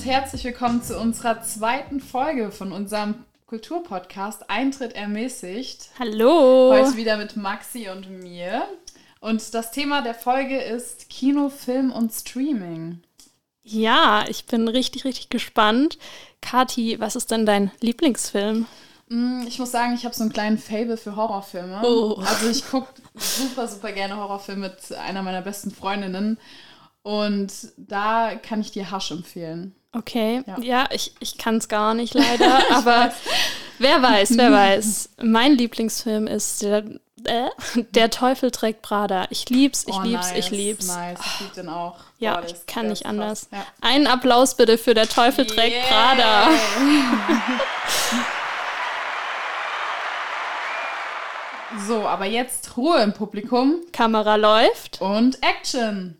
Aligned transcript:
Und 0.00 0.06
herzlich 0.06 0.44
willkommen 0.44 0.82
zu 0.82 0.98
unserer 0.98 1.42
zweiten 1.42 2.00
Folge 2.00 2.52
von 2.52 2.72
unserem 2.72 3.16
Kulturpodcast 3.44 4.48
Eintritt 4.48 4.94
ermäßigt. 4.94 5.90
Hallo. 5.98 6.70
Heute 6.72 6.96
wieder 6.96 7.18
mit 7.18 7.36
Maxi 7.36 7.90
und 7.90 8.08
mir. 8.08 8.66
Und 9.20 9.52
das 9.52 9.72
Thema 9.72 10.00
der 10.00 10.14
Folge 10.14 10.58
ist 10.58 11.10
Kino, 11.10 11.50
Film 11.50 11.92
und 11.92 12.14
Streaming. 12.14 13.02
Ja, 13.62 14.24
ich 14.26 14.46
bin 14.46 14.68
richtig, 14.68 15.04
richtig 15.04 15.28
gespannt. 15.28 15.98
Kati, 16.40 16.98
was 16.98 17.14
ist 17.14 17.30
denn 17.30 17.44
dein 17.44 17.70
Lieblingsfilm? 17.80 18.64
Mm, 19.08 19.42
Ich 19.46 19.58
muss 19.58 19.70
sagen, 19.70 19.92
ich 19.92 20.06
habe 20.06 20.14
so 20.14 20.22
einen 20.22 20.32
kleinen 20.32 20.56
Fable 20.56 20.96
für 20.96 21.14
Horrorfilme. 21.14 21.82
Oh. 21.84 22.22
Also 22.24 22.48
ich 22.48 22.66
gucke 22.70 22.88
super, 23.16 23.68
super 23.68 23.92
gerne 23.92 24.16
Horrorfilme 24.16 24.70
mit 24.70 24.96
einer 24.96 25.20
meiner 25.20 25.42
besten 25.42 25.70
Freundinnen. 25.70 26.38
Und 27.02 27.52
da 27.76 28.34
kann 28.36 28.62
ich 28.62 28.70
dir 28.70 28.90
Hasch 28.90 29.10
empfehlen. 29.10 29.74
Okay, 29.92 30.42
Ja. 30.46 30.58
ja, 30.60 30.88
ich, 30.92 31.14
ich 31.20 31.36
kann 31.38 31.56
es 31.56 31.68
gar 31.68 31.94
nicht 31.94 32.14
leider, 32.14 32.62
aber 32.72 33.12
wer 33.78 34.00
weiß, 34.02 34.36
wer 34.36 34.52
weiß. 34.76 35.10
Mein 35.22 35.56
Lieblingsfilm 35.58 36.26
ist 36.28 36.62
der, 36.62 36.84
äh, 37.24 37.48
der 37.74 38.10
Teufel 38.10 38.50
trägt 38.52 38.82
Prada. 38.82 39.26
Ich 39.30 39.48
lieb's, 39.50 39.84
ich 39.88 39.96
Oh, 39.96 40.02
lieb's, 40.02 40.28
nice, 40.30 40.38
ich 40.38 40.50
lieb's. 40.50 40.86
Nice, 40.86 41.18
ich 41.24 41.40
lieb 41.40 41.52
den 41.54 41.68
auch. 41.68 41.96
Ja, 42.18 42.40
der 42.40 42.50
ich 42.50 42.66
kann 42.66 42.86
nicht 42.88 43.06
anders. 43.06 43.48
Ja. 43.50 43.66
Einen 43.80 44.06
Applaus 44.06 44.56
bitte 44.56 44.78
für 44.78 44.94
der 44.94 45.08
Teufel 45.08 45.44
trägt. 45.46 45.76
Prada. 45.88 46.48
So, 51.86 52.06
aber 52.06 52.26
jetzt 52.26 52.76
Ruhe 52.76 53.00
im 53.02 53.12
Publikum 53.12 53.76
Kamera 53.92 54.36
läuft. 54.36 55.00
und 55.00 55.40
Action. 55.42 56.16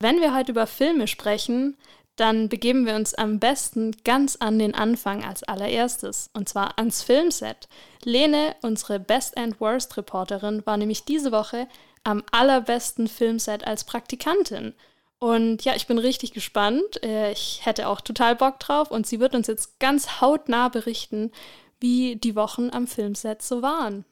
Wenn 0.00 0.20
wir 0.20 0.34
heute 0.34 0.52
über 0.52 0.66
Filme 0.66 1.06
sprechen, 1.06 1.76
dann 2.18 2.48
begeben 2.48 2.84
wir 2.84 2.96
uns 2.96 3.14
am 3.14 3.38
besten 3.38 3.96
ganz 4.04 4.36
an 4.36 4.58
den 4.58 4.74
Anfang 4.74 5.24
als 5.24 5.44
allererstes, 5.44 6.30
und 6.34 6.48
zwar 6.48 6.78
ans 6.78 7.02
Filmset. 7.02 7.68
Lene, 8.02 8.56
unsere 8.62 8.98
Best 8.98 9.36
and 9.36 9.60
Worst 9.60 9.96
Reporterin, 9.96 10.66
war 10.66 10.76
nämlich 10.76 11.04
diese 11.04 11.30
Woche 11.32 11.68
am 12.04 12.24
allerbesten 12.32 13.06
Filmset 13.06 13.66
als 13.66 13.84
Praktikantin. 13.84 14.74
Und 15.20 15.64
ja, 15.64 15.74
ich 15.76 15.86
bin 15.86 15.98
richtig 15.98 16.32
gespannt. 16.32 17.02
Äh, 17.02 17.32
Ich 17.32 17.60
hätte 17.64 17.88
auch 17.88 18.00
total 18.00 18.36
Bock 18.36 18.60
drauf 18.60 18.90
und 18.90 19.06
sie 19.06 19.20
wird 19.20 19.34
uns 19.34 19.46
jetzt 19.46 19.78
ganz 19.78 20.20
hautnah 20.20 20.68
berichten, 20.68 21.32
wie 21.80 22.16
die 22.16 22.34
Wochen 22.34 22.70
am 22.72 22.86
Filmset 22.86 23.42
so 23.42 23.62
waren. 23.62 24.04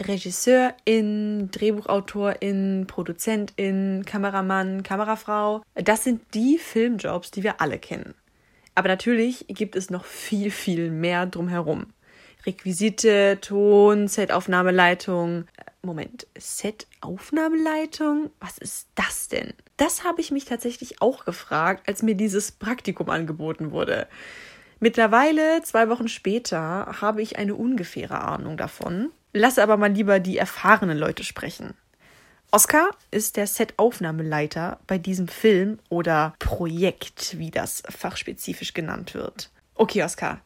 Regisseurin, 0.00 1.50
Drehbuchautorin, 1.50 2.86
Produzentin, 2.86 4.04
Kameramann, 4.06 4.82
Kamerafrau. 4.82 5.62
Das 5.74 6.04
sind 6.04 6.22
die 6.34 6.58
Filmjobs, 6.58 7.30
die 7.30 7.42
wir 7.42 7.60
alle 7.60 7.78
kennen. 7.78 8.14
Aber 8.74 8.88
natürlich 8.88 9.46
gibt 9.48 9.76
es 9.76 9.90
noch 9.90 10.04
viel, 10.04 10.50
viel 10.50 10.90
mehr 10.90 11.26
drumherum. 11.26 11.86
Requisite, 12.46 13.38
Ton, 13.40 14.08
Setaufnahmeleitung. 14.08 15.44
Moment, 15.82 16.26
Setaufnahmeleitung? 16.38 18.30
Was 18.40 18.58
ist 18.58 18.88
das 18.94 19.28
denn? 19.28 19.52
Das 19.76 20.04
habe 20.04 20.20
ich 20.20 20.30
mich 20.30 20.44
tatsächlich 20.44 21.02
auch 21.02 21.24
gefragt, 21.24 21.88
als 21.88 22.02
mir 22.02 22.14
dieses 22.14 22.52
Praktikum 22.52 23.10
angeboten 23.10 23.70
wurde. 23.70 24.08
Mittlerweile, 24.78 25.62
zwei 25.62 25.88
Wochen 25.90 26.08
später, 26.08 27.00
habe 27.00 27.20
ich 27.20 27.38
eine 27.38 27.54
ungefähre 27.54 28.22
Ahnung 28.22 28.56
davon. 28.56 29.10
Lasse 29.32 29.62
aber 29.62 29.76
mal 29.76 29.92
lieber 29.92 30.18
die 30.18 30.38
erfahrenen 30.38 30.98
Leute 30.98 31.24
sprechen. 31.24 31.74
Oscar 32.52 32.90
ist 33.12 33.36
der 33.36 33.46
Set-Aufnahmeleiter 33.46 34.80
bei 34.88 34.98
diesem 34.98 35.28
Film 35.28 35.78
oder 35.88 36.34
Projekt, 36.40 37.38
wie 37.38 37.52
das 37.52 37.84
fachspezifisch 37.88 38.74
genannt 38.74 39.14
wird. 39.14 39.50
Okay, 39.76 40.02
Oscar, 40.02 40.40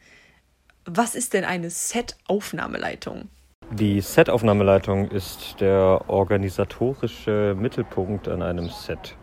was 0.84 1.14
ist 1.14 1.32
denn 1.32 1.44
eine 1.44 1.70
Set-Aufnahmeleitung? 1.70 3.30
Die 3.70 4.02
Set-Aufnahmeleitung 4.02 5.10
ist 5.10 5.56
der 5.60 6.04
organisatorische 6.08 7.56
Mittelpunkt 7.58 8.28
an 8.28 8.42
einem 8.42 8.68
Set. 8.68 9.16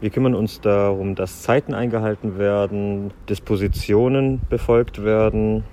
Wir 0.00 0.10
kümmern 0.10 0.34
uns 0.34 0.60
darum, 0.60 1.14
dass 1.14 1.40
Zeiten 1.40 1.72
eingehalten 1.72 2.36
werden, 2.36 3.14
Dispositionen 3.30 4.42
befolgt 4.50 5.02
werden. 5.02 5.64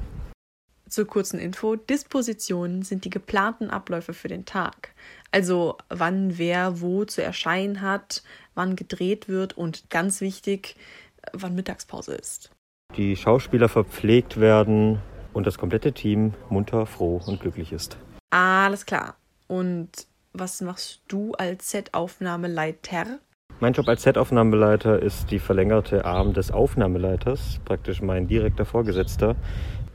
Zur 0.91 1.07
kurzen 1.07 1.39
Info, 1.39 1.77
Dispositionen 1.77 2.81
sind 2.81 3.05
die 3.05 3.09
geplanten 3.09 3.69
Abläufe 3.69 4.13
für 4.13 4.27
den 4.27 4.43
Tag. 4.43 4.93
Also 5.31 5.77
wann 5.87 6.37
wer 6.37 6.81
wo 6.81 7.05
zu 7.05 7.23
erscheinen 7.23 7.79
hat, 7.79 8.23
wann 8.55 8.75
gedreht 8.75 9.29
wird 9.29 9.57
und 9.57 9.89
ganz 9.89 10.19
wichtig, 10.19 10.75
wann 11.31 11.55
Mittagspause 11.55 12.13
ist. 12.15 12.51
Die 12.97 13.15
Schauspieler 13.15 13.69
verpflegt 13.69 14.41
werden 14.41 14.99
und 15.31 15.47
das 15.47 15.57
komplette 15.57 15.93
Team 15.93 16.33
munter, 16.49 16.85
froh 16.85 17.21
und 17.25 17.39
glücklich 17.39 17.71
ist. 17.71 17.97
Alles 18.29 18.85
klar. 18.85 19.15
Und 19.47 19.91
was 20.33 20.59
machst 20.59 21.03
du 21.07 21.31
als 21.35 21.71
Set-Aufnahmeleiter? 21.71 23.19
Mein 23.61 23.73
Job 23.73 23.87
als 23.87 24.03
Set-Aufnahmeleiter 24.03 25.01
ist 25.01 25.31
die 25.31 25.39
verlängerte 25.39 26.03
Arm 26.03 26.33
des 26.33 26.51
Aufnahmeleiters, 26.51 27.61
praktisch 27.63 28.01
mein 28.01 28.27
direkter 28.27 28.65
Vorgesetzter, 28.65 29.35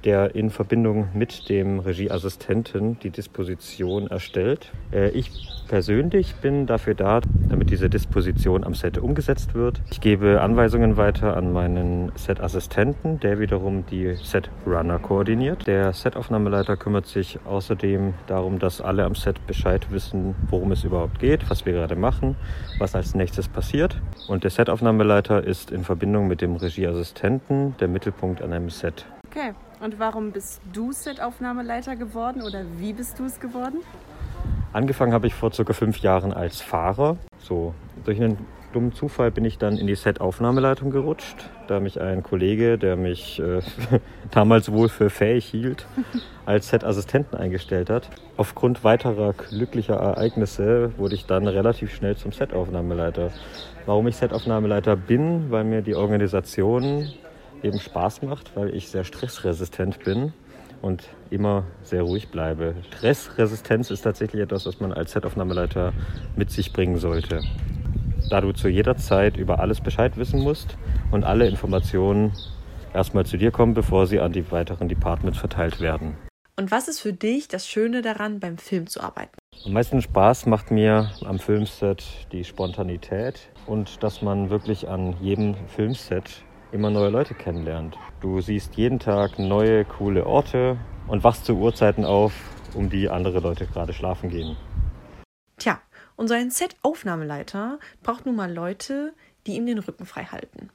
der 0.06 0.37
in 0.37 0.50
Verbindung 0.50 1.09
mit 1.15 1.49
dem 1.49 1.81
Regieassistenten 1.81 2.99
die 3.00 3.11
Disposition 3.11 4.06
erstellt. 4.06 4.72
Äh, 4.93 5.11
Ich 5.11 5.31
persönlich 5.69 6.37
bin 6.37 6.67
dafür 6.67 6.94
da, 6.94 7.21
damit 7.49 7.71
diese 7.71 7.91
Disposition 7.91 8.62
am 8.62 8.75
Set 8.75 8.99
umgesetzt 8.99 9.55
wird. 9.55 9.83
Ich 9.91 10.00
gebe 10.00 10.41
Anweisungen 10.41 10.97
weiter 10.97 11.37
an 11.37 11.53
meinen 11.53 12.12
Set-Assistenten, 12.15 13.19
der 13.19 13.41
wiederum 13.41 13.84
die 13.87 14.15
Set-Runner 14.15 15.00
koordiniert. 15.00 15.67
Der 15.67 15.93
Set-Aufnahmeleiter 15.93 16.77
kümmert 16.77 17.06
sich 17.06 17.41
außerdem 17.44 18.15
darum, 18.28 18.61
dass 18.61 18.81
alle 18.81 19.05
am 19.05 19.17
Set 19.17 19.44
Bescheid 19.49 19.91
wissen, 19.91 20.37
worum 20.49 20.71
es 20.71 20.84
überhaupt 20.84 21.19
geht, 21.19 21.50
was 21.50 21.67
wir 21.67 21.73
gerade 21.73 21.97
machen, 21.97 22.37
was 22.78 22.94
als 22.94 23.17
nächstes 23.17 23.49
passiert. 23.49 24.00
Und 24.28 24.44
der 24.44 24.50
Set-Aufnahmeleiter 24.50 25.43
ist 25.43 25.73
in 25.73 25.83
Verbindung 25.83 26.28
mit 26.28 26.41
dem 26.43 26.55
Regieassistenten 26.55 27.77
der 27.78 27.88
Mittelpunkt 27.88 28.41
an 28.41 28.53
einem 28.53 28.71
Set. 28.71 29.05
Okay. 29.27 29.53
Und 29.81 29.98
warum 29.98 30.32
bist 30.32 30.60
du 30.72 30.92
Set-Aufnahmeleiter 30.92 31.97
geworden 31.97 32.42
oder 32.42 32.62
wie 32.78 32.94
bist 32.94 33.19
du 33.19 33.25
es 33.25 33.38
geworden? 33.41 33.81
Angefangen 34.72 35.12
habe 35.12 35.26
ich 35.26 35.34
vor 35.34 35.53
circa 35.53 35.75
fünf 35.75 35.98
Jahren 35.98 36.32
als 36.32 36.60
Fahrer. 36.60 37.19
So, 37.38 37.75
durch 38.04 38.20
einen 38.20 38.38
dummen 38.72 38.92
Zufall 38.92 39.31
bin 39.31 39.44
ich 39.44 39.59
dann 39.59 39.76
in 39.76 39.87
die 39.87 39.94
Set-Aufnahmeleitung 39.94 40.91
gerutscht, 40.91 41.48
da 41.66 41.81
mich 41.81 42.00
ein 42.00 42.22
Kollege, 42.22 42.78
der 42.78 42.97
mich 42.97 43.38
äh, 43.38 43.60
damals 44.31 44.72
wohl 44.72 44.88
für 44.88 45.10
fähig 45.10 45.47
hielt, 45.47 45.87
als 46.47 46.69
Set-Assistenten 46.69 47.37
eingestellt 47.37 47.91
hat. 47.91 48.08
Aufgrund 48.37 48.82
weiterer 48.84 49.34
glücklicher 49.34 49.97
Ereignisse 49.97 50.93
wurde 50.98 51.14
ich 51.14 51.26
dann 51.26 51.47
relativ 51.47 51.94
schnell 51.94 52.16
zum 52.16 52.32
Set-Aufnahmeleiter. 52.32 53.31
Warum 53.87 54.06
ich 54.08 54.16
Set-Aufnahmeleiter 54.16 54.97
bin, 54.97 55.50
weil 55.50 55.64
mir 55.64 55.82
die 55.82 55.94
Organisation 55.94 57.08
eben 57.62 57.81
Spaß 57.81 58.23
macht, 58.23 58.56
weil 58.56 58.75
ich 58.75 58.88
sehr 58.88 59.05
stressresistent 59.05 60.05
bin 60.05 60.32
und 60.82 61.08
immer 61.31 61.64
sehr 61.82 62.03
ruhig 62.03 62.29
bleibe. 62.29 62.75
Stressresistenz 62.91 63.91
ist 63.91 64.03
tatsächlich 64.03 64.43
etwas, 64.43 64.67
was 64.67 64.81
man 64.81 64.93
als 64.93 65.12
Setaufnahmeleiter 65.12 65.93
mit 66.37 66.50
sich 66.50 66.73
bringen 66.73 66.99
sollte. 66.99 67.43
Da 68.31 68.41
du 68.41 68.53
zu 68.53 68.69
jeder 68.69 68.97
Zeit 68.97 69.37
über 69.37 69.61
alles 69.61 69.81
Bescheid 69.81 70.17
wissen 70.17 70.41
musst 70.41 70.76
und 71.11 71.25
alle 71.25 71.47
Informationen 71.47 72.32
erstmal 72.93 73.26
zu 73.26 73.37
dir 73.37 73.50
kommen, 73.50 73.75
bevor 73.75 74.06
sie 74.06 74.20
an 74.20 74.32
die 74.32 74.50
weiteren 74.50 74.88
Departments 74.88 75.38
verteilt 75.38 75.81
werden. 75.81 76.17
Und 76.58 76.70
was 76.70 76.88
ist 76.88 77.00
für 77.00 77.12
dich 77.12 77.49
das 77.49 77.69
Schöne 77.69 78.00
daran, 78.00 78.41
beim 78.41 78.56
Film 78.56 78.87
zu 78.87 79.03
arbeiten? 79.03 79.37
Am 79.67 79.73
meisten 79.73 80.00
Spaß 80.00 80.47
macht 80.47 80.70
mir 80.70 81.11
am 81.25 81.38
Filmset 81.38 82.03
die 82.32 82.44
Spontanität 82.44 83.50
und 83.67 84.03
dass 84.03 84.23
man 84.23 84.49
wirklich 84.49 84.88
an 84.88 85.14
jedem 85.20 85.55
Filmset 85.69 86.43
immer 86.76 86.90
neue 86.90 87.08
Leute 87.08 87.32
kennenlernt. 87.32 87.96
Du 88.20 88.43
siehst 88.43 88.76
jeden 88.76 88.99
Tag 88.99 89.38
neue, 89.38 89.87
coole 89.87 90.26
Orte 90.26 90.76
und 91.08 91.25
wachst 91.25 91.46
zu 91.46 91.56
Uhrzeiten 91.56 92.05
auf, 92.05 92.34
um 92.75 92.90
die 92.90 93.08
andere 93.08 93.40
Leute 93.40 93.67
gerade 93.67 93.94
schlafen 93.94 94.28
gehen. 94.28 94.56
Tja, 95.56 95.81
und 96.17 96.28
so 96.28 96.34
ein 96.34 96.50
Set-Aufnahmeleiter 96.50 97.78
braucht 98.02 98.26
nun 98.26 98.37
mal 98.37 98.52
Leute, 98.52 99.14
die 99.46 99.56
ihm 99.56 99.64
den 99.64 99.78
Rücken 99.78 100.05
frei 100.05 100.25
halten. 100.25 100.69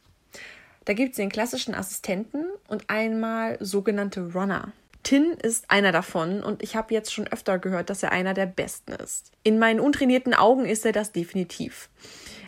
Da 0.85 0.93
gibt 0.93 1.11
es 1.11 1.17
den 1.17 1.29
klassischen 1.29 1.75
Assistenten 1.75 2.45
und 2.67 2.89
einmal 2.89 3.57
sogenannte 3.59 4.33
Runner. 4.33 4.71
Tin 5.03 5.33
ist 5.33 5.69
einer 5.69 5.91
davon 5.91 6.41
und 6.41 6.63
ich 6.63 6.75
habe 6.75 6.95
jetzt 6.95 7.13
schon 7.13 7.27
öfter 7.27 7.59
gehört, 7.59 7.91
dass 7.91 8.01
er 8.01 8.11
einer 8.11 8.33
der 8.33 8.47
besten 8.47 8.93
ist. 8.93 9.31
In 9.43 9.59
meinen 9.59 9.79
untrainierten 9.79 10.33
Augen 10.33 10.65
ist 10.65 10.83
er 10.83 10.93
das 10.93 11.11
definitiv. 11.11 11.89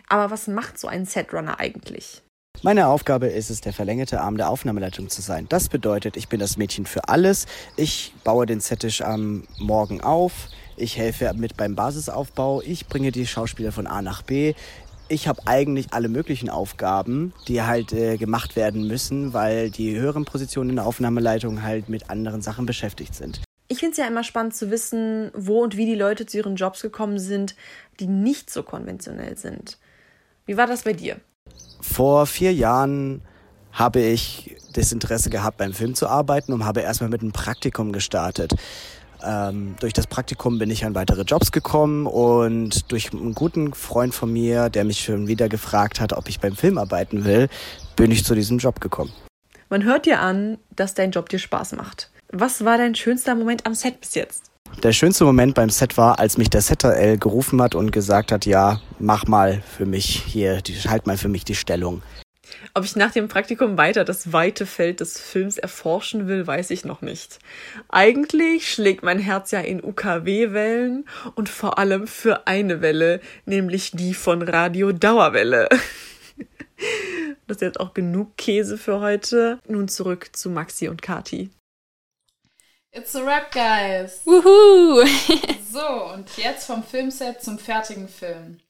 Aber 0.08 0.32
was 0.32 0.48
macht 0.48 0.76
so 0.76 0.88
ein 0.88 1.04
Setrunner 1.04 1.60
eigentlich? 1.60 2.22
Meine 2.64 2.86
Aufgabe 2.86 3.26
ist 3.26 3.50
es, 3.50 3.60
der 3.60 3.74
verlängerte 3.74 4.22
Arm 4.22 4.38
der 4.38 4.48
Aufnahmeleitung 4.48 5.10
zu 5.10 5.20
sein. 5.20 5.44
Das 5.50 5.68
bedeutet, 5.68 6.16
ich 6.16 6.28
bin 6.28 6.40
das 6.40 6.56
Mädchen 6.56 6.86
für 6.86 7.10
alles. 7.10 7.44
Ich 7.76 8.14
baue 8.24 8.46
den 8.46 8.60
Settisch 8.60 9.02
am 9.02 9.44
Morgen 9.58 10.00
auf. 10.00 10.48
Ich 10.78 10.96
helfe 10.96 11.30
mit 11.34 11.58
beim 11.58 11.74
Basisaufbau. 11.74 12.62
Ich 12.62 12.86
bringe 12.86 13.12
die 13.12 13.26
Schauspieler 13.26 13.70
von 13.70 13.86
A 13.86 14.00
nach 14.00 14.22
B. 14.22 14.54
ich 15.10 15.28
habe 15.28 15.42
eigentlich 15.44 15.92
alle 15.92 16.08
möglichen 16.08 16.48
Aufgaben, 16.48 17.34
die 17.48 17.60
halt 17.60 17.92
äh, 17.92 18.16
gemacht 18.16 18.56
werden 18.56 18.86
müssen, 18.86 19.34
weil 19.34 19.68
die 19.68 19.94
höheren 20.00 20.24
Positionen 20.24 20.70
in 20.70 20.76
der 20.76 20.86
Aufnahmeleitung 20.86 21.62
halt 21.62 21.90
mit 21.90 22.08
anderen 22.08 22.40
Sachen 22.40 22.64
beschäftigt 22.64 23.14
sind. 23.14 23.42
Ich 23.68 23.80
finde 23.80 23.92
es 23.92 23.98
ja 23.98 24.06
immer 24.06 24.24
spannend 24.24 24.54
zu 24.54 24.70
wissen, 24.70 25.30
wo 25.34 25.62
und 25.62 25.76
wie 25.76 25.84
die 25.84 25.94
Leute 25.94 26.24
zu 26.24 26.38
ihren 26.38 26.56
Jobs 26.56 26.80
gekommen 26.80 27.18
sind, 27.18 27.56
die 28.00 28.06
nicht 28.06 28.48
so 28.48 28.62
konventionell 28.62 29.36
sind. 29.36 29.76
Wie 30.46 30.56
war 30.56 30.66
das 30.66 30.84
bei 30.84 30.94
dir? 30.94 31.20
Vor 31.92 32.26
vier 32.26 32.52
Jahren 32.52 33.20
habe 33.70 34.00
ich 34.00 34.56
das 34.72 34.90
Interesse 34.90 35.30
gehabt, 35.30 35.58
beim 35.58 35.72
Film 35.72 35.94
zu 35.94 36.08
arbeiten 36.08 36.52
und 36.52 36.64
habe 36.64 36.80
erstmal 36.80 37.10
mit 37.10 37.20
einem 37.20 37.32
Praktikum 37.32 37.92
gestartet. 37.92 38.54
Ähm, 39.22 39.76
durch 39.80 39.92
das 39.92 40.06
Praktikum 40.06 40.58
bin 40.58 40.70
ich 40.70 40.84
an 40.84 40.94
weitere 40.94 41.22
Jobs 41.22 41.52
gekommen 41.52 42.06
und 42.06 42.90
durch 42.90 43.12
einen 43.12 43.34
guten 43.34 43.74
Freund 43.74 44.14
von 44.14 44.32
mir, 44.32 44.70
der 44.70 44.84
mich 44.84 45.04
schon 45.04 45.28
wieder 45.28 45.48
gefragt 45.48 46.00
hat, 46.00 46.12
ob 46.14 46.28
ich 46.28 46.40
beim 46.40 46.56
Film 46.56 46.78
arbeiten 46.78 47.24
will, 47.24 47.48
bin 47.96 48.10
ich 48.10 48.24
zu 48.24 48.34
diesem 48.34 48.58
Job 48.58 48.80
gekommen. 48.80 49.12
Man 49.68 49.84
hört 49.84 50.06
dir 50.06 50.20
an, 50.20 50.58
dass 50.74 50.94
dein 50.94 51.10
Job 51.10 51.28
dir 51.28 51.38
Spaß 51.38 51.72
macht. 51.72 52.10
Was 52.32 52.64
war 52.64 52.78
dein 52.78 52.94
schönster 52.94 53.34
Moment 53.34 53.66
am 53.66 53.74
Set 53.74 54.00
bis 54.00 54.14
jetzt? 54.14 54.53
Der 54.84 54.92
schönste 54.92 55.24
Moment 55.24 55.54
beim 55.54 55.70
Set 55.70 55.96
war, 55.96 56.18
als 56.18 56.36
mich 56.36 56.50
der 56.50 56.60
Setter 56.60 56.94
L 56.94 57.16
gerufen 57.16 57.62
hat 57.62 57.74
und 57.74 57.90
gesagt 57.90 58.30
hat, 58.30 58.44
ja, 58.44 58.82
mach 58.98 59.26
mal 59.26 59.62
für 59.62 59.86
mich 59.86 60.22
hier, 60.26 60.62
halt 60.86 61.06
mal 61.06 61.16
für 61.16 61.30
mich 61.30 61.44
die 61.44 61.54
Stellung. 61.54 62.02
Ob 62.74 62.84
ich 62.84 62.94
nach 62.94 63.12
dem 63.12 63.28
Praktikum 63.28 63.78
weiter 63.78 64.04
das 64.04 64.32
weite 64.32 64.66
Feld 64.66 65.00
des 65.00 65.18
Films 65.18 65.56
erforschen 65.56 66.28
will, 66.28 66.46
weiß 66.46 66.70
ich 66.70 66.84
noch 66.84 67.00
nicht. 67.00 67.38
Eigentlich 67.88 68.70
schlägt 68.70 69.02
mein 69.02 69.18
Herz 69.18 69.52
ja 69.52 69.60
in 69.60 69.82
UKW-Wellen 69.82 71.06
und 71.34 71.48
vor 71.48 71.78
allem 71.78 72.06
für 72.06 72.46
eine 72.46 72.82
Welle, 72.82 73.20
nämlich 73.46 73.92
die 73.92 74.12
von 74.12 74.42
Radio 74.42 74.92
Dauerwelle. 74.92 75.68
Das 77.46 77.58
ist 77.58 77.60
jetzt 77.60 77.80
auch 77.80 77.94
genug 77.94 78.36
Käse 78.36 78.76
für 78.76 79.00
heute. 79.00 79.60
Nun 79.68 79.86
zurück 79.86 80.30
zu 80.32 80.50
Maxi 80.50 80.88
und 80.88 81.02
Kati. 81.02 81.50
It's 82.96 83.16
a 83.16 83.24
Rap, 83.24 83.50
guys! 83.50 84.20
Wuhu! 84.24 85.04
so, 85.72 86.12
und 86.14 86.28
jetzt 86.36 86.64
vom 86.64 86.84
Filmset 86.84 87.42
zum 87.42 87.58
fertigen 87.58 88.06
Film. 88.06 88.60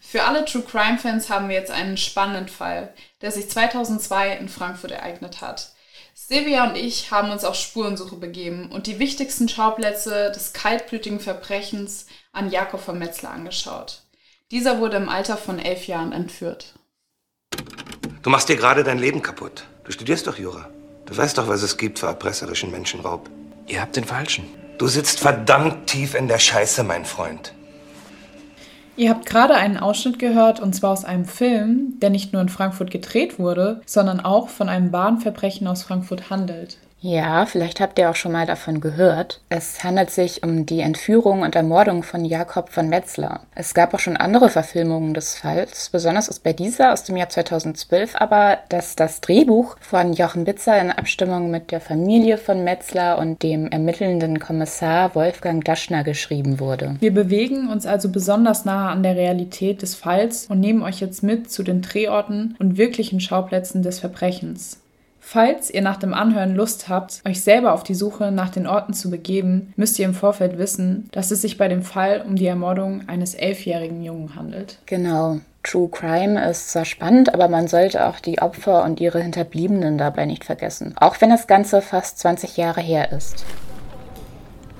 Für 0.00 0.22
alle 0.22 0.44
True 0.44 0.62
Crime 0.62 0.98
Fans 0.98 1.28
haben 1.28 1.48
wir 1.48 1.56
jetzt 1.56 1.72
einen 1.72 1.96
spannenden 1.96 2.46
Fall, 2.46 2.94
der 3.22 3.32
sich 3.32 3.50
2002 3.50 4.36
in 4.36 4.48
Frankfurt 4.48 4.92
ereignet 4.92 5.40
hat. 5.40 5.72
Silvia 6.14 6.68
und 6.68 6.76
ich 6.76 7.10
haben 7.10 7.32
uns 7.32 7.44
auf 7.44 7.56
Spurensuche 7.56 8.14
begeben 8.14 8.70
und 8.70 8.86
die 8.86 9.00
wichtigsten 9.00 9.48
Schauplätze 9.48 10.30
des 10.30 10.52
kaltblütigen 10.52 11.18
Verbrechens 11.18 12.06
an 12.30 12.52
Jakob 12.52 12.82
von 12.82 13.00
Metzler 13.00 13.30
angeschaut. 13.30 14.02
Dieser 14.52 14.78
wurde 14.78 14.98
im 14.98 15.08
Alter 15.08 15.36
von 15.36 15.58
elf 15.58 15.88
Jahren 15.88 16.12
entführt. 16.12 16.74
Du 18.22 18.30
machst 18.30 18.48
dir 18.48 18.56
gerade 18.56 18.84
dein 18.84 19.00
Leben 19.00 19.22
kaputt. 19.22 19.64
Du 19.82 19.90
studierst 19.90 20.28
doch 20.28 20.38
Jura. 20.38 20.70
Du 21.06 21.16
weißt 21.16 21.36
doch, 21.36 21.48
was 21.48 21.62
es 21.62 21.76
gibt 21.76 21.98
für 21.98 22.06
erpresserischen 22.06 22.70
Menschenraub. 22.70 23.28
Ihr 23.72 23.80
habt 23.80 23.96
den 23.96 24.04
Falschen. 24.04 24.44
Du 24.76 24.86
sitzt 24.86 25.20
verdammt 25.20 25.86
tief 25.86 26.14
in 26.14 26.28
der 26.28 26.38
Scheiße, 26.38 26.84
mein 26.84 27.06
Freund. 27.06 27.54
Ihr 28.96 29.08
habt 29.08 29.24
gerade 29.24 29.54
einen 29.54 29.78
Ausschnitt 29.78 30.18
gehört, 30.18 30.60
und 30.60 30.74
zwar 30.74 30.90
aus 30.90 31.06
einem 31.06 31.24
Film, 31.24 31.94
der 31.98 32.10
nicht 32.10 32.34
nur 32.34 32.42
in 32.42 32.50
Frankfurt 32.50 32.90
gedreht 32.90 33.38
wurde, 33.38 33.80
sondern 33.86 34.20
auch 34.20 34.50
von 34.50 34.68
einem 34.68 34.92
wahren 34.92 35.20
Verbrechen 35.20 35.66
aus 35.66 35.84
Frankfurt 35.84 36.28
handelt. 36.28 36.76
Ja, 37.02 37.46
vielleicht 37.46 37.80
habt 37.80 37.98
ihr 37.98 38.08
auch 38.08 38.14
schon 38.14 38.30
mal 38.30 38.46
davon 38.46 38.80
gehört. 38.80 39.40
Es 39.48 39.82
handelt 39.82 40.10
sich 40.10 40.44
um 40.44 40.66
die 40.66 40.80
Entführung 40.80 41.42
und 41.42 41.56
Ermordung 41.56 42.04
von 42.04 42.24
Jakob 42.24 42.68
von 42.68 42.88
Metzler. 42.88 43.40
Es 43.56 43.74
gab 43.74 43.92
auch 43.92 43.98
schon 43.98 44.16
andere 44.16 44.48
Verfilmungen 44.48 45.12
des 45.12 45.34
Falls. 45.34 45.90
Besonders 45.90 46.28
ist 46.28 46.44
bei 46.44 46.52
dieser 46.52 46.92
aus 46.92 47.02
dem 47.02 47.16
Jahr 47.16 47.28
2012 47.28 48.14
aber, 48.14 48.58
dass 48.68 48.94
das 48.94 49.20
Drehbuch 49.20 49.76
von 49.80 50.12
Jochen 50.12 50.44
Bitzer 50.44 50.80
in 50.80 50.92
Abstimmung 50.92 51.50
mit 51.50 51.72
der 51.72 51.80
Familie 51.80 52.38
von 52.38 52.62
Metzler 52.62 53.18
und 53.18 53.42
dem 53.42 53.66
ermittelnden 53.66 54.38
Kommissar 54.38 55.16
Wolfgang 55.16 55.64
Daschner 55.64 56.04
geschrieben 56.04 56.60
wurde. 56.60 56.94
Wir 57.00 57.12
bewegen 57.12 57.68
uns 57.68 57.84
also 57.84 58.10
besonders 58.10 58.64
nahe 58.64 58.90
an 58.90 59.02
der 59.02 59.16
Realität 59.16 59.82
des 59.82 59.96
Falls 59.96 60.46
und 60.46 60.60
nehmen 60.60 60.82
euch 60.82 61.00
jetzt 61.00 61.24
mit 61.24 61.50
zu 61.50 61.64
den 61.64 61.82
Drehorten 61.82 62.54
und 62.60 62.78
wirklichen 62.78 63.18
Schauplätzen 63.18 63.82
des 63.82 63.98
Verbrechens. 63.98 64.81
Falls 65.32 65.70
ihr 65.70 65.80
nach 65.80 65.96
dem 65.96 66.12
Anhören 66.12 66.54
Lust 66.54 66.90
habt, 66.90 67.22
euch 67.26 67.40
selber 67.40 67.72
auf 67.72 67.84
die 67.84 67.94
Suche 67.94 68.30
nach 68.30 68.50
den 68.50 68.66
Orten 68.66 68.92
zu 68.92 69.08
begeben, 69.08 69.72
müsst 69.76 69.98
ihr 69.98 70.04
im 70.04 70.12
Vorfeld 70.12 70.58
wissen, 70.58 71.08
dass 71.12 71.30
es 71.30 71.40
sich 71.40 71.56
bei 71.56 71.68
dem 71.68 71.82
Fall 71.82 72.22
um 72.28 72.36
die 72.36 72.44
Ermordung 72.44 73.08
eines 73.08 73.32
elfjährigen 73.32 74.02
Jungen 74.02 74.36
handelt. 74.36 74.76
Genau. 74.84 75.40
True 75.62 75.88
Crime 75.88 76.50
ist 76.50 76.70
zwar 76.72 76.84
spannend, 76.84 77.32
aber 77.32 77.48
man 77.48 77.66
sollte 77.66 78.06
auch 78.06 78.20
die 78.20 78.42
Opfer 78.42 78.84
und 78.84 79.00
ihre 79.00 79.22
Hinterbliebenen 79.22 79.96
dabei 79.96 80.26
nicht 80.26 80.44
vergessen. 80.44 80.94
Auch 81.00 81.18
wenn 81.22 81.30
das 81.30 81.46
Ganze 81.46 81.80
fast 81.80 82.18
20 82.18 82.58
Jahre 82.58 82.82
her 82.82 83.10
ist. 83.12 83.46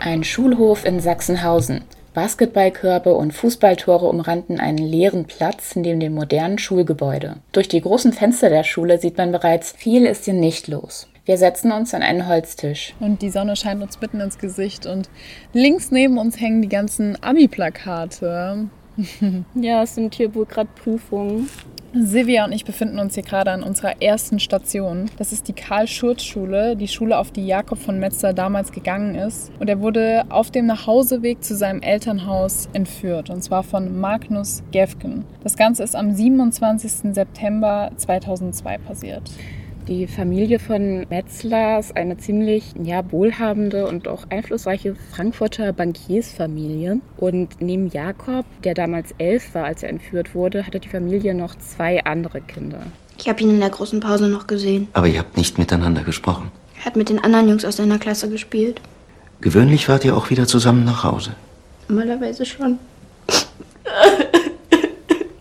Ein 0.01 0.23
Schulhof 0.23 0.85
in 0.85 1.01
Sachsenhausen. 1.01 1.83
Basketballkörbe 2.15 3.15
und 3.15 3.33
Fußballtore 3.33 4.07
umrannten 4.07 4.61
einen 4.61 4.79
leeren 4.79 5.25
Platz 5.25 5.77
neben 5.77 5.99
dem 5.99 6.15
modernen 6.15 6.59
Schulgebäude. 6.59 7.37
Durch 7.53 7.69
die 7.69 7.81
großen 7.81 8.13
Fenster 8.13 8.51
der 8.51 8.65
Schule 8.65 8.99
sieht 8.99 9.17
man 9.17 9.33
bereits, 9.33 9.73
viel 9.73 10.05
ist 10.05 10.27
hier 10.27 10.35
nicht 10.35 10.69
los. 10.69 11.09
Wir 11.25 11.39
setzen 11.39 11.73
uns 11.73 11.95
an 11.95 12.03
einen 12.03 12.27
Holztisch. 12.27 12.95
Und 13.01 13.23
die 13.23 13.31
Sonne 13.31 13.57
scheint 13.57 13.83
uns 13.83 14.01
mitten 14.01 14.21
ins 14.21 14.39
Gesicht 14.39 14.87
und 14.87 15.09
links 15.53 15.91
neben 15.91 16.19
uns 16.19 16.39
hängen 16.39 16.63
die 16.63 16.69
ganzen 16.69 17.23
Abi-Plakate. 17.23 18.69
ja, 19.55 19.83
es 19.83 19.95
sind 19.95 20.15
hier 20.15 20.35
wohl 20.35 20.47
gerade 20.47 20.69
Prüfungen. 20.75 21.49
Silvia 21.95 22.47
und 22.47 22.53
ich 22.53 22.65
befinden 22.65 22.99
uns 22.99 23.15
hier 23.15 23.23
gerade 23.23 23.51
an 23.51 23.63
unserer 23.63 24.01
ersten 24.01 24.41
Station. 24.41 25.11
Das 25.19 25.31
ist 25.31 25.47
die 25.49 25.53
Karl-Schurz-Schule, 25.53 26.75
die 26.75 26.89
Schule, 26.89 27.19
auf 27.19 27.31
die 27.31 27.47
Jakob 27.47 27.79
von 27.79 27.99
Metzler 27.99 28.33
damals 28.33 28.73
gegangen 28.73 29.15
ist. 29.15 29.53
Und 29.59 29.69
er 29.69 29.81
wurde 29.81 30.25
auf 30.31 30.51
dem 30.51 30.65
Nachhauseweg 30.65 31.45
zu 31.45 31.55
seinem 31.55 31.83
Elternhaus 31.83 32.71
entführt, 32.73 33.29
und 33.29 33.45
zwar 33.45 33.63
von 33.63 34.01
Magnus 34.01 34.63
Gefgen. 34.73 35.27
Das 35.43 35.57
Ganze 35.57 35.83
ist 35.83 35.95
am 35.95 36.15
27. 36.15 37.15
September 37.15 37.91
2002 37.97 38.79
passiert. 38.79 39.31
Die 39.89 40.07
Familie 40.07 40.61
von 40.61 41.07
Metzler 41.11 41.81
ist 41.81 41.97
eine 41.97 42.17
ziemlich 42.17 42.73
ja, 42.81 43.03
wohlhabende 43.11 43.89
und 43.89 44.07
auch 44.07 44.23
einflussreiche 44.31 44.95
Frankfurter 45.13 45.73
Bankiersfamilie. 45.73 47.01
Und 47.17 47.61
neben 47.61 47.89
Jakob, 47.89 48.47
der 48.63 48.75
damals 48.75 49.13
elf 49.19 49.55
war, 49.55 49.65
als 49.65 49.83
er 49.83 49.89
entführt 49.89 50.37
wurde, 50.37 50.65
hatte 50.65 50.79
die 50.79 50.89
Familie 50.89 51.35
noch 51.35 51.57
zwei 51.57 52.05
andere 52.05 52.41
Kinder. 52.41 52.83
Ich 53.19 53.29
habe 53.29 53.43
ihn 53.43 53.51
in 53.51 53.61
der 53.61 53.71
großen 53.71 53.99
Pause 53.99 54.29
noch 54.29 54.47
gesehen. 54.47 54.87
Aber 54.93 55.09
ihr 55.09 55.19
habt 55.19 55.37
nicht 55.37 55.59
miteinander 55.59 56.05
gesprochen. 56.05 56.53
Er 56.79 56.85
hat 56.85 56.97
mit 56.97 57.09
den 57.09 57.23
anderen 57.23 57.49
Jungs 57.49 57.65
aus 57.65 57.77
seiner 57.77 57.99
Klasse 57.99 58.31
gespielt. 58.31 58.81
Gewöhnlich 59.41 59.87
fahrt 59.87 60.05
ihr 60.05 60.17
auch 60.17 60.31
wieder 60.31 60.47
zusammen 60.47 60.85
nach 60.85 61.03
Hause. 61.03 61.33
Normalerweise 61.89 62.47
schon. 62.47 62.79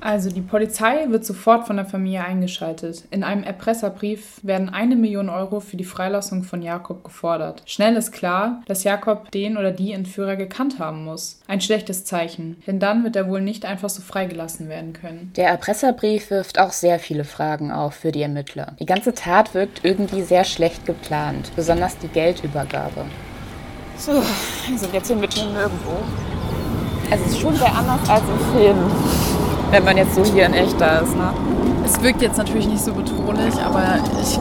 Also 0.01 0.31
die 0.31 0.41
Polizei 0.41 1.05
wird 1.09 1.23
sofort 1.23 1.67
von 1.67 1.75
der 1.75 1.85
Familie 1.85 2.23
eingeschaltet. 2.23 3.03
In 3.11 3.23
einem 3.23 3.43
Erpresserbrief 3.43 4.39
werden 4.41 4.67
eine 4.67 4.95
Million 4.95 5.29
Euro 5.29 5.59
für 5.59 5.77
die 5.77 5.85
Freilassung 5.85 6.43
von 6.43 6.63
Jakob 6.63 7.03
gefordert. 7.03 7.61
Schnell 7.67 7.95
ist 7.95 8.11
klar, 8.11 8.63
dass 8.65 8.83
Jakob 8.83 9.29
den 9.29 9.57
oder 9.57 9.71
die 9.71 9.93
Entführer 9.93 10.35
gekannt 10.37 10.79
haben 10.79 11.05
muss. 11.05 11.39
Ein 11.47 11.61
schlechtes 11.61 12.03
Zeichen, 12.03 12.61
denn 12.65 12.79
dann 12.79 13.03
wird 13.03 13.15
er 13.15 13.29
wohl 13.29 13.41
nicht 13.41 13.63
einfach 13.63 13.89
so 13.89 14.01
freigelassen 14.01 14.69
werden 14.69 14.93
können. 14.93 15.31
Der 15.35 15.49
Erpresserbrief 15.49 16.31
wirft 16.31 16.57
auch 16.57 16.71
sehr 16.71 16.97
viele 16.97 17.23
Fragen 17.23 17.71
auf 17.71 17.93
für 17.93 18.11
die 18.11 18.23
Ermittler. 18.23 18.75
Die 18.79 18.87
ganze 18.87 19.13
Tat 19.13 19.53
wirkt 19.53 19.81
irgendwie 19.85 20.23
sehr 20.23 20.45
schlecht 20.45 20.87
geplant, 20.87 21.51
besonders 21.55 21.95
die 21.99 22.07
Geldübergabe. 22.07 23.05
So, 23.97 24.13
wir 24.13 24.79
sind 24.79 24.93
jetzt 24.95 25.07
hier 25.07 25.15
mitten 25.15 25.53
nirgendwo. 25.53 25.91
Es 27.11 27.21
ist 27.27 27.39
schon 27.39 27.55
sehr 27.55 27.75
anders 27.75 28.09
als 28.09 28.23
im 28.23 28.57
Film 28.57 29.30
wenn 29.71 29.85
man 29.85 29.97
jetzt 29.97 30.15
so 30.15 30.23
hier 30.23 30.45
in 30.45 30.53
echt 30.53 30.79
da 30.79 30.99
ist. 30.99 31.15
Ne? 31.15 31.33
Es 31.85 32.01
wirkt 32.03 32.21
jetzt 32.21 32.37
natürlich 32.37 32.67
nicht 32.67 32.83
so 32.83 32.93
bedrohlich, 32.93 33.55
aber 33.55 33.99
ich. 34.21 34.37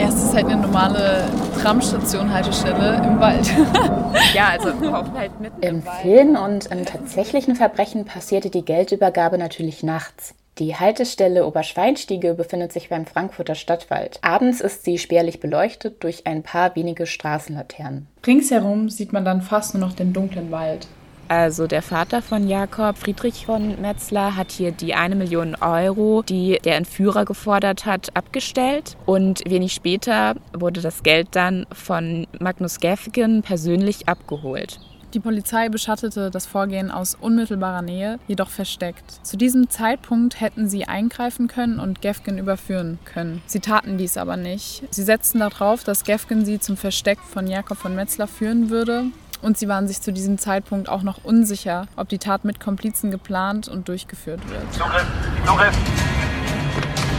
Ja, 0.00 0.08
es 0.08 0.22
ist 0.22 0.34
halt 0.34 0.46
eine 0.46 0.60
normale 0.60 1.24
Tramstation, 1.62 2.32
Haltestelle 2.32 3.02
im 3.06 3.18
Wald. 3.18 3.50
ja, 4.34 4.48
also 4.48 4.68
halt 5.14 5.40
mit. 5.40 5.52
Im, 5.60 5.76
Im 5.76 5.82
Film 6.02 6.36
und 6.36 6.66
im 6.66 6.84
tatsächlichen 6.84 7.56
Verbrechen 7.56 8.04
passierte 8.04 8.50
die 8.50 8.64
Geldübergabe 8.64 9.38
natürlich 9.38 9.82
nachts. 9.82 10.34
Die 10.58 10.76
Haltestelle 10.76 11.46
Oberschweinstiege 11.46 12.32
befindet 12.32 12.72
sich 12.72 12.88
beim 12.88 13.04
Frankfurter 13.04 13.54
Stadtwald. 13.54 14.18
Abends 14.22 14.62
ist 14.62 14.84
sie 14.84 14.96
spärlich 14.96 15.40
beleuchtet 15.40 16.02
durch 16.02 16.26
ein 16.26 16.42
paar 16.42 16.74
wenige 16.74 17.06
Straßenlaternen. 17.06 18.06
Ringsherum 18.26 18.88
sieht 18.88 19.12
man 19.12 19.26
dann 19.26 19.42
fast 19.42 19.74
nur 19.74 19.86
noch 19.86 19.94
den 19.94 20.14
dunklen 20.14 20.50
Wald. 20.50 20.88
Also 21.28 21.66
der 21.66 21.82
Vater 21.82 22.22
von 22.22 22.48
Jakob, 22.48 22.96
Friedrich 22.96 23.46
von 23.46 23.80
Metzler, 23.80 24.36
hat 24.36 24.52
hier 24.52 24.70
die 24.70 24.94
eine 24.94 25.16
Million 25.16 25.56
Euro, 25.56 26.22
die 26.22 26.58
der 26.64 26.76
Entführer 26.76 27.24
gefordert 27.24 27.84
hat, 27.84 28.14
abgestellt. 28.14 28.96
Und 29.06 29.42
wenig 29.46 29.72
später 29.72 30.36
wurde 30.52 30.80
das 30.80 31.02
Geld 31.02 31.28
dann 31.32 31.66
von 31.72 32.26
Magnus 32.38 32.78
Gefgen 32.78 33.42
persönlich 33.42 34.08
abgeholt. 34.08 34.78
Die 35.14 35.20
Polizei 35.20 35.68
beschattete 35.68 36.30
das 36.30 36.46
Vorgehen 36.46 36.90
aus 36.90 37.14
unmittelbarer 37.14 37.80
Nähe, 37.80 38.18
jedoch 38.28 38.50
versteckt. 38.50 39.24
Zu 39.24 39.36
diesem 39.36 39.70
Zeitpunkt 39.70 40.40
hätten 40.40 40.68
sie 40.68 40.86
eingreifen 40.86 41.48
können 41.48 41.80
und 41.80 42.02
Gefgen 42.02 42.38
überführen 42.38 42.98
können. 43.04 43.40
Sie 43.46 43.60
taten 43.60 43.98
dies 43.98 44.16
aber 44.16 44.36
nicht. 44.36 44.82
Sie 44.90 45.04
setzten 45.04 45.38
darauf, 45.38 45.84
dass 45.84 46.04
Gefgen 46.04 46.44
sie 46.44 46.58
zum 46.58 46.76
Versteck 46.76 47.18
von 47.20 47.46
Jakob 47.46 47.78
von 47.78 47.94
Metzler 47.94 48.26
führen 48.26 48.68
würde. 48.68 49.04
Und 49.42 49.58
sie 49.58 49.68
waren 49.68 49.86
sich 49.86 50.00
zu 50.00 50.12
diesem 50.12 50.38
Zeitpunkt 50.38 50.88
auch 50.88 51.02
noch 51.02 51.24
unsicher, 51.24 51.86
ob 51.96 52.08
die 52.08 52.18
Tat 52.18 52.44
mit 52.44 52.60
Komplizen 52.60 53.10
geplant 53.10 53.68
und 53.68 53.88
durchgeführt 53.88 54.40
wird. 54.48 54.72
Zugriff! 54.72 55.06
Zugriff! 55.44 55.76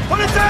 Polizei! 0.09 0.41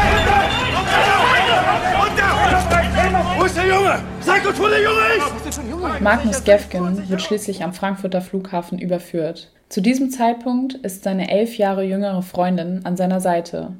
Wo 3.37 3.45
ist 3.45 3.57
der 3.57 3.67
Junge? 3.67 3.99
Sag 4.21 4.45
uns, 4.47 4.59
wo 4.59 4.67
der 4.67 4.81
Junge 4.81 5.01
ist! 5.17 6.01
Magnus 6.01 6.43
Gefgen 6.43 7.09
wird 7.09 7.21
schließlich 7.21 7.63
am 7.63 7.73
Frankfurter 7.73 8.21
Flughafen 8.21 8.79
überführt. 8.79 9.51
Zu 9.69 9.81
diesem 9.81 10.11
Zeitpunkt 10.11 10.75
ist 10.75 11.03
seine 11.03 11.29
elf 11.29 11.57
Jahre 11.57 11.83
jüngere 11.83 12.21
Freundin 12.21 12.85
an 12.85 12.95
seiner 12.97 13.19
Seite. 13.19 13.71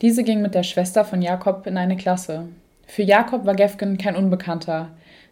Diese 0.00 0.22
ging 0.22 0.40
mit 0.40 0.54
der 0.54 0.62
Schwester 0.62 1.04
von 1.04 1.22
Jakob 1.22 1.66
in 1.66 1.76
eine 1.76 1.96
Klasse. 1.96 2.44
Für 2.86 3.02
Jakob 3.02 3.44
war 3.44 3.54
Gefgen 3.54 3.98
kein 3.98 4.16
Unbekannter, 4.16 4.88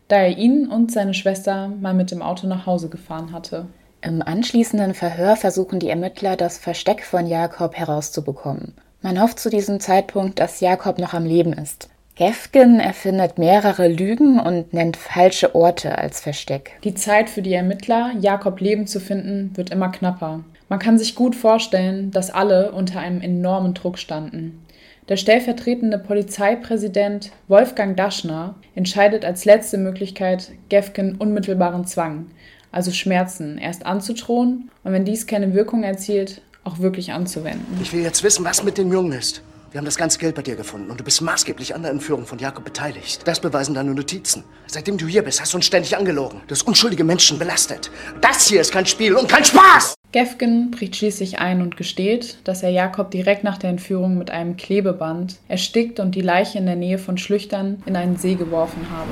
da 0.08 0.16
er 0.16 0.36
ihn 0.36 0.68
und 0.68 0.92
seine 0.92 1.14
Schwester 1.14 1.68
mal 1.68 1.94
mit 1.94 2.10
dem 2.10 2.22
Auto 2.22 2.46
nach 2.46 2.66
Hause 2.66 2.88
gefahren 2.88 3.32
hatte. 3.32 3.66
Im 4.02 4.22
anschließenden 4.22 4.94
Verhör 4.94 5.36
versuchen 5.36 5.80
die 5.80 5.88
Ermittler, 5.88 6.36
das 6.36 6.58
Versteck 6.58 7.04
von 7.04 7.26
Jakob 7.26 7.74
herauszubekommen. 7.74 8.74
Man 9.02 9.20
hofft 9.20 9.38
zu 9.40 9.50
diesem 9.50 9.80
Zeitpunkt, 9.80 10.38
dass 10.38 10.60
Jakob 10.60 10.98
noch 10.98 11.12
am 11.12 11.24
Leben 11.24 11.52
ist. 11.52 11.88
Gefgen 12.16 12.80
erfindet 12.80 13.36
mehrere 13.36 13.88
Lügen 13.88 14.40
und 14.40 14.72
nennt 14.72 14.96
falsche 14.96 15.54
Orte 15.54 15.98
als 15.98 16.20
Versteck. 16.20 16.78
Die 16.82 16.94
Zeit 16.94 17.28
für 17.28 17.42
die 17.42 17.52
Ermittler, 17.52 18.12
Jakob 18.18 18.60
Leben 18.60 18.86
zu 18.86 19.00
finden, 19.00 19.50
wird 19.54 19.70
immer 19.70 19.90
knapper. 19.90 20.40
Man 20.68 20.78
kann 20.78 20.98
sich 20.98 21.14
gut 21.14 21.36
vorstellen, 21.36 22.10
dass 22.10 22.30
alle 22.30 22.72
unter 22.72 23.00
einem 23.00 23.20
enormen 23.20 23.74
Druck 23.74 23.98
standen. 23.98 24.65
Der 25.08 25.16
stellvertretende 25.16 25.98
Polizeipräsident 25.98 27.30
Wolfgang 27.46 27.96
Daschner 27.96 28.56
entscheidet 28.74 29.24
als 29.24 29.44
letzte 29.44 29.78
Möglichkeit 29.78 30.50
Gefgen 30.68 31.14
unmittelbaren 31.14 31.86
Zwang, 31.86 32.26
also 32.72 32.90
Schmerzen, 32.90 33.56
erst 33.56 33.86
anzudrohen 33.86 34.68
und 34.82 34.92
wenn 34.92 35.04
dies 35.04 35.28
keine 35.28 35.54
Wirkung 35.54 35.84
erzielt, 35.84 36.42
auch 36.64 36.80
wirklich 36.80 37.12
anzuwenden. 37.12 37.78
Ich 37.80 37.92
will 37.92 38.02
jetzt 38.02 38.24
wissen, 38.24 38.44
was 38.44 38.64
mit 38.64 38.78
dem 38.78 38.90
Jungen 38.90 39.12
ist. 39.12 39.42
Wir 39.70 39.78
haben 39.78 39.84
das 39.84 39.96
ganze 39.96 40.18
Geld 40.18 40.34
bei 40.34 40.42
dir 40.42 40.56
gefunden 40.56 40.90
und 40.90 40.98
du 40.98 41.04
bist 41.04 41.20
maßgeblich 41.20 41.76
an 41.76 41.82
der 41.82 41.92
Entführung 41.92 42.26
von 42.26 42.40
Jakob 42.40 42.64
beteiligt. 42.64 43.20
Das 43.26 43.38
beweisen 43.38 43.76
deine 43.76 43.94
Notizen. 43.94 44.42
Seitdem 44.66 44.98
du 44.98 45.06
hier 45.06 45.22
bist, 45.22 45.40
hast 45.40 45.52
du 45.52 45.58
uns 45.58 45.66
ständig 45.66 45.96
angelogen. 45.96 46.40
Du 46.48 46.52
hast 46.52 46.66
unschuldige 46.66 47.04
Menschen 47.04 47.38
belastet. 47.38 47.92
Das 48.20 48.48
hier 48.48 48.60
ist 48.60 48.72
kein 48.72 48.86
Spiel 48.86 49.14
und 49.14 49.28
kein 49.28 49.44
Spaß! 49.44 49.94
Gefgen 50.16 50.70
bricht 50.70 50.96
schließlich 50.96 51.40
ein 51.40 51.60
und 51.60 51.76
gesteht, 51.76 52.38
dass 52.44 52.62
er 52.62 52.70
Jakob 52.70 53.10
direkt 53.10 53.44
nach 53.44 53.58
der 53.58 53.68
Entführung 53.68 54.16
mit 54.16 54.30
einem 54.30 54.56
Klebeband 54.56 55.36
erstickt 55.46 56.00
und 56.00 56.14
die 56.14 56.22
Leiche 56.22 56.56
in 56.56 56.64
der 56.64 56.74
Nähe 56.74 56.96
von 56.96 57.18
Schlüchtern 57.18 57.82
in 57.84 57.96
einen 57.96 58.16
See 58.16 58.34
geworfen 58.34 58.86
habe. 58.90 59.10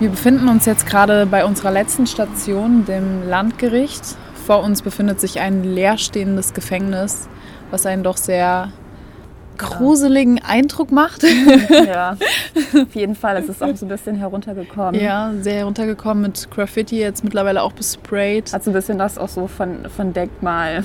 Wir 0.00 0.10
befinden 0.10 0.48
uns 0.48 0.66
jetzt 0.66 0.84
gerade 0.84 1.24
bei 1.24 1.46
unserer 1.46 1.70
letzten 1.70 2.06
Station, 2.06 2.84
dem 2.84 3.26
Landgericht. 3.26 4.02
Vor 4.34 4.62
uns 4.62 4.82
befindet 4.82 5.18
sich 5.18 5.40
ein 5.40 5.64
leerstehendes 5.64 6.52
Gefängnis, 6.52 7.26
was 7.70 7.86
einen 7.86 8.02
doch 8.02 8.18
sehr 8.18 8.70
gruseligen 9.56 10.40
Eindruck 10.42 10.92
macht. 10.92 11.22
ja, 11.86 12.16
auf 12.82 12.94
jeden 12.94 13.14
Fall. 13.14 13.36
Es 13.36 13.48
ist 13.48 13.62
auch 13.62 13.76
so 13.76 13.86
ein 13.86 13.88
bisschen 13.88 14.16
heruntergekommen. 14.16 15.00
Ja, 15.00 15.32
sehr 15.40 15.58
heruntergekommen 15.58 16.22
mit 16.22 16.50
Graffiti, 16.50 16.98
jetzt 16.98 17.24
mittlerweile 17.24 17.62
auch 17.62 17.72
besprayt. 17.72 18.52
Hat 18.52 18.64
so 18.64 18.70
ein 18.70 18.74
bisschen 18.74 18.98
das 18.98 19.18
auch 19.18 19.28
so 19.28 19.46
von, 19.46 19.88
von 19.94 20.12
Denkmal 20.12 20.84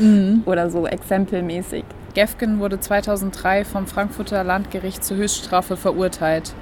mhm. 0.00 0.42
oder 0.46 0.70
so 0.70 0.86
exempelmäßig. 0.86 1.84
Gefgen 2.14 2.58
wurde 2.58 2.80
2003 2.80 3.64
vom 3.64 3.86
Frankfurter 3.86 4.42
Landgericht 4.42 5.04
zur 5.04 5.16
Höchststrafe 5.16 5.76
verurteilt. 5.76 6.54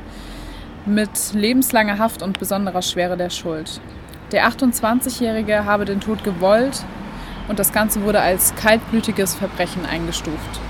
Mit 0.87 1.11
lebenslanger 1.33 1.99
Haft 1.99 2.23
und 2.23 2.39
besonderer 2.39 2.83
Schwere 2.83 3.17
der 3.17 3.31
Schuld. 3.31 3.81
Der 4.33 4.47
28-Jährige 4.49 5.65
habe 5.65 5.85
den 5.85 6.01
Tod 6.01 6.23
gewollt 6.23 6.85
und 7.49 7.59
das 7.59 7.73
Ganze 7.73 8.03
wurde 8.03 8.21
als 8.21 8.55
kaltblütiges 8.57 9.35
Verbrechen 9.35 9.87
eingestuft. 9.87 10.61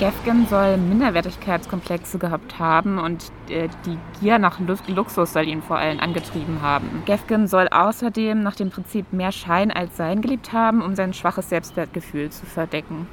Gefgen 0.00 0.48
soll 0.48 0.76
Minderwertigkeitskomplexe 0.76 2.18
gehabt 2.18 2.58
haben 2.58 2.98
und 2.98 3.30
äh, 3.48 3.68
die 3.86 3.96
Gier 4.18 4.40
nach 4.40 4.58
Luxus 4.88 5.32
soll 5.32 5.46
ihn 5.46 5.62
vor 5.62 5.78
allem 5.78 6.00
angetrieben 6.00 6.62
haben. 6.62 7.04
Gefgen 7.06 7.46
soll 7.46 7.68
außerdem 7.68 8.42
nach 8.42 8.56
dem 8.56 8.70
Prinzip 8.70 9.12
mehr 9.12 9.30
Schein 9.30 9.70
als 9.70 9.96
Sein 9.96 10.20
geliebt 10.20 10.52
haben, 10.52 10.82
um 10.82 10.96
sein 10.96 11.14
schwaches 11.14 11.48
Selbstwertgefühl 11.48 12.30
zu 12.30 12.44
verdecken. 12.44 13.06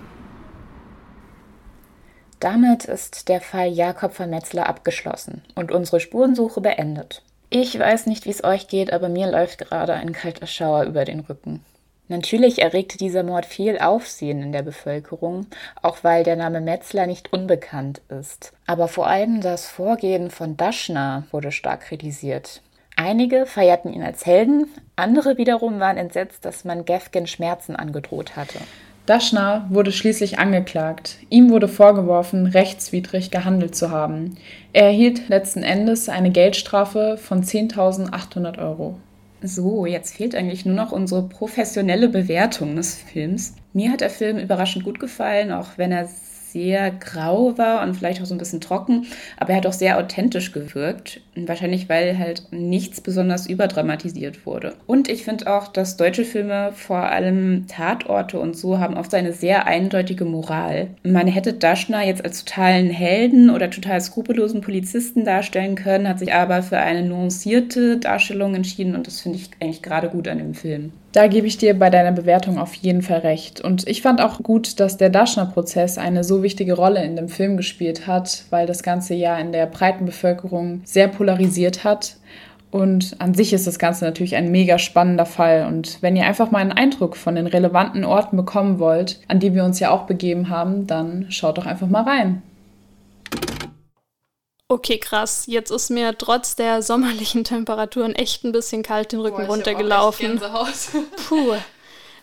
Damit 2.39 2.85
ist 2.85 3.29
der 3.29 3.41
Fall 3.41 3.67
Jakob 3.67 4.13
von 4.15 4.31
Metzler 4.31 4.67
abgeschlossen 4.67 5.43
und 5.53 5.71
unsere 5.71 5.99
Spurensuche 5.99 6.61
beendet. 6.61 7.21
Ich 7.51 7.77
weiß 7.77 8.07
nicht, 8.07 8.25
wie 8.25 8.31
es 8.31 8.43
euch 8.43 8.67
geht, 8.67 8.91
aber 8.91 9.07
mir 9.07 9.29
läuft 9.29 9.59
gerade 9.59 9.93
ein 9.93 10.13
kalter 10.13 10.47
Schauer 10.47 10.85
über 10.85 11.05
den 11.05 11.19
Rücken. 11.19 11.63
Natürlich 12.11 12.61
erregte 12.61 12.97
dieser 12.97 13.23
Mord 13.23 13.45
viel 13.45 13.79
Aufsehen 13.79 14.41
in 14.43 14.51
der 14.51 14.63
Bevölkerung, 14.63 15.45
auch 15.81 15.99
weil 16.01 16.25
der 16.25 16.35
Name 16.35 16.59
Metzler 16.59 17.07
nicht 17.07 17.31
unbekannt 17.31 18.01
ist. 18.09 18.51
Aber 18.67 18.89
vor 18.89 19.07
allem 19.07 19.39
das 19.39 19.69
Vorgehen 19.69 20.29
von 20.29 20.57
Daschner 20.57 21.23
wurde 21.31 21.53
stark 21.53 21.83
kritisiert. 21.83 22.61
Einige 22.97 23.45
feierten 23.45 23.93
ihn 23.93 24.03
als 24.03 24.25
Helden, 24.25 24.67
andere 24.97 25.37
wiederum 25.37 25.79
waren 25.79 25.95
entsetzt, 25.95 26.43
dass 26.43 26.65
man 26.65 26.83
Gefgen 26.83 27.27
Schmerzen 27.27 27.77
angedroht 27.77 28.35
hatte. 28.35 28.59
Daschner 29.05 29.65
wurde 29.69 29.93
schließlich 29.93 30.37
angeklagt. 30.37 31.15
Ihm 31.29 31.49
wurde 31.49 31.69
vorgeworfen, 31.69 32.45
rechtswidrig 32.45 33.31
gehandelt 33.31 33.73
zu 33.73 33.89
haben. 33.89 34.35
Er 34.73 34.87
erhielt 34.87 35.29
letzten 35.29 35.63
Endes 35.63 36.09
eine 36.09 36.31
Geldstrafe 36.31 37.17
von 37.17 37.41
10.800 37.41 38.59
Euro. 38.59 38.97
So, 39.43 39.85
jetzt 39.85 40.15
fehlt 40.15 40.35
eigentlich 40.35 40.65
nur 40.65 40.75
noch 40.75 40.91
unsere 40.91 41.27
professionelle 41.27 42.09
Bewertung 42.09 42.75
des 42.75 42.95
Films. 42.95 43.55
Mir 43.73 43.91
hat 43.91 44.01
der 44.01 44.11
Film 44.11 44.37
überraschend 44.37 44.85
gut 44.85 44.99
gefallen, 44.99 45.51
auch 45.51 45.77
wenn 45.77 45.91
er 45.91 46.07
sehr 46.51 46.91
grau 46.91 47.57
war 47.57 47.83
und 47.83 47.95
vielleicht 47.95 48.21
auch 48.21 48.25
so 48.25 48.35
ein 48.35 48.37
bisschen 48.37 48.61
trocken, 48.61 49.07
aber 49.37 49.51
er 49.51 49.57
hat 49.57 49.67
auch 49.67 49.73
sehr 49.73 49.97
authentisch 49.97 50.51
gewirkt. 50.51 51.21
Wahrscheinlich, 51.35 51.87
weil 51.89 52.17
halt 52.17 52.43
nichts 52.51 53.01
besonders 53.01 53.47
überdramatisiert 53.47 54.45
wurde. 54.45 54.73
Und 54.85 55.09
ich 55.09 55.23
finde 55.23 55.53
auch, 55.53 55.67
dass 55.67 55.97
deutsche 55.97 56.25
Filme, 56.25 56.71
vor 56.73 57.03
allem 57.03 57.67
Tatorte 57.67 58.39
und 58.39 58.57
so, 58.57 58.79
haben 58.79 58.97
oft 58.97 59.13
eine 59.13 59.33
sehr 59.33 59.65
eindeutige 59.65 60.25
Moral. 60.25 60.89
Man 61.03 61.27
hätte 61.27 61.53
Daschner 61.53 62.05
jetzt 62.05 62.23
als 62.25 62.43
totalen 62.43 62.89
Helden 62.89 63.49
oder 63.49 63.69
total 63.69 64.01
skrupellosen 64.01 64.61
Polizisten 64.61 65.25
darstellen 65.25 65.75
können, 65.75 66.07
hat 66.07 66.19
sich 66.19 66.33
aber 66.33 66.63
für 66.63 66.77
eine 66.77 67.03
nuancierte 67.03 67.97
Darstellung 67.97 68.55
entschieden 68.55 68.95
und 68.95 69.07
das 69.07 69.21
finde 69.21 69.37
ich 69.37 69.49
eigentlich 69.59 69.81
gerade 69.81 70.09
gut 70.09 70.27
an 70.27 70.37
dem 70.37 70.53
Film. 70.53 70.91
Da 71.11 71.27
gebe 71.27 71.45
ich 71.45 71.57
dir 71.57 71.77
bei 71.77 71.89
deiner 71.89 72.13
Bewertung 72.13 72.57
auf 72.57 72.73
jeden 72.75 73.01
Fall 73.01 73.19
recht. 73.19 73.59
Und 73.59 73.85
ich 73.87 74.01
fand 74.01 74.21
auch 74.21 74.41
gut, 74.41 74.79
dass 74.79 74.95
der 74.95 75.09
Daschner-Prozess 75.09 75.97
eine 75.97 76.23
so 76.23 76.41
wichtige 76.41 76.73
Rolle 76.73 77.03
in 77.03 77.17
dem 77.17 77.27
Film 77.27 77.57
gespielt 77.57 78.07
hat, 78.07 78.45
weil 78.49 78.65
das 78.65 78.81
Ganze 78.81 79.13
ja 79.13 79.37
in 79.37 79.51
der 79.51 79.65
breiten 79.65 80.05
Bevölkerung 80.05 80.81
sehr 80.85 81.09
polarisiert 81.09 81.83
hat. 81.83 82.15
Und 82.71 83.17
an 83.19 83.33
sich 83.33 83.51
ist 83.51 83.67
das 83.67 83.77
Ganze 83.77 84.05
natürlich 84.05 84.37
ein 84.37 84.51
mega 84.51 84.79
spannender 84.79 85.25
Fall. 85.25 85.65
Und 85.67 85.97
wenn 86.01 86.15
ihr 86.15 86.25
einfach 86.25 86.51
mal 86.51 86.59
einen 86.59 86.71
Eindruck 86.71 87.17
von 87.17 87.35
den 87.35 87.47
relevanten 87.47 88.05
Orten 88.05 88.37
bekommen 88.37 88.79
wollt, 88.79 89.19
an 89.27 89.39
die 89.39 89.53
wir 89.53 89.65
uns 89.65 89.81
ja 89.81 89.91
auch 89.91 90.03
begeben 90.03 90.47
haben, 90.47 90.87
dann 90.87 91.25
schaut 91.27 91.57
doch 91.57 91.65
einfach 91.65 91.87
mal 91.87 92.03
rein. 92.03 92.41
Okay, 94.71 94.99
krass. 94.99 95.43
Jetzt 95.47 95.69
ist 95.69 95.89
mir 95.89 96.17
trotz 96.17 96.55
der 96.55 96.81
sommerlichen 96.81 97.43
Temperaturen 97.43 98.15
echt 98.15 98.45
ein 98.45 98.53
bisschen 98.53 98.83
kalt 98.83 99.11
den 99.11 99.19
Rücken 99.19 99.45
Boah, 99.45 99.53
runtergelaufen. 99.53 100.39
Puh. 101.27 101.55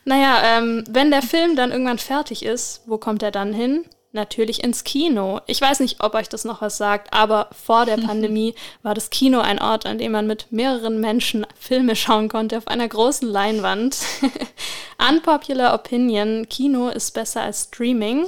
Naja, 0.06 0.40
ähm, 0.42 0.82
wenn 0.88 1.10
der 1.10 1.20
Film 1.20 1.56
dann 1.56 1.72
irgendwann 1.72 1.98
fertig 1.98 2.42
ist, 2.42 2.80
wo 2.86 2.96
kommt 2.96 3.22
er 3.22 3.32
dann 3.32 3.52
hin? 3.52 3.84
Natürlich 4.12 4.64
ins 4.64 4.84
Kino. 4.84 5.42
Ich 5.46 5.60
weiß 5.60 5.80
nicht, 5.80 6.02
ob 6.02 6.14
euch 6.14 6.30
das 6.30 6.46
noch 6.46 6.62
was 6.62 6.78
sagt, 6.78 7.12
aber 7.12 7.50
vor 7.52 7.84
der 7.84 7.96
Pandemie 8.06 8.54
war 8.82 8.94
das 8.94 9.10
Kino 9.10 9.40
ein 9.40 9.60
Ort, 9.60 9.84
an 9.84 9.98
dem 9.98 10.12
man 10.12 10.26
mit 10.26 10.50
mehreren 10.50 11.02
Menschen 11.02 11.46
Filme 11.60 11.96
schauen 11.96 12.30
konnte 12.30 12.56
auf 12.56 12.66
einer 12.66 12.88
großen 12.88 13.28
Leinwand. 13.28 13.98
Unpopular 15.10 15.74
Opinion, 15.74 16.48
Kino 16.48 16.88
ist 16.88 17.10
besser 17.10 17.42
als 17.42 17.64
Streaming. 17.64 18.24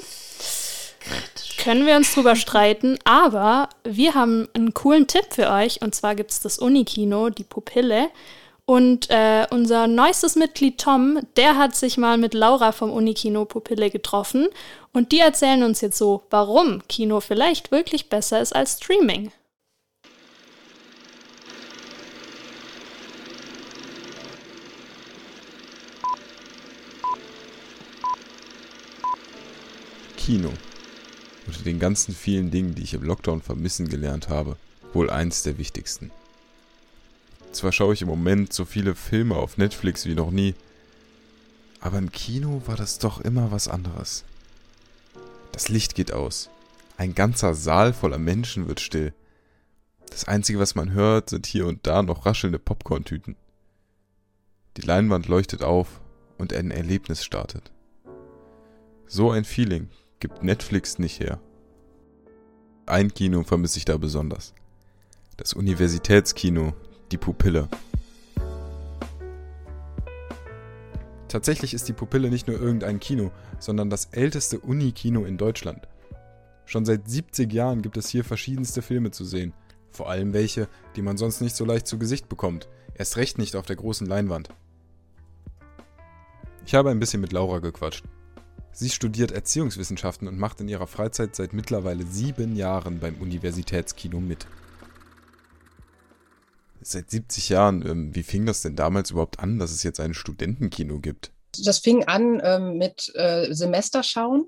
Können 1.62 1.86
wir 1.86 1.96
uns 1.96 2.14
drüber 2.14 2.36
streiten, 2.36 2.98
aber 3.04 3.68
wir 3.84 4.14
haben 4.14 4.48
einen 4.54 4.72
coolen 4.72 5.06
Tipp 5.06 5.26
für 5.30 5.50
euch. 5.50 5.82
Und 5.82 5.94
zwar 5.94 6.14
gibt 6.14 6.30
es 6.30 6.40
das 6.40 6.58
Unikino, 6.58 7.28
die 7.30 7.44
Pupille. 7.44 8.08
Und 8.64 9.10
äh, 9.10 9.46
unser 9.50 9.86
neuestes 9.86 10.36
Mitglied 10.36 10.80
Tom, 10.80 11.18
der 11.36 11.58
hat 11.58 11.74
sich 11.74 11.98
mal 11.98 12.16
mit 12.18 12.34
Laura 12.34 12.72
vom 12.72 12.92
Unikino 12.92 13.44
Pupille 13.44 13.90
getroffen. 13.90 14.48
Und 14.92 15.12
die 15.12 15.18
erzählen 15.18 15.62
uns 15.64 15.80
jetzt 15.80 15.98
so, 15.98 16.22
warum 16.30 16.86
Kino 16.88 17.20
vielleicht 17.20 17.72
wirklich 17.72 18.08
besser 18.08 18.40
ist 18.40 18.54
als 18.54 18.78
Streaming. 18.78 19.32
Kino. 30.16 30.52
Unter 31.60 31.72
den 31.72 31.78
ganzen 31.78 32.14
vielen 32.14 32.50
Dingen, 32.50 32.74
die 32.74 32.84
ich 32.84 32.94
im 32.94 33.02
Lockdown 33.02 33.42
vermissen 33.42 33.86
gelernt 33.86 34.30
habe, 34.30 34.56
wohl 34.94 35.10
eins 35.10 35.42
der 35.42 35.58
wichtigsten. 35.58 36.10
Zwar 37.52 37.70
schaue 37.70 37.92
ich 37.92 38.00
im 38.00 38.08
Moment 38.08 38.54
so 38.54 38.64
viele 38.64 38.94
Filme 38.94 39.34
auf 39.34 39.58
Netflix 39.58 40.06
wie 40.06 40.14
noch 40.14 40.30
nie, 40.30 40.54
aber 41.78 41.98
im 41.98 42.10
Kino 42.12 42.62
war 42.64 42.76
das 42.76 42.98
doch 42.98 43.20
immer 43.20 43.52
was 43.52 43.68
anderes. 43.68 44.24
Das 45.52 45.68
Licht 45.68 45.94
geht 45.94 46.14
aus. 46.14 46.48
Ein 46.96 47.14
ganzer 47.14 47.52
Saal 47.52 47.92
voller 47.92 48.16
Menschen 48.16 48.66
wird 48.66 48.80
still. 48.80 49.12
Das 50.08 50.26
Einzige, 50.26 50.58
was 50.60 50.74
man 50.74 50.92
hört, 50.92 51.28
sind 51.28 51.44
hier 51.44 51.66
und 51.66 51.86
da 51.86 52.02
noch 52.02 52.24
raschelnde 52.24 52.58
Popcorntüten. 52.58 53.36
Die 54.78 54.86
Leinwand 54.86 55.28
leuchtet 55.28 55.62
auf 55.62 56.00
und 56.38 56.54
ein 56.54 56.70
Erlebnis 56.70 57.22
startet. 57.22 57.70
So 59.06 59.30
ein 59.30 59.44
Feeling 59.44 59.90
gibt 60.20 60.42
Netflix 60.42 60.98
nicht 60.98 61.20
her. 61.20 61.38
Ein 62.90 63.14
Kino 63.14 63.44
vermisse 63.44 63.78
ich 63.78 63.84
da 63.84 63.96
besonders. 63.98 64.52
Das 65.36 65.52
Universitätskino, 65.52 66.74
die 67.12 67.18
Pupille. 67.18 67.68
Tatsächlich 71.28 71.72
ist 71.72 71.86
die 71.86 71.92
Pupille 71.92 72.30
nicht 72.30 72.48
nur 72.48 72.60
irgendein 72.60 72.98
Kino, 72.98 73.30
sondern 73.60 73.90
das 73.90 74.06
älteste 74.06 74.58
Unikino 74.58 75.24
in 75.24 75.38
Deutschland. 75.38 75.86
Schon 76.64 76.84
seit 76.84 77.08
70 77.08 77.52
Jahren 77.52 77.82
gibt 77.82 77.96
es 77.96 78.08
hier 78.08 78.24
verschiedenste 78.24 78.82
Filme 78.82 79.12
zu 79.12 79.24
sehen. 79.24 79.52
Vor 79.92 80.10
allem 80.10 80.32
welche, 80.32 80.66
die 80.96 81.02
man 81.02 81.16
sonst 81.16 81.40
nicht 81.40 81.54
so 81.54 81.64
leicht 81.64 81.86
zu 81.86 81.96
Gesicht 81.96 82.28
bekommt. 82.28 82.68
Erst 82.96 83.16
recht 83.16 83.38
nicht 83.38 83.54
auf 83.54 83.66
der 83.66 83.76
großen 83.76 84.08
Leinwand. 84.08 84.48
Ich 86.66 86.74
habe 86.74 86.90
ein 86.90 86.98
bisschen 86.98 87.20
mit 87.20 87.32
Laura 87.32 87.60
gequatscht. 87.60 88.04
Sie 88.72 88.88
studiert 88.88 89.32
Erziehungswissenschaften 89.32 90.28
und 90.28 90.38
macht 90.38 90.60
in 90.60 90.68
ihrer 90.68 90.86
Freizeit 90.86 91.34
seit 91.34 91.52
mittlerweile 91.52 92.04
sieben 92.04 92.56
Jahren 92.56 93.00
beim 93.00 93.16
Universitätskino 93.20 94.20
mit. 94.20 94.46
Seit 96.82 97.10
70 97.10 97.50
Jahren. 97.50 97.86
Ähm, 97.86 98.14
wie 98.14 98.22
fing 98.22 98.46
das 98.46 98.62
denn 98.62 98.76
damals 98.76 99.10
überhaupt 99.10 99.38
an, 99.40 99.58
dass 99.58 99.70
es 99.70 99.82
jetzt 99.82 100.00
ein 100.00 100.14
Studentenkino 100.14 100.98
gibt? 100.98 101.30
Das 101.64 101.78
fing 101.78 102.04
an 102.04 102.40
ähm, 102.42 102.78
mit 102.78 103.12
äh, 103.16 103.52
Semesterschauen. 103.52 104.46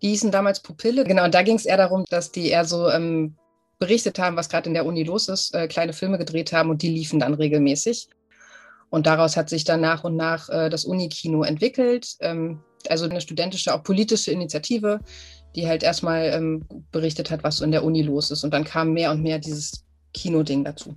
Die 0.00 0.08
hießen 0.08 0.30
damals 0.30 0.60
Pupille. 0.60 1.04
Genau, 1.04 1.24
und 1.24 1.34
da 1.34 1.42
ging 1.42 1.56
es 1.56 1.64
eher 1.64 1.76
darum, 1.76 2.04
dass 2.08 2.30
die 2.30 2.48
eher 2.48 2.64
so 2.64 2.88
ähm, 2.88 3.36
berichtet 3.78 4.18
haben, 4.18 4.36
was 4.36 4.48
gerade 4.48 4.68
in 4.68 4.74
der 4.74 4.86
Uni 4.86 5.02
los 5.02 5.28
ist, 5.28 5.54
äh, 5.54 5.66
kleine 5.66 5.92
Filme 5.92 6.18
gedreht 6.18 6.52
haben 6.52 6.70
und 6.70 6.82
die 6.82 6.88
liefen 6.88 7.18
dann 7.18 7.34
regelmäßig. 7.34 8.08
Und 8.90 9.06
daraus 9.06 9.36
hat 9.36 9.48
sich 9.48 9.64
dann 9.64 9.80
nach 9.80 10.04
und 10.04 10.16
nach 10.16 10.48
äh, 10.50 10.68
das 10.68 10.84
Unikino 10.84 11.42
entwickelt. 11.42 12.16
Ähm, 12.20 12.60
also 12.90 13.04
eine 13.04 13.20
studentische, 13.20 13.74
auch 13.74 13.82
politische 13.82 14.30
Initiative, 14.30 15.00
die 15.54 15.66
halt 15.66 15.82
erstmal 15.82 16.26
ähm, 16.32 16.64
berichtet 16.90 17.30
hat, 17.30 17.44
was 17.44 17.58
so 17.58 17.64
in 17.64 17.72
der 17.72 17.84
Uni 17.84 18.02
los 18.02 18.30
ist. 18.30 18.44
Und 18.44 18.52
dann 18.52 18.64
kam 18.64 18.92
mehr 18.92 19.10
und 19.10 19.22
mehr 19.22 19.38
dieses 19.38 19.84
Kino-Ding 20.14 20.64
dazu. 20.64 20.96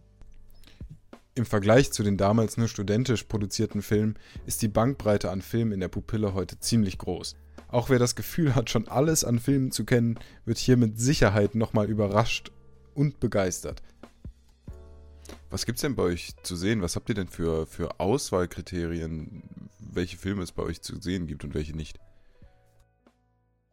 Im 1.38 1.46
Vergleich 1.46 1.92
zu 1.92 2.02
den 2.02 2.16
damals 2.16 2.56
nur 2.56 2.70
studentisch 2.70 3.24
produzierten 3.24 3.82
Filmen 3.82 4.16
ist 4.46 4.62
die 4.62 4.70
Bankbreite 4.70 5.32
an 5.32 5.42
Filmen 5.42 5.74
in 5.74 5.82
der 5.82 5.90
Pupille 5.90 6.34
heute 6.34 6.60
ziemlich 6.60 6.98
groß. 6.98 7.36
Auch 7.68 7.90
wer 7.90 8.00
das 8.00 8.16
Gefühl 8.16 8.56
hat, 8.56 8.70
schon 8.70 8.88
alles 8.88 9.26
an 9.26 9.40
Filmen 9.40 9.72
zu 9.72 9.84
kennen, 9.84 10.18
wird 10.46 10.58
hier 10.58 10.78
mit 10.78 10.98
Sicherheit 10.98 11.56
nochmal 11.56 11.90
überrascht 11.90 12.52
und 12.94 13.20
begeistert. 13.20 13.82
Was 15.50 15.66
gibt's 15.66 15.82
denn 15.82 15.96
bei 15.96 16.04
euch 16.04 16.32
zu 16.44 16.56
sehen? 16.56 16.82
Was 16.82 16.96
habt 16.96 17.10
ihr 17.10 17.16
denn 17.16 17.28
für, 17.28 17.66
für 17.66 18.00
Auswahlkriterien, 18.00 19.44
welche 19.96 20.18
Filme 20.18 20.44
es 20.44 20.52
bei 20.52 20.64
euch 20.64 20.82
zu 20.82 21.00
sehen 21.00 21.28
gibt 21.28 21.44
und 21.44 21.54
welche 21.54 21.76
nicht? 21.76 21.98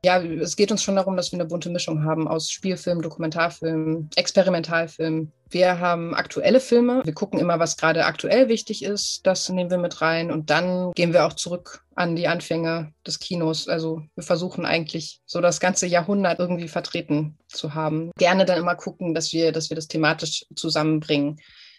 Ja, 0.04 0.20
es 0.20 0.56
geht 0.56 0.72
uns 0.72 0.82
schon 0.82 0.96
darum, 0.96 1.16
dass 1.16 1.30
wir 1.30 1.38
eine 1.38 1.48
bunte 1.48 1.70
Mischung 1.70 2.02
haben 2.02 2.26
aus 2.26 2.50
Spielfilm, 2.50 3.02
Dokumentarfilm, 3.02 4.11
Experimentalfilm. 4.16 5.30
Wir 5.48 5.78
haben 5.78 6.12
aktuelle 6.12 6.58
Filme. 6.58 7.02
Wir 7.04 7.14
gucken 7.14 7.38
immer, 7.38 7.61
was 7.61 7.76
gerade 7.76 8.04
aktuell 8.04 8.48
wichtig 8.48 8.82
ist. 8.82 9.24
Das 9.24 9.48
nehmen 9.48 9.70
wir 9.70 9.78
mit 9.78 10.00
rein. 10.00 10.32
Und 10.32 10.50
dann 10.50 10.90
gehen 10.96 11.12
wir 11.12 11.24
auch 11.24 11.35
zurück 11.35 11.85
an 11.94 12.16
die 12.16 12.26
Anfänge 12.26 12.92
des 13.06 13.20
Kinos. 13.20 13.68
Also 13.68 14.02
wir 14.16 14.24
versuchen 14.24 14.66
eigentlich 14.66 15.20
so 15.24 15.40
das 15.40 15.61
ganze 15.61 15.87
Jahrhundert 15.87 16.40
irgendwie 16.40 16.66
vertreten 16.66 17.38
zu 17.46 17.74
haben. 17.74 18.11
Gerne 18.18 18.44
dann 18.44 18.58
immer 18.58 18.74
gucken, 18.74 19.14
dass 19.14 19.32
wir, 19.32 19.52
dass 19.52 19.70
wir 19.70 19.76
das 19.76 19.87
thematisch 19.87 20.46
zusammenbringen. 20.56 21.37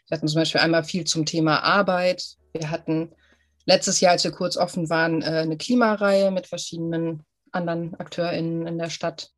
Wir 0.07 0.15
hatten 0.15 0.29
zum 0.29 0.39
Beispiel 0.39 0.61
einmal 0.61 0.85
viel 0.85 1.03
zum 1.03 1.25
Thema 1.25 1.61
Arbeit. 1.61 2.23
Wir 2.53 2.69
hatten 2.69 3.11
letztes 3.65 3.99
Jahr, 3.99 4.13
als 4.13 4.23
wir 4.23 4.31
kurz 4.31 4.57
offen 4.57 4.89
waren, 4.89 5.21
äh, 5.21 5.25
eine 5.25 5.57
Klimareihe 5.57 6.31
mit 6.31 6.47
verschiedenen 6.47 7.23
anderen 7.51 7.95
AkteurInnen 7.99 8.67
in 8.67 8.77
der 8.77 8.89
Stadt. 8.89 9.29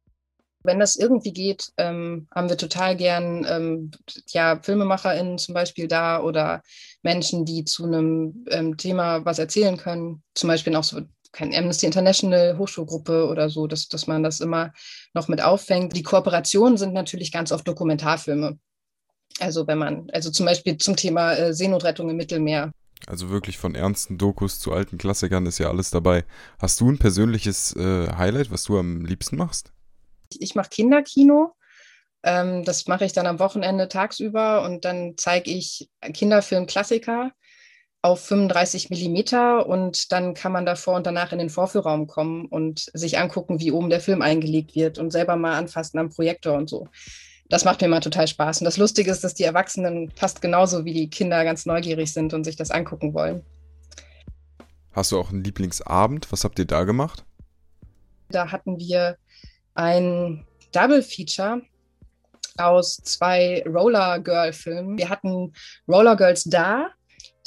Wenn 0.63 0.79
das 0.79 0.95
irgendwie 0.95 1.33
geht, 1.33 1.71
ähm, 1.77 2.27
haben 2.33 2.49
wir 2.49 2.57
total 2.57 2.95
gern 2.95 3.45
ähm, 3.47 3.91
ja, 4.29 4.59
FilmemacherInnen 4.61 5.37
zum 5.37 5.53
Beispiel 5.53 5.87
da 5.87 6.21
oder 6.21 6.63
Menschen, 7.03 7.45
die 7.45 7.65
zu 7.65 7.85
einem 7.85 8.45
ähm, 8.49 8.75
Thema 8.75 9.23
was 9.25 9.37
erzählen 9.37 9.77
können. 9.77 10.23
Zum 10.33 10.47
Beispiel 10.47 10.75
auch 10.75 10.83
so 10.83 11.01
kein 11.31 11.53
Amnesty 11.53 11.85
International 11.85 12.57
Hochschulgruppe 12.57 13.27
oder 13.27 13.49
so, 13.49 13.67
dass, 13.67 13.89
dass 13.89 14.07
man 14.07 14.23
das 14.23 14.39
immer 14.39 14.71
noch 15.13 15.27
mit 15.27 15.41
auffängt. 15.41 15.95
Die 15.95 16.01
Kooperationen 16.01 16.77
sind 16.77 16.93
natürlich 16.93 17.31
ganz 17.31 17.51
oft 17.51 17.67
Dokumentarfilme. 17.67 18.57
Also 19.39 19.67
wenn 19.67 19.77
man, 19.77 20.09
also 20.11 20.31
zum 20.31 20.45
Beispiel 20.45 20.77
zum 20.77 20.95
Thema 20.95 21.33
äh, 21.33 21.53
Seenotrettung 21.53 22.09
im 22.09 22.15
Mittelmeer. 22.15 22.71
Also 23.07 23.29
wirklich 23.29 23.57
von 23.57 23.75
ernsten 23.75 24.17
Dokus 24.17 24.59
zu 24.59 24.73
alten 24.73 24.97
Klassikern 24.97 25.45
ist 25.45 25.59
ja 25.59 25.69
alles 25.69 25.91
dabei. 25.91 26.25
Hast 26.59 26.79
du 26.81 26.89
ein 26.89 26.97
persönliches 26.97 27.75
äh, 27.75 28.07
Highlight, 28.17 28.51
was 28.51 28.63
du 28.63 28.79
am 28.79 29.05
liebsten 29.05 29.37
machst? 29.37 29.71
Ich 30.31 30.55
mache 30.55 30.69
Kinderkino. 30.69 31.55
Ähm, 32.23 32.63
das 32.63 32.87
mache 32.87 33.05
ich 33.05 33.13
dann 33.13 33.27
am 33.27 33.39
Wochenende 33.39 33.87
tagsüber 33.87 34.63
und 34.63 34.85
dann 34.85 35.13
zeige 35.17 35.51
ich 35.51 35.89
Kinderfilm-Klassiker 36.01 37.31
auf 38.01 38.25
35 38.25 38.89
Millimeter 38.89 39.67
und 39.67 40.11
dann 40.11 40.33
kann 40.33 40.51
man 40.51 40.65
davor 40.65 40.95
und 40.95 41.05
danach 41.07 41.31
in 41.31 41.39
den 41.39 41.49
Vorführraum 41.49 42.07
kommen 42.07 42.45
und 42.45 42.91
sich 42.93 43.17
angucken, 43.17 43.59
wie 43.59 43.71
oben 43.71 43.89
der 43.89 43.99
Film 43.99 44.21
eingelegt 44.21 44.75
wird 44.75 44.97
und 44.97 45.11
selber 45.11 45.35
mal 45.35 45.57
anfassen 45.57 45.99
am 45.99 46.09
Projektor 46.09 46.53
und 46.55 46.69
so 46.69 46.87
das 47.49 47.65
macht 47.65 47.81
mir 47.81 47.87
immer 47.87 48.01
total 48.01 48.27
Spaß. 48.27 48.61
Und 48.61 48.65
das 48.65 48.77
Lustige 48.77 49.11
ist, 49.11 49.23
dass 49.23 49.33
die 49.33 49.43
Erwachsenen 49.43 50.11
fast 50.15 50.41
genauso 50.41 50.85
wie 50.85 50.93
die 50.93 51.09
Kinder 51.09 51.43
ganz 51.43 51.65
neugierig 51.65 52.11
sind 52.11 52.33
und 52.33 52.43
sich 52.43 52.55
das 52.55 52.71
angucken 52.71 53.13
wollen. 53.13 53.43
Hast 54.91 55.11
du 55.11 55.19
auch 55.19 55.29
einen 55.29 55.43
Lieblingsabend? 55.43 56.31
Was 56.31 56.43
habt 56.43 56.57
ihr 56.57 56.65
da 56.65 56.83
gemacht? 56.85 57.25
Da 58.29 58.51
hatten 58.51 58.79
wir 58.79 59.17
ein 59.75 60.45
Double 60.71 61.03
Feature 61.03 61.61
aus 62.57 62.97
zwei 62.97 63.63
Roller 63.67 64.19
Girl 64.19 64.53
Filmen. 64.53 64.97
Wir 64.97 65.09
hatten 65.09 65.53
Roller 65.87 66.15
Girls 66.15 66.45
da 66.45 66.89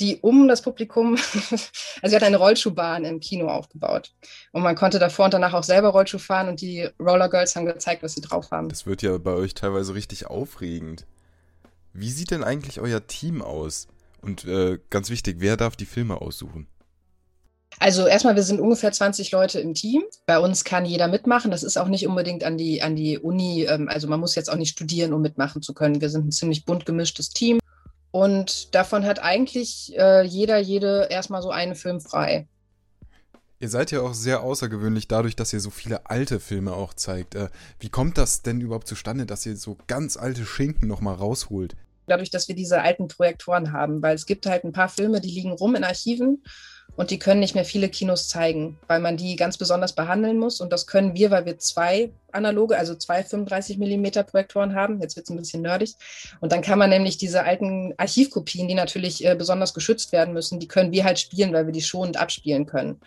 die 0.00 0.18
um 0.20 0.48
das 0.48 0.62
Publikum, 0.62 1.16
also 1.50 1.68
sie 2.02 2.14
hat 2.14 2.22
eine 2.22 2.36
Rollschuhbahn 2.36 3.04
im 3.04 3.20
Kino 3.20 3.48
aufgebaut. 3.48 4.12
Und 4.52 4.62
man 4.62 4.76
konnte 4.76 4.98
davor 4.98 5.26
und 5.26 5.34
danach 5.34 5.54
auch 5.54 5.64
selber 5.64 5.88
Rollschuh 5.88 6.18
fahren 6.18 6.48
und 6.48 6.60
die 6.60 6.88
Roller 7.00 7.28
Girls 7.28 7.56
haben 7.56 7.66
gezeigt, 7.66 8.02
was 8.02 8.14
sie 8.14 8.20
drauf 8.20 8.50
haben. 8.50 8.68
Das 8.68 8.86
wird 8.86 9.02
ja 9.02 9.16
bei 9.18 9.32
euch 9.32 9.54
teilweise 9.54 9.94
richtig 9.94 10.26
aufregend. 10.26 11.06
Wie 11.92 12.10
sieht 12.10 12.30
denn 12.30 12.44
eigentlich 12.44 12.80
euer 12.80 13.06
Team 13.06 13.42
aus? 13.42 13.88
Und 14.20 14.44
äh, 14.44 14.78
ganz 14.90 15.10
wichtig, 15.10 15.36
wer 15.38 15.56
darf 15.56 15.76
die 15.76 15.86
Filme 15.86 16.20
aussuchen? 16.20 16.66
Also 17.80 18.06
erstmal, 18.06 18.34
wir 18.34 18.42
sind 18.42 18.60
ungefähr 18.60 18.90
20 18.90 19.30
Leute 19.30 19.60
im 19.60 19.74
Team. 19.74 20.02
Bei 20.26 20.38
uns 20.38 20.64
kann 20.64 20.84
jeder 20.84 21.06
mitmachen. 21.06 21.50
Das 21.50 21.62
ist 21.62 21.76
auch 21.76 21.86
nicht 21.86 22.06
unbedingt 22.06 22.42
an 22.42 22.58
die, 22.58 22.82
an 22.82 22.96
die 22.96 23.18
Uni. 23.18 23.64
Ähm, 23.64 23.88
also 23.88 24.08
man 24.08 24.20
muss 24.20 24.34
jetzt 24.34 24.50
auch 24.50 24.56
nicht 24.56 24.70
studieren, 24.70 25.12
um 25.12 25.22
mitmachen 25.22 25.62
zu 25.62 25.74
können. 25.74 26.00
Wir 26.00 26.10
sind 26.10 26.26
ein 26.26 26.32
ziemlich 26.32 26.64
bunt 26.64 26.86
gemischtes 26.86 27.30
Team. 27.30 27.60
Und 28.10 28.74
davon 28.74 29.04
hat 29.04 29.22
eigentlich 29.22 29.96
äh, 29.96 30.22
jeder, 30.24 30.58
jede 30.58 31.08
erstmal 31.10 31.42
so 31.42 31.50
einen 31.50 31.74
Film 31.74 32.00
frei. 32.00 32.48
Ihr 33.60 33.68
seid 33.68 33.90
ja 33.90 34.02
auch 34.02 34.14
sehr 34.14 34.42
außergewöhnlich 34.42 35.08
dadurch, 35.08 35.34
dass 35.34 35.52
ihr 35.52 35.60
so 35.60 35.70
viele 35.70 36.08
alte 36.08 36.38
Filme 36.38 36.72
auch 36.72 36.94
zeigt. 36.94 37.34
Äh, 37.34 37.48
wie 37.80 37.88
kommt 37.88 38.16
das 38.16 38.42
denn 38.42 38.60
überhaupt 38.60 38.86
zustande, 38.86 39.26
dass 39.26 39.44
ihr 39.46 39.56
so 39.56 39.76
ganz 39.88 40.16
alte 40.16 40.46
Schinken 40.46 40.86
nochmal 40.88 41.16
rausholt? 41.16 41.76
Dadurch, 42.06 42.30
dass 42.30 42.48
wir 42.48 42.54
diese 42.54 42.80
alten 42.80 43.08
Projektoren 43.08 43.72
haben, 43.72 44.00
weil 44.00 44.14
es 44.14 44.26
gibt 44.26 44.46
halt 44.46 44.64
ein 44.64 44.72
paar 44.72 44.88
Filme, 44.88 45.20
die 45.20 45.30
liegen 45.30 45.52
rum 45.52 45.74
in 45.74 45.84
Archiven 45.84 46.42
und 46.98 47.12
die 47.12 47.20
können 47.20 47.38
nicht 47.38 47.54
mehr 47.54 47.64
viele 47.64 47.88
Kinos 47.88 48.28
zeigen, 48.28 48.76
weil 48.88 48.98
man 48.98 49.16
die 49.16 49.36
ganz 49.36 49.56
besonders 49.56 49.92
behandeln 49.92 50.36
muss. 50.36 50.60
Und 50.60 50.72
das 50.72 50.88
können 50.88 51.14
wir, 51.14 51.30
weil 51.30 51.46
wir 51.46 51.56
zwei 51.56 52.10
analoge, 52.32 52.76
also 52.76 52.96
zwei 52.96 53.22
35 53.22 53.78
mm 53.78 54.26
Projektoren 54.28 54.74
haben. 54.74 55.00
Jetzt 55.00 55.14
wird 55.14 55.24
es 55.26 55.30
ein 55.30 55.36
bisschen 55.36 55.62
nerdig. 55.62 55.94
Und 56.40 56.50
dann 56.50 56.60
kann 56.60 56.76
man 56.76 56.90
nämlich 56.90 57.16
diese 57.16 57.44
alten 57.44 57.94
Archivkopien, 57.98 58.66
die 58.66 58.74
natürlich 58.74 59.24
äh, 59.24 59.36
besonders 59.36 59.74
geschützt 59.74 60.10
werden 60.10 60.34
müssen, 60.34 60.58
die 60.58 60.66
können 60.66 60.90
wir 60.90 61.04
halt 61.04 61.20
spielen, 61.20 61.52
weil 61.52 61.66
wir 61.66 61.72
die 61.72 61.82
schonend 61.82 62.16
abspielen 62.16 62.66
können. 62.66 63.00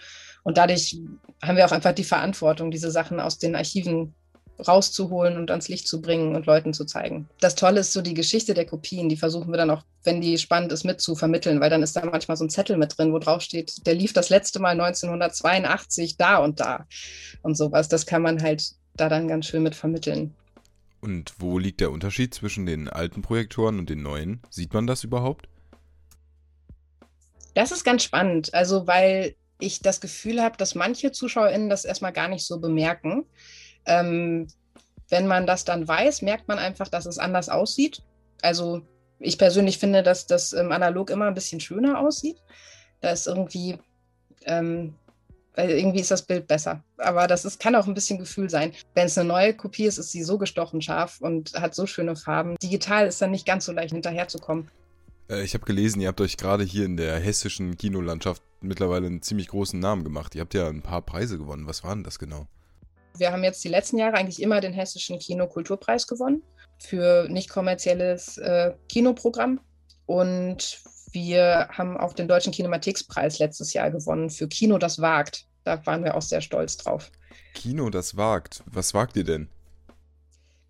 Und 0.43 0.58
dadurch 0.58 0.97
haben 1.43 1.58
wir 1.58 1.65
auch 1.65 1.73
einfach 1.73 1.91
die 1.91 2.06
Verantwortung, 2.06 2.71
diese 2.71 2.91
Sachen 2.91 3.19
aus 3.19 3.39
den 3.39 3.58
Archiven 3.58 4.15
rauszuholen 4.67 5.38
und 5.38 5.52
ans 5.52 5.67
Licht 5.67 5.88
zu 5.88 6.02
bringen 6.02 6.36
und 6.36 6.45
Leuten 6.45 6.74
zu 6.74 6.86
zeigen. 6.86 7.28
Das 7.39 7.56
Tolle 7.56 7.82
ist 7.82 7.93
so 7.93 8.02
die 8.02 8.13
Geschichte 8.13 8.54
der 8.54 8.65
Kopien, 8.65 9.10
die 9.10 9.17
versuchen 9.17 9.52
wir 9.52 9.58
dann 9.58 9.69
auch, 9.69 9.84
wenn 10.04 10.21
die 10.21 10.38
spannend 10.38 10.71
ist, 10.71 10.84
mit 10.84 11.02
zu 11.02 11.15
vermitteln, 11.15 11.60
weil 11.60 11.69
dann 11.69 11.84
ist 11.84 11.95
da 11.95 12.06
manchmal 12.06 12.38
so 12.38 12.45
ein 12.45 12.50
Zettel 12.50 12.78
mit 12.78 12.97
drin, 12.97 13.13
wo 13.13 13.19
drauf 13.19 13.41
steht, 13.41 13.86
der 13.86 13.95
lief 13.95 14.13
das 14.13 14.30
letzte 14.30 14.60
Mal 14.60 14.80
1982 14.80 16.17
da 16.17 16.38
und 16.38 16.60
da 16.60 16.86
und 17.41 17.56
sowas. 17.56 17.89
Das 17.89 18.06
kann 18.06 18.21
man 18.21 18.41
halt 18.41 18.71
da 18.95 19.10
dann 19.10 19.28
ganz 19.28 19.47
schön 19.47 19.63
mit 19.63 19.76
vermitteln. 19.76 20.34
Und 21.02 21.34
wo 21.39 21.58
liegt 21.58 21.82
der 21.82 21.91
Unterschied 21.91 22.34
zwischen 22.34 22.65
den 22.65 22.88
alten 22.88 23.24
Projektoren 23.24 23.80
und 23.80 23.89
den 23.89 24.04
neuen? 24.04 24.41
Sieht 24.50 24.74
man 24.74 24.86
das 24.86 25.04
überhaupt? 25.04 25.47
Das 27.56 27.71
ist 27.71 27.84
ganz 27.84 28.04
spannend, 28.04 28.54
also 28.54 28.88
weil 28.88 29.36
ich 29.60 29.82
das 29.82 30.02
Gefühl 30.02 30.41
habe, 30.41 30.58
dass 30.58 30.76
manche 30.76 31.12
ZuschauerInnen 31.12 31.69
das 31.69 31.86
erstmal 31.86 32.13
gar 32.13 32.28
nicht 32.28 32.45
so 32.45 32.60
bemerken. 32.60 33.26
Ähm, 33.86 34.48
wenn 35.10 35.28
man 35.28 35.46
das 35.46 35.65
dann 35.65 35.88
weiß, 35.88 36.22
merkt 36.22 36.48
man 36.48 36.58
einfach, 36.58 36.88
dass 36.88 37.06
es 37.06 37.20
anders 37.20 37.50
aussieht. 37.50 38.02
Also 38.41 38.82
ich 39.20 39.38
persönlich 39.38 39.78
finde, 39.78 40.04
dass 40.04 40.26
das 40.26 40.54
ähm, 40.54 40.72
analog 40.72 41.10
immer 41.10 41.26
ein 41.26 41.34
bisschen 41.34 41.60
schöner 41.60 42.00
aussieht. 42.00 42.38
Da 43.02 43.12
ist 43.12 43.28
irgendwie, 43.28 43.78
ähm, 44.46 44.96
weil 45.56 45.70
irgendwie 45.72 46.00
ist 46.00 46.12
das 46.12 46.24
Bild 46.24 46.48
besser. 46.48 46.84
Aber 46.98 47.28
das 47.28 47.46
ist, 47.46 47.60
kann 47.60 47.76
auch 47.76 47.88
ein 47.88 47.94
bisschen 47.94 48.20
Gefühl 48.20 48.50
sein. 48.50 48.72
Wenn 48.96 49.08
es 49.08 49.17
eine 49.17 49.28
neue 49.28 49.54
Kopie 49.54 49.86
ist, 49.86 49.98
ist 49.98 50.12
sie 50.12 50.24
so 50.24 50.38
gestochen 50.38 50.82
scharf 50.82 51.20
und 51.20 51.54
hat 51.54 51.76
so 51.76 51.86
schöne 51.86 52.15
Farben. 52.15 52.56
Digital 52.63 53.08
ist 53.08 53.22
dann 53.22 53.32
nicht 53.32 53.46
ganz 53.46 53.65
so 53.65 53.72
leicht 53.72 53.94
hinterherzukommen. 53.94 54.70
Äh, 55.30 55.44
ich 55.44 55.54
habe 55.54 55.65
gelesen, 55.65 56.02
ihr 56.02 56.08
habt 56.08 56.22
euch 56.22 56.38
gerade 56.38 56.63
hier 56.63 56.86
in 56.86 56.98
der 56.98 57.20
hessischen 57.20 57.78
Kinolandschaft 57.78 58.41
mittlerweile 58.62 59.08
einen 59.08 59.22
ziemlich 59.22 59.50
großen 59.50 59.80
Namen 59.80 60.04
gemacht. 60.04 60.36
Ihr 60.36 60.41
habt 60.41 60.54
ja 60.54 60.67
ein 60.67 60.82
paar 60.82 61.02
Preise 61.02 61.38
gewonnen. 61.38 61.67
Was 61.67 61.84
waren 61.84 62.04
das 62.04 62.17
genau? 62.17 62.48
Wir 63.17 63.32
haben 63.32 63.43
jetzt 63.43 63.63
die 63.63 63.69
letzten 63.69 63.97
Jahre 63.97 64.15
eigentlich 64.15 64.41
immer 64.41 64.62
den 64.62 64.74
hessischen 64.74 65.19
Kinokulturpreis 65.19 66.08
gewonnen 66.08 66.43
für 66.80 67.28
nicht 67.30 67.50
kommerzielles 67.50 68.38
äh, 68.38 68.74
Kinoprogramm. 68.89 69.60
Und 70.06 70.82
wir 71.12 71.69
haben 71.71 71.97
auch 71.97 72.13
den 72.13 72.28
Deutschen 72.28 72.52
Kinemathekspreis 72.52 73.39
letztes 73.39 73.74
Jahr 73.74 73.91
gewonnen 73.91 74.30
für 74.30 74.47
Kino, 74.47 74.78
das 74.78 75.00
wagt. 75.00 75.45
Da 75.63 75.86
waren 75.86 76.04
wir 76.04 76.15
auch 76.15 76.21
sehr 76.21 76.41
stolz 76.41 76.78
drauf. 76.78 77.12
Kino, 77.54 77.89
das 77.89 78.17
wagt. 78.17 78.63
Was 78.65 78.93
wagt 78.93 79.15
ihr 79.17 79.24
denn? 79.24 79.50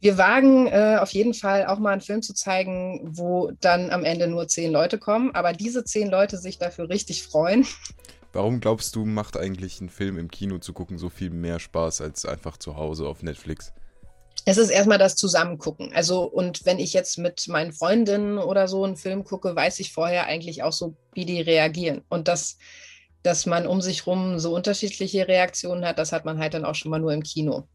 Wir 0.01 0.17
wagen 0.17 0.65
äh, 0.65 0.97
auf 0.99 1.11
jeden 1.11 1.35
Fall 1.35 1.67
auch 1.67 1.77
mal 1.77 1.91
einen 1.91 2.01
Film 2.01 2.23
zu 2.23 2.33
zeigen, 2.33 3.01
wo 3.15 3.51
dann 3.61 3.91
am 3.91 4.03
Ende 4.03 4.27
nur 4.27 4.47
zehn 4.47 4.71
Leute 4.71 4.97
kommen, 4.97 5.29
aber 5.35 5.53
diese 5.53 5.83
zehn 5.83 6.09
Leute 6.09 6.37
sich 6.37 6.57
dafür 6.57 6.89
richtig 6.89 7.21
freuen. 7.21 7.67
Warum 8.33 8.59
glaubst 8.59 8.95
du, 8.95 9.05
macht 9.05 9.37
eigentlich 9.37 9.81
ein 9.81 9.89
Film 9.89 10.17
im 10.17 10.31
Kino 10.31 10.57
zu 10.57 10.73
gucken 10.73 10.97
so 10.97 11.09
viel 11.09 11.29
mehr 11.29 11.59
Spaß 11.59 12.01
als 12.01 12.25
einfach 12.25 12.57
zu 12.57 12.77
Hause 12.77 13.07
auf 13.07 13.23
Netflix? 13.23 13.73
Es 14.45 14.57
ist 14.57 14.69
erstmal 14.69 14.97
das 14.97 15.15
Zusammengucken. 15.15 15.91
Also, 15.93 16.23
und 16.23 16.65
wenn 16.65 16.79
ich 16.79 16.93
jetzt 16.93 17.17
mit 17.17 17.47
meinen 17.47 17.73
Freundinnen 17.73 18.37
oder 18.37 18.67
so 18.67 18.83
einen 18.83 18.95
Film 18.95 19.23
gucke, 19.23 19.55
weiß 19.55 19.79
ich 19.79 19.93
vorher 19.93 20.25
eigentlich 20.25 20.63
auch 20.63 20.73
so, 20.73 20.95
wie 21.13 21.25
die 21.25 21.41
reagieren. 21.41 22.01
Und 22.09 22.27
das, 22.27 22.57
dass 23.21 23.45
man 23.45 23.67
um 23.67 23.81
sich 23.81 24.07
rum 24.07 24.39
so 24.39 24.55
unterschiedliche 24.55 25.27
Reaktionen 25.27 25.85
hat, 25.85 25.99
das 25.99 26.11
hat 26.11 26.25
man 26.25 26.39
halt 26.39 26.53
dann 26.53 26.65
auch 26.65 26.75
schon 26.75 26.89
mal 26.89 26.99
nur 26.99 27.13
im 27.13 27.23
Kino 27.23 27.67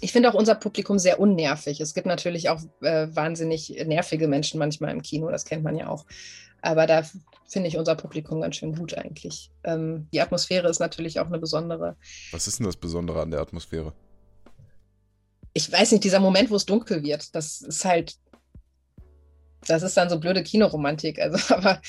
ich 0.00 0.12
finde 0.12 0.28
auch 0.28 0.34
unser 0.34 0.54
Publikum 0.54 0.98
sehr 0.98 1.20
unnervig. 1.20 1.80
Es 1.80 1.94
gibt 1.94 2.06
natürlich 2.06 2.48
auch 2.48 2.60
äh, 2.82 3.08
wahnsinnig 3.10 3.70
nervige 3.86 4.28
Menschen 4.28 4.58
manchmal 4.58 4.90
im 4.90 5.02
Kino, 5.02 5.30
das 5.30 5.44
kennt 5.44 5.64
man 5.64 5.76
ja 5.76 5.88
auch. 5.88 6.04
Aber 6.62 6.86
da 6.86 7.04
finde 7.46 7.68
ich 7.68 7.76
unser 7.76 7.94
Publikum 7.94 8.40
ganz 8.40 8.56
schön 8.56 8.74
gut 8.74 8.96
eigentlich. 8.96 9.50
Ähm, 9.64 10.08
die 10.12 10.20
Atmosphäre 10.20 10.68
ist 10.68 10.80
natürlich 10.80 11.20
auch 11.20 11.26
eine 11.26 11.38
besondere. 11.38 11.96
Was 12.32 12.46
ist 12.46 12.58
denn 12.58 12.66
das 12.66 12.76
Besondere 12.76 13.22
an 13.22 13.30
der 13.30 13.40
Atmosphäre? 13.40 13.92
Ich 15.52 15.70
weiß 15.70 15.92
nicht, 15.92 16.04
dieser 16.04 16.20
Moment, 16.20 16.50
wo 16.50 16.56
es 16.56 16.66
dunkel 16.66 17.02
wird, 17.02 17.34
das 17.34 17.60
ist 17.60 17.84
halt, 17.84 18.16
das 19.66 19.82
ist 19.82 19.96
dann 19.96 20.10
so 20.10 20.18
blöde 20.18 20.42
Kinoromantik. 20.42 21.20
Also, 21.20 21.54
aber 21.54 21.80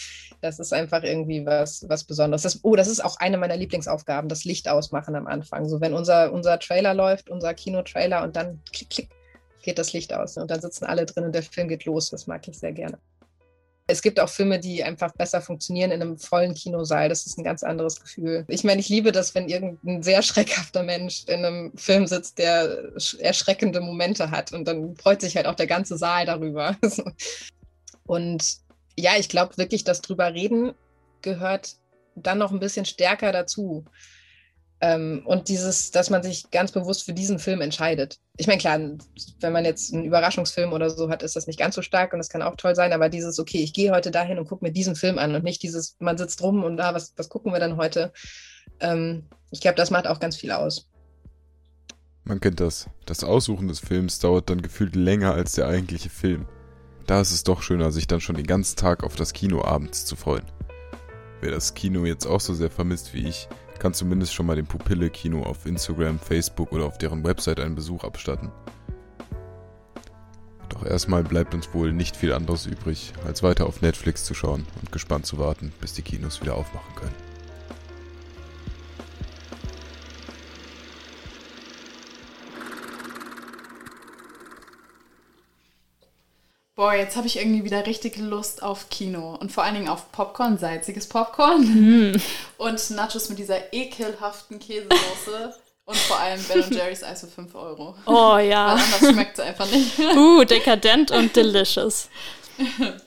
das 0.41 0.59
ist 0.59 0.73
einfach 0.73 1.03
irgendwie 1.03 1.45
was, 1.45 1.85
was 1.89 2.03
Besonderes. 2.03 2.43
Das, 2.43 2.59
oh, 2.63 2.75
das 2.75 2.87
ist 2.87 3.03
auch 3.03 3.17
eine 3.17 3.37
meiner 3.37 3.57
Lieblingsaufgaben, 3.57 4.29
das 4.29 4.45
Licht 4.45 4.69
ausmachen 4.69 5.15
am 5.15 5.25
Anfang. 5.25 5.67
So, 5.67 5.81
wenn 5.81 5.93
unser, 5.93 6.31
unser 6.31 6.59
Trailer 6.59 6.93
läuft, 6.93 7.29
unser 7.29 7.53
Kinotrailer 7.53 8.23
und 8.23 8.35
dann 8.35 8.61
klick, 8.71 8.89
klick, 8.89 9.09
geht 9.63 9.79
das 9.79 9.93
Licht 9.93 10.13
aus. 10.13 10.37
Und 10.37 10.51
dann 10.51 10.61
sitzen 10.61 10.85
alle 10.85 11.05
drin 11.05 11.25
und 11.25 11.33
der 11.33 11.41
Film 11.41 11.67
geht 11.67 11.85
los. 11.85 12.11
Das 12.11 12.27
mag 12.27 12.47
ich 12.47 12.59
sehr 12.59 12.71
gerne. 12.71 12.99
Es 13.87 14.01
gibt 14.01 14.19
auch 14.19 14.29
Filme, 14.29 14.59
die 14.59 14.83
einfach 14.83 15.13
besser 15.13 15.41
funktionieren 15.41 15.91
in 15.91 16.01
einem 16.01 16.17
vollen 16.17 16.55
Kinosaal. 16.55 17.07
Das 17.07 17.25
ist 17.25 17.37
ein 17.37 17.43
ganz 17.43 17.61
anderes 17.61 18.01
Gefühl. 18.01 18.45
Ich 18.47 18.63
meine, 18.63 18.81
ich 18.81 18.89
liebe 18.89 19.11
das, 19.11 19.35
wenn 19.35 19.47
irgendein 19.47 20.01
sehr 20.01 20.21
schreckhafter 20.23 20.83
Mensch 20.83 21.25
in 21.27 21.45
einem 21.45 21.77
Film 21.77 22.07
sitzt, 22.07 22.39
der 22.39 22.91
erschreckende 23.19 23.81
Momente 23.81 24.31
hat. 24.31 24.53
Und 24.53 24.67
dann 24.67 24.95
freut 24.95 25.21
sich 25.21 25.35
halt 25.35 25.45
auch 25.45 25.55
der 25.55 25.67
ganze 25.67 25.97
Saal 25.97 26.25
darüber. 26.25 26.77
Und 28.07 28.57
ja, 28.97 29.11
ich 29.17 29.29
glaube 29.29 29.57
wirklich, 29.57 29.83
dass 29.83 30.01
drüber 30.01 30.33
reden 30.33 30.73
gehört 31.21 31.75
dann 32.15 32.37
noch 32.37 32.51
ein 32.51 32.59
bisschen 32.59 32.85
stärker 32.85 33.31
dazu. 33.31 33.85
Ähm, 34.81 35.23
und 35.25 35.47
dieses, 35.47 35.91
dass 35.91 36.09
man 36.09 36.21
sich 36.21 36.51
ganz 36.51 36.71
bewusst 36.71 37.03
für 37.03 37.13
diesen 37.13 37.39
Film 37.39 37.61
entscheidet. 37.61 38.19
Ich 38.35 38.47
meine, 38.47 38.59
klar, 38.59 38.77
wenn 39.39 39.53
man 39.53 39.63
jetzt 39.63 39.93
einen 39.93 40.03
Überraschungsfilm 40.03 40.73
oder 40.73 40.89
so 40.89 41.09
hat, 41.09 41.23
ist 41.23 41.35
das 41.35 41.47
nicht 41.47 41.57
ganz 41.57 41.75
so 41.75 41.81
stark 41.81 42.11
und 42.11 42.19
das 42.19 42.27
kann 42.27 42.41
auch 42.41 42.57
toll 42.57 42.75
sein, 42.75 42.91
aber 42.91 43.07
dieses, 43.07 43.39
okay, 43.39 43.63
ich 43.63 43.73
gehe 43.73 43.91
heute 43.91 44.11
dahin 44.11 44.37
und 44.37 44.47
gucke 44.47 44.65
mir 44.65 44.71
diesen 44.71 44.95
Film 44.95 45.17
an 45.17 45.33
und 45.33 45.43
nicht 45.43 45.63
dieses, 45.63 45.95
man 45.99 46.17
sitzt 46.17 46.41
rum 46.41 46.63
und 46.63 46.77
da, 46.77 46.89
ah, 46.89 46.93
was, 46.93 47.13
was 47.15 47.29
gucken 47.29 47.53
wir 47.53 47.59
dann 47.59 47.77
heute? 47.77 48.11
Ähm, 48.81 49.23
ich 49.51 49.61
glaube, 49.61 49.75
das 49.75 49.91
macht 49.91 50.07
auch 50.07 50.19
ganz 50.19 50.35
viel 50.35 50.51
aus. 50.51 50.89
Man 52.25 52.41
kennt 52.41 52.59
das. 52.59 52.89
Das 53.05 53.23
Aussuchen 53.23 53.67
des 53.67 53.79
Films 53.79 54.19
dauert 54.19 54.49
dann 54.49 54.61
gefühlt 54.61 54.95
länger 54.95 55.33
als 55.33 55.53
der 55.53 55.67
eigentliche 55.67 56.09
Film. 56.09 56.47
Da 57.05 57.21
ist 57.21 57.31
es 57.31 57.43
doch 57.43 57.61
schöner, 57.61 57.91
sich 57.91 58.07
dann 58.07 58.19
schon 58.19 58.35
den 58.35 58.47
ganzen 58.47 58.75
Tag 58.75 59.03
auf 59.03 59.15
das 59.15 59.31
Kino 59.31 59.63
abends 59.63 60.05
zu 60.05 60.15
freuen. 60.15 60.45
Wer 61.39 61.51
das 61.51 61.75
Kino 61.75 62.05
jetzt 62.05 62.25
auch 62.25 62.41
so 62.41 62.53
sehr 62.55 62.71
vermisst 62.71 63.13
wie 63.13 63.27
ich, 63.27 63.47
kann 63.79 63.93
zumindest 63.93 64.33
schon 64.33 64.45
mal 64.45 64.55
dem 64.55 64.65
Pupille 64.65 65.09
Kino 65.09 65.43
auf 65.43 65.65
Instagram, 65.65 66.19
Facebook 66.19 66.71
oder 66.71 66.85
auf 66.85 66.97
deren 66.97 67.23
Website 67.23 67.59
einen 67.59 67.75
Besuch 67.75 68.03
abstatten. 68.03 68.51
Doch 70.69 70.85
erstmal 70.85 71.23
bleibt 71.23 71.53
uns 71.53 71.73
wohl 71.73 71.93
nicht 71.93 72.15
viel 72.15 72.33
anderes 72.33 72.65
übrig, 72.65 73.13
als 73.25 73.43
weiter 73.43 73.65
auf 73.65 73.81
Netflix 73.81 74.25
zu 74.25 74.33
schauen 74.33 74.65
und 74.81 74.91
gespannt 74.91 75.25
zu 75.25 75.37
warten, 75.37 75.71
bis 75.79 75.93
die 75.93 76.01
Kinos 76.01 76.41
wieder 76.41 76.55
aufmachen 76.55 76.95
können. 76.95 77.24
Boah, 86.75 86.93
jetzt 86.93 87.15
habe 87.15 87.25
ich 87.25 87.37
irgendwie 87.37 87.63
wieder 87.63 87.85
richtig 87.85 88.17
Lust 88.17 88.61
auf 88.61 88.89
Kino 88.89 89.37
und 89.39 89.49
vor 89.49 89.63
allen 89.63 89.75
Dingen 89.75 89.87
auf 89.87 90.11
Popcorn, 90.11 90.57
salziges 90.57 91.07
Popcorn 91.07 91.61
mm. 92.11 92.21
und 92.57 92.89
Nachos 92.89 93.29
mit 93.29 93.39
dieser 93.39 93.71
ekelhaften 93.71 94.59
Käsesoße 94.59 95.55
und 95.85 95.95
vor 95.95 96.19
allem 96.19 96.43
Ben 96.43 96.69
Jerry's 96.69 97.01
Eis 97.01 97.21
für 97.21 97.27
5 97.27 97.55
Euro. 97.55 97.95
Oh 98.05 98.37
ja. 98.37 98.75
Weil 98.75 98.83
anders 98.83 99.13
schmeckt 99.13 99.39
es 99.39 99.45
einfach 99.45 99.71
nicht. 99.71 99.97
Uh, 100.17 100.43
dekadent 100.43 101.11
und 101.11 101.35
delicious. 101.35 102.09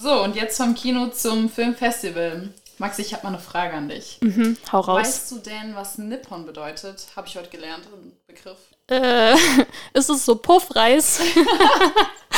So, 0.00 0.22
und 0.22 0.36
jetzt 0.36 0.58
vom 0.58 0.76
Kino 0.76 1.08
zum 1.08 1.50
Filmfestival. 1.50 2.50
Max, 2.78 3.00
ich 3.00 3.14
habe 3.14 3.24
mal 3.24 3.30
eine 3.30 3.40
Frage 3.40 3.74
an 3.74 3.88
dich. 3.88 4.18
Mhm, 4.20 4.56
hau 4.70 4.78
raus. 4.78 5.00
Weißt 5.00 5.32
du 5.32 5.38
denn, 5.38 5.74
was 5.74 5.98
Nippon 5.98 6.46
bedeutet? 6.46 7.08
Habe 7.16 7.26
ich 7.26 7.36
heute 7.36 7.48
gelernt, 7.48 7.82
ein 7.86 8.12
Begriff. 8.28 8.58
Äh, 8.88 9.34
ist 9.94 10.08
es 10.08 10.24
so 10.24 10.36
Puffreis? 10.36 11.20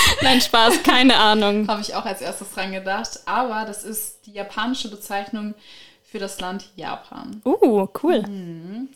Nein, 0.23 0.41
Spaß, 0.41 0.83
keine 0.83 1.17
Ahnung. 1.17 1.69
Habe 1.69 1.81
ich 1.81 1.95
auch 1.95 2.05
als 2.05 2.21
erstes 2.21 2.53
dran 2.53 2.73
gedacht. 2.73 3.21
Aber 3.27 3.65
das 3.65 3.85
ist 3.85 4.27
die 4.27 4.33
japanische 4.33 4.91
Bezeichnung 4.91 5.55
für 6.03 6.19
das 6.19 6.41
Land 6.41 6.71
Japan. 6.77 7.41
Uh, 7.45 7.87
cool. 8.03 8.23
Mhm. 8.23 8.89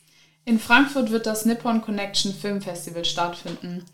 In 0.44 0.58
Frankfurt 0.58 1.10
wird 1.10 1.26
das 1.26 1.44
Nippon 1.44 1.80
Connection 1.80 2.34
Film 2.34 2.60
Festival 2.60 3.04
stattfinden. 3.04 3.84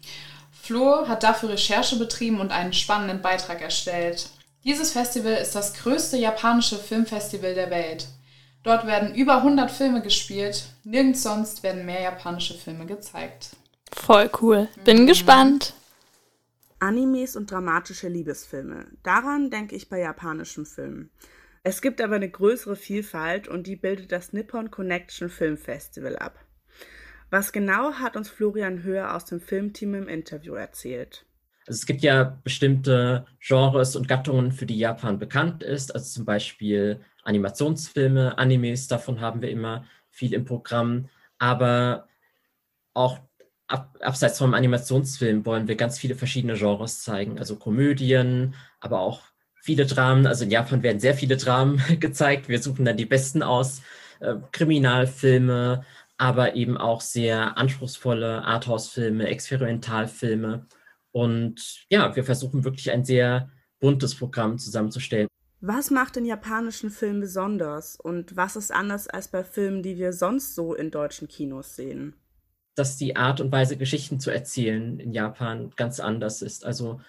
Flo 0.50 1.06
hat 1.06 1.22
dafür 1.22 1.50
Recherche 1.50 1.96
betrieben 1.96 2.40
und 2.40 2.52
einen 2.52 2.72
spannenden 2.72 3.22
Beitrag 3.22 3.60
erstellt. 3.60 4.28
Dieses 4.64 4.92
Festival 4.92 5.32
ist 5.34 5.54
das 5.54 5.74
größte 5.74 6.16
japanische 6.16 6.76
Filmfestival 6.76 7.54
der 7.54 7.70
Welt. 7.70 8.06
Dort 8.62 8.86
werden 8.86 9.14
über 9.14 9.38
100 9.38 9.70
Filme 9.70 10.02
gespielt. 10.02 10.64
Nirgends 10.84 11.22
sonst 11.22 11.62
werden 11.62 11.86
mehr 11.86 12.02
japanische 12.02 12.54
Filme 12.54 12.84
gezeigt. 12.84 13.50
Voll 13.90 14.30
cool. 14.42 14.68
Bin 14.84 15.02
mhm. 15.02 15.06
gespannt. 15.06 15.72
Animes 16.80 17.36
und 17.36 17.50
dramatische 17.50 18.08
Liebesfilme. 18.08 18.86
Daran 19.02 19.50
denke 19.50 19.76
ich 19.76 19.88
bei 19.88 20.00
japanischen 20.00 20.66
Filmen. 20.66 21.10
Es 21.62 21.82
gibt 21.82 22.00
aber 22.00 22.16
eine 22.16 22.30
größere 22.30 22.74
Vielfalt 22.74 23.46
und 23.46 23.66
die 23.66 23.76
bildet 23.76 24.12
das 24.12 24.32
Nippon 24.32 24.70
Connection 24.70 25.28
Film 25.28 25.58
Festival 25.58 26.16
ab. 26.16 26.42
Was 27.28 27.52
genau 27.52 27.92
hat 27.94 28.16
uns 28.16 28.28
Florian 28.28 28.82
Höher 28.82 29.14
aus 29.14 29.26
dem 29.26 29.40
Filmteam 29.40 29.94
im 29.94 30.08
Interview 30.08 30.54
erzählt? 30.54 31.26
Also 31.66 31.78
es 31.78 31.86
gibt 31.86 32.02
ja 32.02 32.40
bestimmte 32.42 33.26
Genres 33.38 33.94
und 33.94 34.08
Gattungen, 34.08 34.50
für 34.50 34.66
die 34.66 34.78
Japan 34.78 35.18
bekannt 35.18 35.62
ist, 35.62 35.94
also 35.94 36.06
zum 36.06 36.24
Beispiel 36.24 37.00
Animationsfilme, 37.22 38.38
Animes, 38.38 38.88
davon 38.88 39.20
haben 39.20 39.42
wir 39.42 39.50
immer 39.50 39.84
viel 40.08 40.32
im 40.32 40.44
Programm, 40.44 41.08
aber 41.38 42.08
auch 42.94 43.20
ab, 43.70 43.96
abseits 44.00 44.38
vom 44.38 44.54
Animationsfilm 44.54 45.46
wollen 45.46 45.68
wir 45.68 45.76
ganz 45.76 45.98
viele 45.98 46.14
verschiedene 46.14 46.54
Genres 46.54 47.02
zeigen, 47.02 47.38
also 47.38 47.56
Komödien, 47.56 48.54
aber 48.80 49.00
auch 49.00 49.22
viele 49.62 49.86
Dramen. 49.86 50.26
Also 50.26 50.44
in 50.44 50.50
Japan 50.50 50.82
werden 50.82 51.00
sehr 51.00 51.14
viele 51.14 51.36
Dramen 51.36 51.80
gezeigt. 52.00 52.48
Wir 52.48 52.60
suchen 52.60 52.84
dann 52.84 52.96
die 52.96 53.06
besten 53.06 53.42
aus, 53.42 53.82
äh, 54.20 54.34
Kriminalfilme, 54.52 55.84
aber 56.18 56.54
eben 56.56 56.76
auch 56.76 57.00
sehr 57.00 57.56
anspruchsvolle 57.56 58.44
Arthouse-Filme, 58.44 59.26
Experimentalfilme. 59.28 60.66
Und 61.12 61.86
ja, 61.88 62.14
wir 62.14 62.24
versuchen 62.24 62.64
wirklich 62.64 62.90
ein 62.90 63.04
sehr 63.04 63.50
buntes 63.78 64.14
Programm 64.14 64.58
zusammenzustellen. 64.58 65.28
Was 65.62 65.90
macht 65.90 66.16
den 66.16 66.24
japanischen 66.24 66.90
Film 66.90 67.20
besonders 67.20 67.96
und 67.96 68.36
was 68.36 68.56
ist 68.56 68.72
anders 68.72 69.08
als 69.08 69.28
bei 69.28 69.44
Filmen, 69.44 69.82
die 69.82 69.98
wir 69.98 70.12
sonst 70.12 70.54
so 70.54 70.74
in 70.74 70.90
deutschen 70.90 71.28
Kinos 71.28 71.76
sehen? 71.76 72.16
Dass 72.74 72.96
die 72.96 73.16
Art 73.16 73.40
und 73.40 73.52
Weise, 73.52 73.76
Geschichten 73.76 74.20
zu 74.20 74.30
erzählen 74.30 74.98
in 75.00 75.12
Japan 75.12 75.70
ganz 75.76 76.00
anders 76.00 76.42
ist. 76.42 76.64
Also 76.64 77.00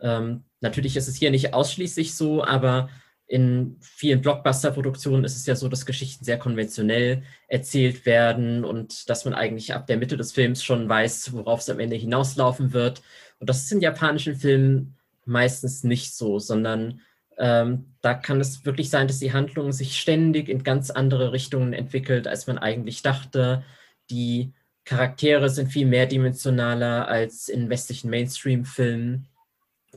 ähm, 0.00 0.44
natürlich 0.60 0.96
ist 0.96 1.08
es 1.08 1.16
hier 1.16 1.30
nicht 1.30 1.54
ausschließlich 1.54 2.14
so, 2.14 2.42
aber 2.44 2.88
in 3.30 3.76
vielen 3.80 4.22
Blockbuster-Produktionen 4.22 5.22
ist 5.22 5.36
es 5.36 5.46
ja 5.46 5.54
so, 5.54 5.68
dass 5.68 5.86
Geschichten 5.86 6.24
sehr 6.24 6.38
konventionell 6.38 7.22
erzählt 7.46 8.04
werden 8.04 8.64
und 8.64 9.08
dass 9.08 9.24
man 9.24 9.34
eigentlich 9.34 9.72
ab 9.72 9.86
der 9.86 9.98
Mitte 9.98 10.16
des 10.16 10.32
Films 10.32 10.64
schon 10.64 10.88
weiß, 10.88 11.32
worauf 11.32 11.60
es 11.60 11.70
am 11.70 11.78
Ende 11.78 11.94
hinauslaufen 11.94 12.72
wird. 12.72 13.02
Und 13.38 13.48
das 13.48 13.62
ist 13.62 13.70
in 13.72 13.80
japanischen 13.80 14.34
Filmen 14.34 14.96
meistens 15.26 15.84
nicht 15.84 16.12
so, 16.16 16.40
sondern 16.40 17.02
ähm, 17.38 17.94
da 18.00 18.14
kann 18.14 18.40
es 18.40 18.64
wirklich 18.64 18.90
sein, 18.90 19.06
dass 19.06 19.20
die 19.20 19.32
Handlung 19.32 19.70
sich 19.70 20.00
ständig 20.00 20.48
in 20.48 20.64
ganz 20.64 20.90
andere 20.90 21.32
Richtungen 21.32 21.72
entwickelt, 21.72 22.26
als 22.26 22.48
man 22.48 22.58
eigentlich 22.58 23.02
dachte. 23.02 23.62
Die 24.10 24.52
Charaktere 24.84 25.48
sind 25.48 25.68
viel 25.68 25.86
mehrdimensionaler 25.86 27.08
als 27.08 27.48
in 27.48 27.68
westlichen 27.70 28.10
Mainstream-Filmen. 28.10 29.28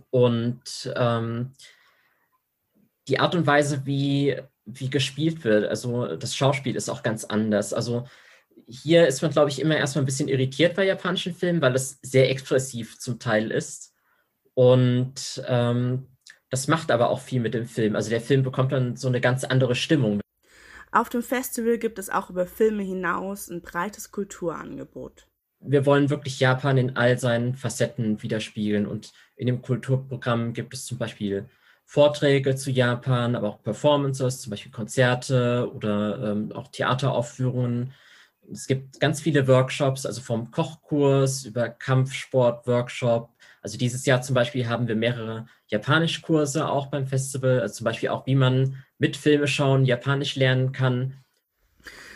Und 0.10 0.94
ähm, 0.96 1.54
die 3.08 3.20
Art 3.20 3.36
und 3.36 3.48
Weise, 3.48 3.86
wie, 3.86 4.38
wie 4.66 4.90
gespielt 4.90 5.44
wird, 5.44 5.66
also 5.66 6.16
das 6.16 6.36
Schauspiel 6.36 6.76
ist 6.76 6.90
auch 6.90 7.04
ganz 7.04 7.26
anders. 7.26 7.74
Also 7.74 8.06
hier 8.68 9.08
ist 9.08 9.22
man, 9.22 9.32
glaube 9.32 9.50
ich, 9.50 9.60
immer 9.60 9.78
erstmal 9.78 10.04
ein 10.04 10.06
bisschen 10.06 10.30
irritiert 10.30 10.76
bei 10.76 10.86
japanischen 10.86 11.34
Filmen, 11.34 11.62
weil 11.62 11.76
es 11.76 12.00
sehr 12.02 12.30
expressiv 12.30 13.00
zum 13.00 13.20
Teil 13.20 13.52
ist. 13.52 13.94
Und 14.54 15.44
ähm, 15.48 16.08
das 16.50 16.68
macht 16.68 16.92
aber 16.92 17.10
auch 17.10 17.20
viel 17.20 17.40
mit 17.40 17.54
dem 17.56 17.66
Film. 17.66 17.96
Also 17.96 18.10
der 18.10 18.22
Film 18.22 18.44
bekommt 18.44 18.72
dann 18.72 18.96
so 18.96 19.08
eine 19.08 19.22
ganz 19.22 19.44
andere 19.44 19.76
Stimmung. 19.76 20.23
Auf 20.94 21.10
dem 21.10 21.24
Festival 21.24 21.80
gibt 21.80 21.98
es 21.98 22.12
auch 22.12 22.30
über 22.30 22.46
Filme 22.46 22.84
hinaus 22.84 23.50
ein 23.50 23.64
breites 23.64 24.12
Kulturangebot. 24.12 25.26
Wir 25.60 25.88
wollen 25.88 26.12
wirklich 26.12 26.40
Japan 26.40 26.78
in 26.78 26.96
all 26.96 27.18
seinen 27.18 27.56
Facetten 27.56 28.22
widerspiegeln. 28.22 28.86
Und 28.86 29.12
in 29.36 29.48
dem 29.48 29.64
Kulturprogramm 29.64 30.54
gibt 30.54 30.76
es 30.76 30.86
zum 30.86 31.00
Beispiel 31.00 31.50
Vorträge 31.84 32.56
zu 32.56 32.70
Japan, 32.70 33.36
aber 33.36 33.50
auch 33.50 33.64
Performances, 33.64 34.42
zum 34.42 34.52
Beispiel 34.52 34.72
Konzerte 34.72 35.72
oder 35.74 36.32
ähm, 36.32 36.52
auch 36.52 36.68
Theateraufführungen. 36.68 37.94
Es 38.52 38.68
gibt 38.68 39.00
ganz 39.00 39.20
viele 39.20 39.48
Workshops, 39.48 40.06
also 40.06 40.22
vom 40.22 40.52
Kochkurs 40.52 41.44
über 41.44 41.70
Kampfsport-Workshop. 41.70 43.32
Also 43.64 43.80
dieses 43.80 44.06
Jahr 44.06 44.22
zum 44.22 44.36
Beispiel 44.36 44.68
haben 44.68 44.88
wir 44.88 44.96
mehrere 44.96 45.48
Japanischkurse 45.70 46.70
auch 46.70 46.88
beim 46.88 47.08
Festival, 47.08 47.62
also 47.62 47.76
zum 47.76 47.86
Beispiel 47.86 48.10
auch, 48.10 48.28
wie 48.28 48.36
man 48.36 48.84
mit 49.04 49.18
Filme 49.18 49.48
schauen 49.48 49.84
Japanisch 49.84 50.38
lernen 50.38 50.72
kann. 50.72 51.16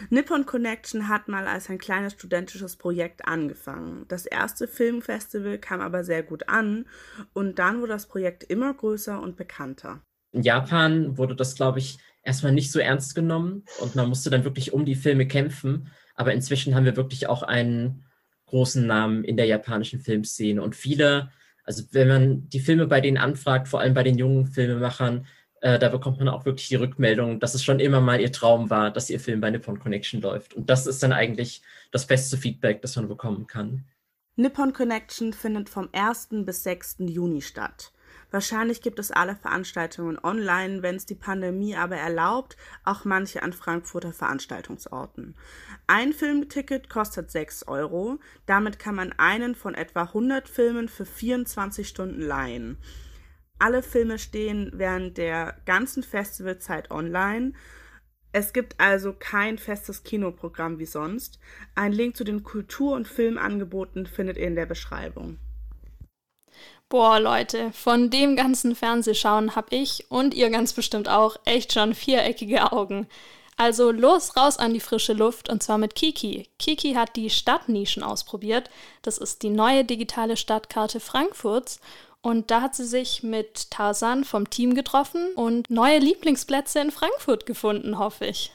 Nippon 0.10 0.46
Connection 0.46 1.10
hat 1.10 1.28
mal 1.28 1.46
als 1.46 1.70
ein 1.70 1.80
kleines 1.80 2.14
studentisches 2.14 2.78
Projekt 2.78 3.28
angefangen. 3.28 4.06
Das 4.08 4.26
erste 4.26 4.70
Filmfestival 4.70 5.58
kam 5.58 5.82
aber 5.82 6.06
sehr 6.06 6.24
gut 6.24 6.48
an 6.48 6.86
und 7.34 7.60
dann 7.60 7.82
wurde 7.82 7.92
das 7.92 8.06
Projekt 8.06 8.46
immer 8.46 8.74
größer 8.74 9.22
und 9.22 9.36
bekannter. 9.36 10.00
In 10.32 10.44
Japan 10.44 11.18
wurde 11.18 11.36
das, 11.36 11.56
glaube 11.56 11.80
ich, 11.80 11.98
erstmal 12.24 12.54
nicht 12.54 12.72
so 12.72 12.80
ernst 12.80 13.16
genommen 13.16 13.66
und 13.82 13.96
man 13.96 14.08
musste 14.08 14.30
dann 14.30 14.46
wirklich 14.46 14.72
um 14.72 14.86
die 14.86 14.96
Filme 14.96 15.28
kämpfen. 15.28 15.92
Aber 16.16 16.34
inzwischen 16.34 16.74
haben 16.74 16.86
wir 16.86 16.96
wirklich 16.96 17.28
auch 17.28 17.44
einen 17.44 18.06
großen 18.46 18.88
Namen 18.88 19.26
in 19.26 19.36
der 19.36 19.48
japanischen 19.48 20.00
Filmszene 20.00 20.62
und 20.62 20.74
viele, 20.74 21.32
also 21.66 21.84
wenn 21.92 22.08
man 22.08 22.48
die 22.48 22.62
Filme 22.62 22.88
bei 22.88 23.02
denen 23.02 23.18
anfragt, 23.18 23.68
vor 23.68 23.82
allem 23.82 23.94
bei 23.94 24.04
den 24.04 24.18
jungen 24.18 24.48
Filmemachern, 24.48 25.28
äh, 25.62 25.80
da 25.80 25.90
bekommt 25.90 26.20
man 26.20 26.30
auch 26.30 26.46
wirklich 26.46 26.68
die 26.68 26.76
Rückmeldung, 26.76 27.40
dass 27.40 27.54
es 27.54 27.64
schon 27.64 27.80
immer 27.80 28.02
mal 28.02 28.20
ihr 28.20 28.32
Traum 28.32 28.70
war, 28.70 28.92
dass 28.92 29.10
ihr 29.10 29.20
Film 29.20 29.42
bei 29.42 29.50
Nippon 29.50 29.80
Connection 29.80 30.22
läuft. 30.22 30.54
Und 30.54 30.70
das 30.70 30.88
ist 30.88 31.02
dann 31.04 31.14
eigentlich 31.14 31.62
das 31.92 32.06
beste 32.06 32.38
Feedback, 32.38 32.82
das 32.82 32.96
man 32.96 33.08
bekommen 33.08 33.48
kann. 33.48 33.86
Nippon 34.36 34.72
Connection 34.72 35.34
findet 35.34 35.68
vom 35.70 35.90
1. 35.94 36.30
bis 36.46 36.64
6. 36.64 36.98
Juni 37.00 37.42
statt. 37.42 37.92
Wahrscheinlich 38.30 38.82
gibt 38.82 39.00
es 39.00 39.10
alle 39.10 39.36
Veranstaltungen 39.36 40.20
online, 40.22 40.82
wenn 40.82 40.96
es 40.96 41.06
die 41.06 41.16
Pandemie 41.16 41.76
aber 41.76 41.96
erlaubt, 41.96 42.58
auch 42.84 43.06
manche 43.06 43.42
an 43.42 43.54
Frankfurter 43.54 44.12
Veranstaltungsorten. 44.12 45.36
Ein 45.88 46.12
Filmticket 46.12 46.90
kostet 46.90 47.32
6 47.32 47.68
Euro. 47.68 48.20
Damit 48.46 48.80
kann 48.80 48.96
man 48.96 49.14
einen 49.14 49.56
von 49.56 49.76
etwa 49.76 50.04
100 50.04 50.50
Filmen 50.50 50.90
für 50.90 51.06
24 51.06 51.88
Stunden 51.88 52.22
leihen. 52.22 52.78
Alle 53.60 53.82
Filme 53.82 54.20
stehen 54.20 54.72
während 54.74 55.18
der 55.18 55.56
ganzen 55.66 56.04
Festivalzeit 56.04 56.92
online. 56.92 57.54
Es 58.32 58.54
gibt 58.54 58.80
also 58.80 59.14
kein 59.18 59.58
festes 59.58 60.04
Kinoprogramm 60.04 60.80
wie 60.80 60.86
sonst. 60.86 61.40
Ein 61.74 61.92
Link 61.92 62.16
zu 62.16 62.24
den 62.24 62.44
Kultur- 62.44 62.96
und 62.96 63.08
Filmangeboten 63.08 64.06
findet 64.06 64.38
ihr 64.38 64.48
in 64.48 64.56
der 64.56 64.68
Beschreibung. 64.68 65.40
Boah, 66.90 67.20
Leute, 67.20 67.72
von 67.74 68.10
dem 68.10 68.36
ganzen 68.36 68.76
Fernsehschauen 68.76 69.56
habe 69.56 69.76
ich 69.76 70.06
und 70.10 70.34
ihr 70.34 70.50
ganz 70.50 70.72
bestimmt 70.74 71.10
auch 71.10 71.38
echt 71.46 71.74
schon 71.74 71.94
viereckige 71.94 72.72
Augen. 72.72 73.08
Also 73.58 73.92
los 73.92 74.38
raus 74.38 74.58
an 74.58 74.74
die 74.74 74.80
frische 74.80 75.14
Luft 75.14 75.50
und 75.50 75.64
zwar 75.64 75.80
mit 75.80 75.96
Kiki. 75.96 76.48
Kiki 76.60 76.94
hat 76.94 77.16
die 77.16 77.32
Stadtnischen 77.32 78.04
ausprobiert. 78.04 78.70
Das 79.02 79.18
ist 79.18 79.42
die 79.42 79.50
neue 79.50 79.84
digitale 79.84 80.38
Stadtkarte 80.38 81.00
Frankfurts 81.00 81.82
und 82.28 82.52
da 82.52 82.62
hat 82.62 82.76
sie 82.76 82.84
sich 82.84 83.24
mit 83.24 83.72
Tarzan 83.72 84.26
vom 84.26 84.50
Team 84.50 84.74
getroffen 84.74 85.30
und 85.38 85.70
neue 85.70 86.00
Lieblingsplätze 86.00 86.82
in 86.82 86.92
Frankfurt 86.92 87.46
gefunden, 87.46 87.98
hoffe 88.00 88.26
ich. 88.26 88.52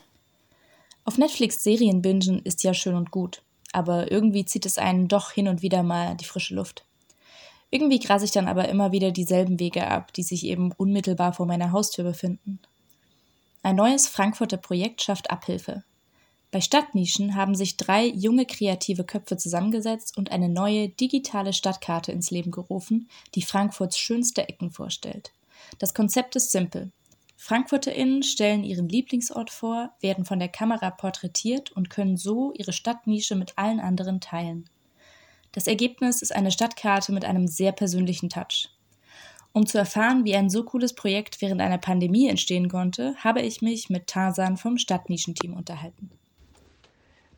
Auf 1.07 1.17
Netflix 1.17 1.65
Serien 1.65 2.03
bingen 2.03 2.43
ist 2.45 2.65
ja 2.65 2.75
schön 2.75 2.95
und 2.95 3.11
gut, 3.11 3.41
aber 3.73 4.13
irgendwie 4.13 4.45
zieht 4.45 4.67
es 4.67 4.77
einen 4.77 5.09
doch 5.09 5.31
hin 5.31 5.49
und 5.49 5.63
wieder 5.63 5.83
mal 5.83 6.15
die 6.17 6.27
frische 6.27 6.55
Luft. 6.55 6.85
Irgendwie 7.71 7.99
grase 7.99 8.27
ich 8.27 8.31
dann 8.31 8.47
aber 8.47 8.69
immer 8.69 8.93
wieder 8.93 9.11
dieselben 9.11 9.59
Wege 9.59 9.87
ab, 9.87 10.13
die 10.13 10.23
sich 10.23 10.45
eben 10.45 10.73
unmittelbar 10.73 11.33
vor 11.33 11.47
meiner 11.47 11.73
Haustür 11.73 12.05
befinden. 12.05 12.59
Ein 13.63 13.77
neues 13.77 14.07
Frankfurter 14.07 14.59
Projekt 14.59 15.01
schafft 15.01 15.31
Abhilfe. 15.31 15.83
Bei 16.53 16.61
Stadtnischen 16.61 17.35
haben 17.35 17.55
sich 17.55 17.79
drei 17.79 18.05
junge 18.05 18.45
kreative 18.45 19.05
Köpfe 19.05 19.39
zusammengesetzt 19.39 20.19
und 20.19 20.31
eine 20.31 20.51
neue 20.51 20.91
digitale 20.91 21.55
Stadtkarte 21.55 22.13
ins 22.13 22.31
Leben 22.31 22.51
gerufen, 22.51 23.09
die 23.35 23.41
Frankfurts 23.41 23.99
schönste 23.99 24.47
Ecken 24.47 24.71
vorstellt. 24.71 25.33
Das 25.79 25.95
Konzept 25.95 26.37
ist 26.37 26.53
simpel. 26.53 26.93
FrankfurterInnen 27.39 28.23
stellen 28.23 28.65
ihren 28.65 28.87
Lieblingsort 28.87 29.49
vor, 29.49 29.95
werden 30.01 30.27
von 30.27 30.39
der 30.39 30.51
Kamera 30.51 30.91
porträtiert 30.91 31.73
und 31.73 31.89
können 31.89 32.19
so 32.19 32.53
ihre 32.53 32.75
Stadtnische 32.75 33.35
mit 33.35 33.57
allen 33.57 33.81
anderen 33.81 34.21
teilen. 34.21 34.69
Das 35.53 35.67
Ergebnis 35.67 36.21
ist 36.21 36.35
eine 36.35 36.53
Stadtkarte 36.53 37.13
mit 37.13 37.25
einem 37.25 37.49
sehr 37.49 37.73
persönlichen 37.73 38.29
Touch. 38.29 38.69
Um 39.55 39.65
zu 39.65 39.79
erfahren, 39.79 40.27
wie 40.27 40.37
ein 40.37 40.51
so 40.51 40.65
cooles 40.65 40.95
Projekt 40.95 41.41
während 41.41 41.63
einer 41.63 41.79
Pandemie 41.79 42.29
entstehen 42.29 42.69
konnte, 42.69 43.15
habe 43.17 43.41
ich 43.41 43.63
mich 43.63 43.89
mit 43.89 44.07
Tarzan 44.07 44.59
vom 44.59 44.77
Stadtnischenteam 44.77 45.55
unterhalten. 45.55 46.11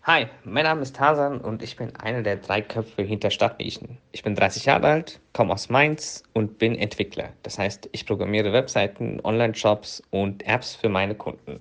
Hi, 0.07 0.27
mein 0.45 0.65
Name 0.65 0.83
ist 0.83 0.97
Tarzan 0.97 1.41
und 1.41 1.63
ich 1.63 1.77
bin 1.77 1.97
einer 1.97 2.23
der 2.23 2.37
drei 2.37 2.61
Köpfe 2.61 3.01
hinter 3.01 3.31
Stadtnischen. 3.31 3.97
Ich 4.13 4.23
bin 4.23 4.35
30 4.35 4.67
Jahre 4.67 4.87
alt, 4.87 5.19
komme 5.33 5.55
aus 5.55 5.71
Mainz 5.71 6.23
und 6.35 6.59
bin 6.59 6.77
Entwickler. 6.77 7.31
Das 7.43 7.59
heißt, 7.59 7.89
ich 7.91 8.05
programmiere 8.05 8.53
Webseiten, 8.53 9.19
Online-Shops 9.25 10.03
und 10.11 10.47
Apps 10.47 10.75
für 10.75 10.91
meine 10.91 11.15
Kunden. 11.15 11.59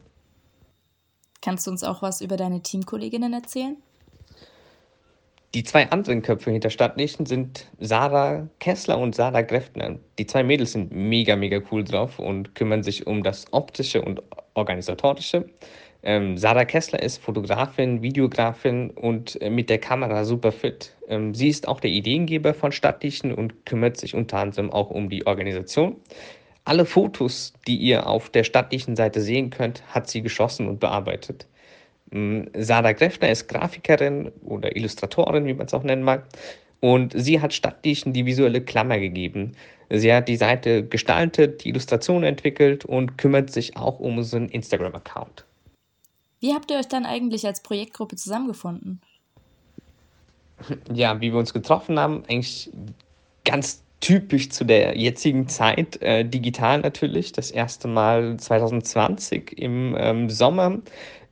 Kannst 1.42 1.68
du 1.68 1.72
uns 1.72 1.86
auch 1.86 2.02
was 2.02 2.20
über 2.20 2.36
deine 2.36 2.62
Teamkolleginnen 2.62 3.32
erzählen? 3.32 3.78
Die 5.54 5.64
zwei 5.64 5.90
anderen 5.90 6.22
Köpfe 6.22 6.52
hinter 6.52 6.70
Stadtnischen 6.70 7.26
sind 7.26 7.68
Sarah 7.80 8.50
Kessler 8.60 8.98
und 8.98 9.16
Sarah 9.16 9.44
Greffner. 9.44 10.00
Die 10.20 10.26
zwei 10.28 10.44
Mädels 10.44 10.74
sind 10.74 10.92
mega, 10.92 11.38
mega 11.38 11.62
cool 11.72 11.86
drauf 11.86 12.20
und 12.20 12.56
kümmern 12.56 12.84
sich 12.84 13.08
um 13.08 13.24
das 13.24 13.46
Optische 13.54 14.02
und 14.02 14.22
Organisatorische. 14.56 15.46
Ähm, 16.06 16.38
Sarah 16.38 16.66
Kessler 16.66 17.02
ist 17.02 17.20
Fotografin, 17.20 18.02
Videografin 18.02 18.90
und 18.90 19.42
äh, 19.42 19.50
mit 19.50 19.70
der 19.70 19.78
Kamera 19.78 20.26
super 20.26 20.52
fit. 20.52 20.94
Ähm, 21.08 21.34
sie 21.34 21.48
ist 21.48 21.68
auch 21.68 21.80
der 21.80 21.92
Ideengeber 21.92 22.54
von 22.54 22.74
Stadtdichten 22.74 23.34
und 23.34 23.66
kümmert 23.66 23.96
sich 23.98 24.14
unter 24.14 24.40
anderem 24.40 24.70
auch 24.70 24.90
um 24.90 25.10
die 25.10 25.26
Organisation. 25.26 25.96
Alle 26.66 26.86
Fotos, 26.86 27.54
die 27.68 27.78
ihr 27.78 28.06
auf 28.08 28.30
der 28.30 28.44
Stadtdichten-Seite 28.44 29.22
sehen 29.22 29.50
könnt, 29.50 29.82
hat 29.94 30.10
sie 30.10 30.22
geschossen 30.22 30.68
und 30.68 30.82
bearbeitet. 30.82 31.48
Ähm, 32.12 32.50
Sarah 32.54 32.92
Greffner 32.92 33.30
ist 33.30 33.48
Grafikerin 33.48 34.30
oder 34.44 34.76
Illustratorin, 34.76 35.46
wie 35.46 35.54
man 35.54 35.68
es 35.68 35.74
auch 35.74 35.84
nennen 35.84 36.04
mag. 36.04 36.26
Und 36.82 37.14
sie 37.16 37.40
hat 37.40 37.54
Stadtdichten 37.54 38.12
die 38.12 38.26
visuelle 38.26 38.60
Klammer 38.60 39.00
gegeben. 39.00 39.54
Sie 39.90 40.14
hat 40.14 40.28
die 40.28 40.36
Seite 40.36 40.86
gestaltet, 40.86 41.64
die 41.64 41.70
Illustrationen 41.70 42.26
entwickelt 42.26 42.84
und 42.84 43.18
kümmert 43.18 43.52
sich 43.52 43.78
auch 43.78 44.02
um 44.02 44.18
unseren 44.18 44.50
Instagram-Account. 44.50 45.46
Wie 46.44 46.54
habt 46.54 46.70
ihr 46.72 46.78
euch 46.78 46.90
dann 46.90 47.06
eigentlich 47.06 47.48
als 47.48 47.64
Projektgruppe 47.64 48.18
zusammengefunden? 48.18 49.00
Ja, 50.94 51.22
wie 51.22 51.32
wir 51.32 51.40
uns 51.40 51.54
getroffen 51.54 51.98
haben, 51.98 52.26
eigentlich 52.28 52.70
ganz 53.46 53.82
typisch 54.02 54.50
zu 54.50 54.66
der 54.66 54.98
jetzigen 54.98 55.48
Zeit, 55.48 56.02
äh, 56.02 56.26
digital 56.26 56.82
natürlich, 56.82 57.32
das 57.32 57.50
erste 57.50 57.88
Mal 57.88 58.36
2020 58.36 59.58
im 59.58 59.96
ähm, 59.98 60.30
Sommer. 60.30 60.80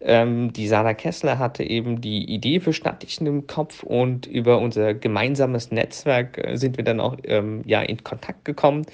Ähm, 0.04 0.52
die 0.52 0.68
Sarah 0.68 0.96
Kessler 0.96 1.38
hatte 1.38 1.64
eben 1.64 2.02
die 2.02 2.26
Idee 2.26 2.60
für 2.60 2.74
Stadtdichten 2.74 3.28
im 3.28 3.46
Kopf 3.46 3.84
und 3.84 4.26
über 4.26 4.58
unser 4.60 4.96
gemeinsames 4.96 5.72
Netzwerk 5.72 6.40
äh, 6.40 6.58
sind 6.58 6.78
wir 6.78 6.84
dann 6.84 7.00
auch 7.00 7.18
ähm, 7.24 7.62
ja, 7.66 7.82
in 7.82 8.04
Kontakt 8.04 8.44
gekommen. 8.44 8.86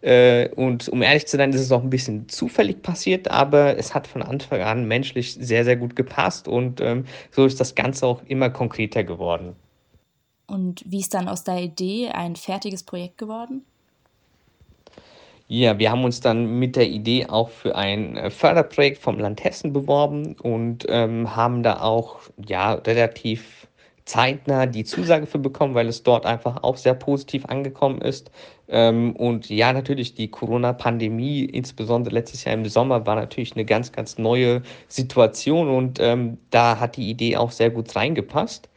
Äh, 0.00 0.48
und 0.50 0.88
um 0.88 1.02
ehrlich 1.02 1.26
zu 1.26 1.36
sein, 1.36 1.52
ist 1.52 1.60
es 1.60 1.72
auch 1.72 1.82
ein 1.82 1.90
bisschen 1.90 2.28
zufällig 2.28 2.82
passiert, 2.82 3.30
aber 3.30 3.76
es 3.76 3.94
hat 3.94 4.06
von 4.06 4.22
Anfang 4.22 4.62
an 4.62 4.88
menschlich 4.88 5.34
sehr, 5.34 5.64
sehr 5.64 5.76
gut 5.76 5.96
gepasst 5.96 6.48
und 6.48 6.80
ähm, 6.80 7.04
so 7.30 7.44
ist 7.44 7.60
das 7.60 7.74
Ganze 7.74 8.06
auch 8.06 8.22
immer 8.26 8.48
konkreter 8.48 9.04
geworden. 9.04 9.56
Und 10.46 10.82
wie 10.86 11.00
ist 11.00 11.14
dann 11.14 11.28
aus 11.28 11.44
der 11.44 11.62
Idee 11.62 12.08
ein 12.08 12.36
fertiges 12.36 12.82
Projekt 12.82 13.18
geworden? 13.18 13.64
Ja, 15.56 15.78
wir 15.78 15.92
haben 15.92 16.02
uns 16.02 16.18
dann 16.20 16.58
mit 16.58 16.74
der 16.74 16.88
Idee 16.88 17.26
auch 17.28 17.48
für 17.48 17.76
ein 17.76 18.16
äh, 18.16 18.30
Förderprojekt 18.30 18.98
vom 18.98 19.20
Land 19.20 19.44
Hessen 19.44 19.72
beworben 19.72 20.34
und 20.42 20.84
ähm, 20.88 21.36
haben 21.36 21.62
da 21.62 21.80
auch 21.80 22.18
ja 22.44 22.72
relativ 22.74 23.68
zeitnah 24.04 24.66
die 24.66 24.82
Zusage 24.82 25.26
für 25.26 25.38
bekommen, 25.38 25.76
weil 25.76 25.86
es 25.86 26.02
dort 26.02 26.26
einfach 26.26 26.64
auch 26.64 26.76
sehr 26.76 26.94
positiv 26.94 27.46
angekommen 27.46 28.00
ist. 28.00 28.32
Ähm, 28.68 29.14
und 29.14 29.48
ja, 29.48 29.72
natürlich 29.72 30.14
die 30.14 30.28
Corona-Pandemie, 30.28 31.44
insbesondere 31.44 32.12
letztes 32.16 32.42
Jahr 32.42 32.54
im 32.54 32.64
Sommer, 32.66 33.06
war 33.06 33.14
natürlich 33.14 33.54
eine 33.54 33.64
ganz, 33.64 33.92
ganz 33.92 34.18
neue 34.18 34.62
Situation 34.88 35.68
und 35.68 36.00
ähm, 36.00 36.38
da 36.50 36.80
hat 36.80 36.96
die 36.96 37.08
Idee 37.08 37.36
auch 37.36 37.52
sehr 37.52 37.70
gut 37.70 37.94
reingepasst. 37.94 38.68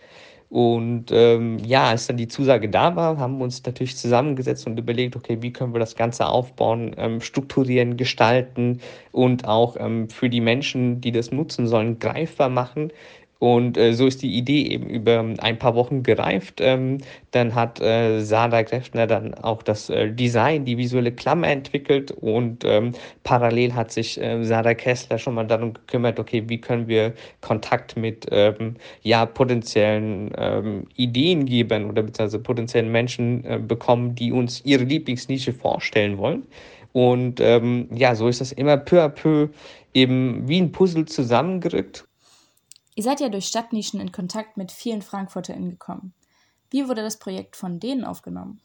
Und 0.49 1.12
ähm, 1.12 1.60
ja, 1.60 1.89
als 1.89 2.07
dann 2.07 2.15
die 2.15 2.29
Zusage 2.29 2.69
da 2.69 2.95
war, 2.95 3.17
haben 3.17 3.38
wir 3.38 3.43
uns 3.43 3.65
natürlich 3.65 3.97
zusammengesetzt 3.97 4.65
und 4.65 4.79
überlegt, 4.79 5.15
okay, 5.17 5.41
wie 5.41 5.51
können 5.51 5.73
wir 5.73 5.79
das 5.79 5.95
Ganze 5.95 6.27
aufbauen, 6.27 6.95
ähm, 6.97 7.19
strukturieren, 7.19 7.97
gestalten 7.97 8.79
und 9.12 9.45
auch 9.45 9.75
ähm, 9.77 10.10
für 10.10 10.29
die 10.29 10.39
Menschen, 10.39 11.01
die 11.01 11.12
das 11.12 11.31
nutzen 11.31 11.67
sollen, 11.67 11.99
greifbar 11.99 12.49
machen. 12.49 12.91
Und 13.39 13.78
äh, 13.78 13.93
so 13.93 14.08
ist 14.08 14.21
die 14.21 14.36
Idee 14.36 14.63
eben 14.67 14.89
über 14.89 15.23
ein 15.39 15.60
paar 15.60 15.76
Wochen 15.76 16.02
gereift. 16.02 16.60
Ähm, 16.60 16.97
dann 17.32 17.54
hat 17.54 17.80
äh, 17.80 18.21
Sandra 18.21 18.63
Greffner 18.63 19.06
dann 19.06 19.34
auch 19.36 19.62
das 19.62 19.89
äh, 19.89 20.12
Design, 20.12 20.65
die 20.65 20.78
visuelle 20.78 21.12
Klammer 21.12 21.47
entwickelt 21.47 22.12
und 22.12 22.63
ähm, 22.65 22.93
parallel 23.23 23.76
hat 23.76 23.91
sich 23.91 24.19
äh, 24.19 24.43
Sandra 24.43 24.73
Kessler 24.73 25.19
schon 25.19 25.36
mal 25.36 25.45
darum 25.45 25.73
gekümmert, 25.73 26.19
okay, 26.19 26.43
wie 26.47 26.60
können 26.60 26.88
wir 26.88 27.13
Kontakt 27.41 27.95
mit 27.95 28.26
ähm, 28.32 28.76
ja, 29.04 29.26
potenziellen 29.26 30.32
ähm, 30.38 30.88
Ideengebern 30.95 31.86
oder 31.86 32.02
beziehungsweise 32.04 32.39
potenziellen 32.39 32.91
Menschen 32.91 33.45
äh, 33.45 33.60
bekommen, 33.60 34.15
die 34.15 34.32
uns 34.32 34.65
ihre 34.65 34.84
Lieblingsnische 34.84 35.54
vorstellen 35.54 36.17
wollen. 36.17 36.43
Und 36.93 37.39
ähm, 37.39 37.88
ja, 37.93 38.15
so 38.15 38.28
ist 38.28 38.41
das 38.41 38.52
immer 38.52 38.78
peu 38.78 39.04
à 39.04 39.10
peu 39.10 39.50
eben 39.93 40.47
wie 40.47 40.60
ein 40.60 40.71
Puzzle 40.71 41.06
zusammengerückt 41.06 42.07
Ihr 42.97 43.03
seid 43.03 43.19
ja 43.19 43.29
durch 43.29 43.45
Stadtnischen 43.45 43.99
in 43.99 44.12
Kontakt 44.12 44.57
mit 44.57 44.71
vielen 44.71 45.03
FrankfurterInnen 45.03 45.69
gekommen. 45.69 46.15
Wie 46.71 46.88
wurde 46.88 47.03
das 47.03 47.19
Projekt 47.19 47.55
von 47.55 47.79
denen 47.79 48.03
aufgenommen? 48.03 48.60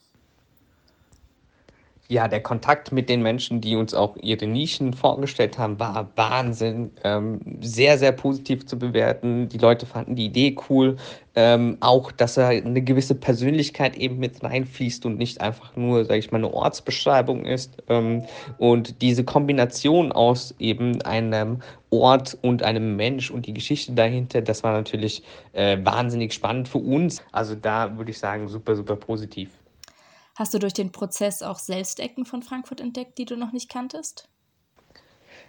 Ja, 2.12 2.28
der 2.28 2.42
Kontakt 2.42 2.92
mit 2.92 3.08
den 3.08 3.22
Menschen, 3.22 3.62
die 3.62 3.74
uns 3.74 3.94
auch 3.94 4.16
ihre 4.18 4.46
Nischen 4.46 4.92
vorgestellt 4.92 5.56
haben, 5.56 5.80
war 5.80 6.10
Wahnsinn. 6.14 6.90
Ähm, 7.04 7.40
sehr, 7.62 7.96
sehr 7.96 8.12
positiv 8.12 8.66
zu 8.66 8.78
bewerten. 8.78 9.48
Die 9.48 9.56
Leute 9.56 9.86
fanden 9.86 10.14
die 10.14 10.26
Idee 10.26 10.54
cool. 10.68 10.96
Ähm, 11.34 11.78
auch, 11.80 12.12
dass 12.12 12.34
da 12.34 12.48
eine 12.48 12.82
gewisse 12.82 13.14
Persönlichkeit 13.14 13.96
eben 13.96 14.18
mit 14.18 14.44
reinfließt 14.44 15.06
und 15.06 15.16
nicht 15.16 15.40
einfach 15.40 15.74
nur, 15.74 16.04
sage 16.04 16.18
ich 16.18 16.30
mal, 16.30 16.38
eine 16.38 16.52
Ortsbeschreibung 16.52 17.46
ist. 17.46 17.82
Ähm, 17.88 18.24
und 18.58 19.00
diese 19.00 19.24
Kombination 19.24 20.12
aus 20.12 20.54
eben 20.58 21.00
einem 21.02 21.62
Ort 21.88 22.36
und 22.42 22.62
einem 22.62 22.94
Mensch 22.96 23.30
und 23.30 23.46
die 23.46 23.54
Geschichte 23.54 23.92
dahinter, 23.92 24.42
das 24.42 24.62
war 24.62 24.74
natürlich 24.74 25.22
äh, 25.54 25.78
wahnsinnig 25.82 26.34
spannend 26.34 26.68
für 26.68 26.78
uns. 26.78 27.22
Also 27.32 27.54
da 27.54 27.96
würde 27.96 28.10
ich 28.10 28.18
sagen, 28.18 28.48
super, 28.48 28.76
super 28.76 28.96
positiv. 28.96 29.61
Hast 30.34 30.54
du 30.54 30.58
durch 30.58 30.72
den 30.72 30.92
Prozess 30.92 31.42
auch 31.42 31.58
selbst 31.58 32.00
Ecken 32.00 32.24
von 32.24 32.42
Frankfurt 32.42 32.80
entdeckt, 32.80 33.18
die 33.18 33.24
du 33.24 33.36
noch 33.36 33.52
nicht 33.52 33.68
kanntest? 33.68 34.28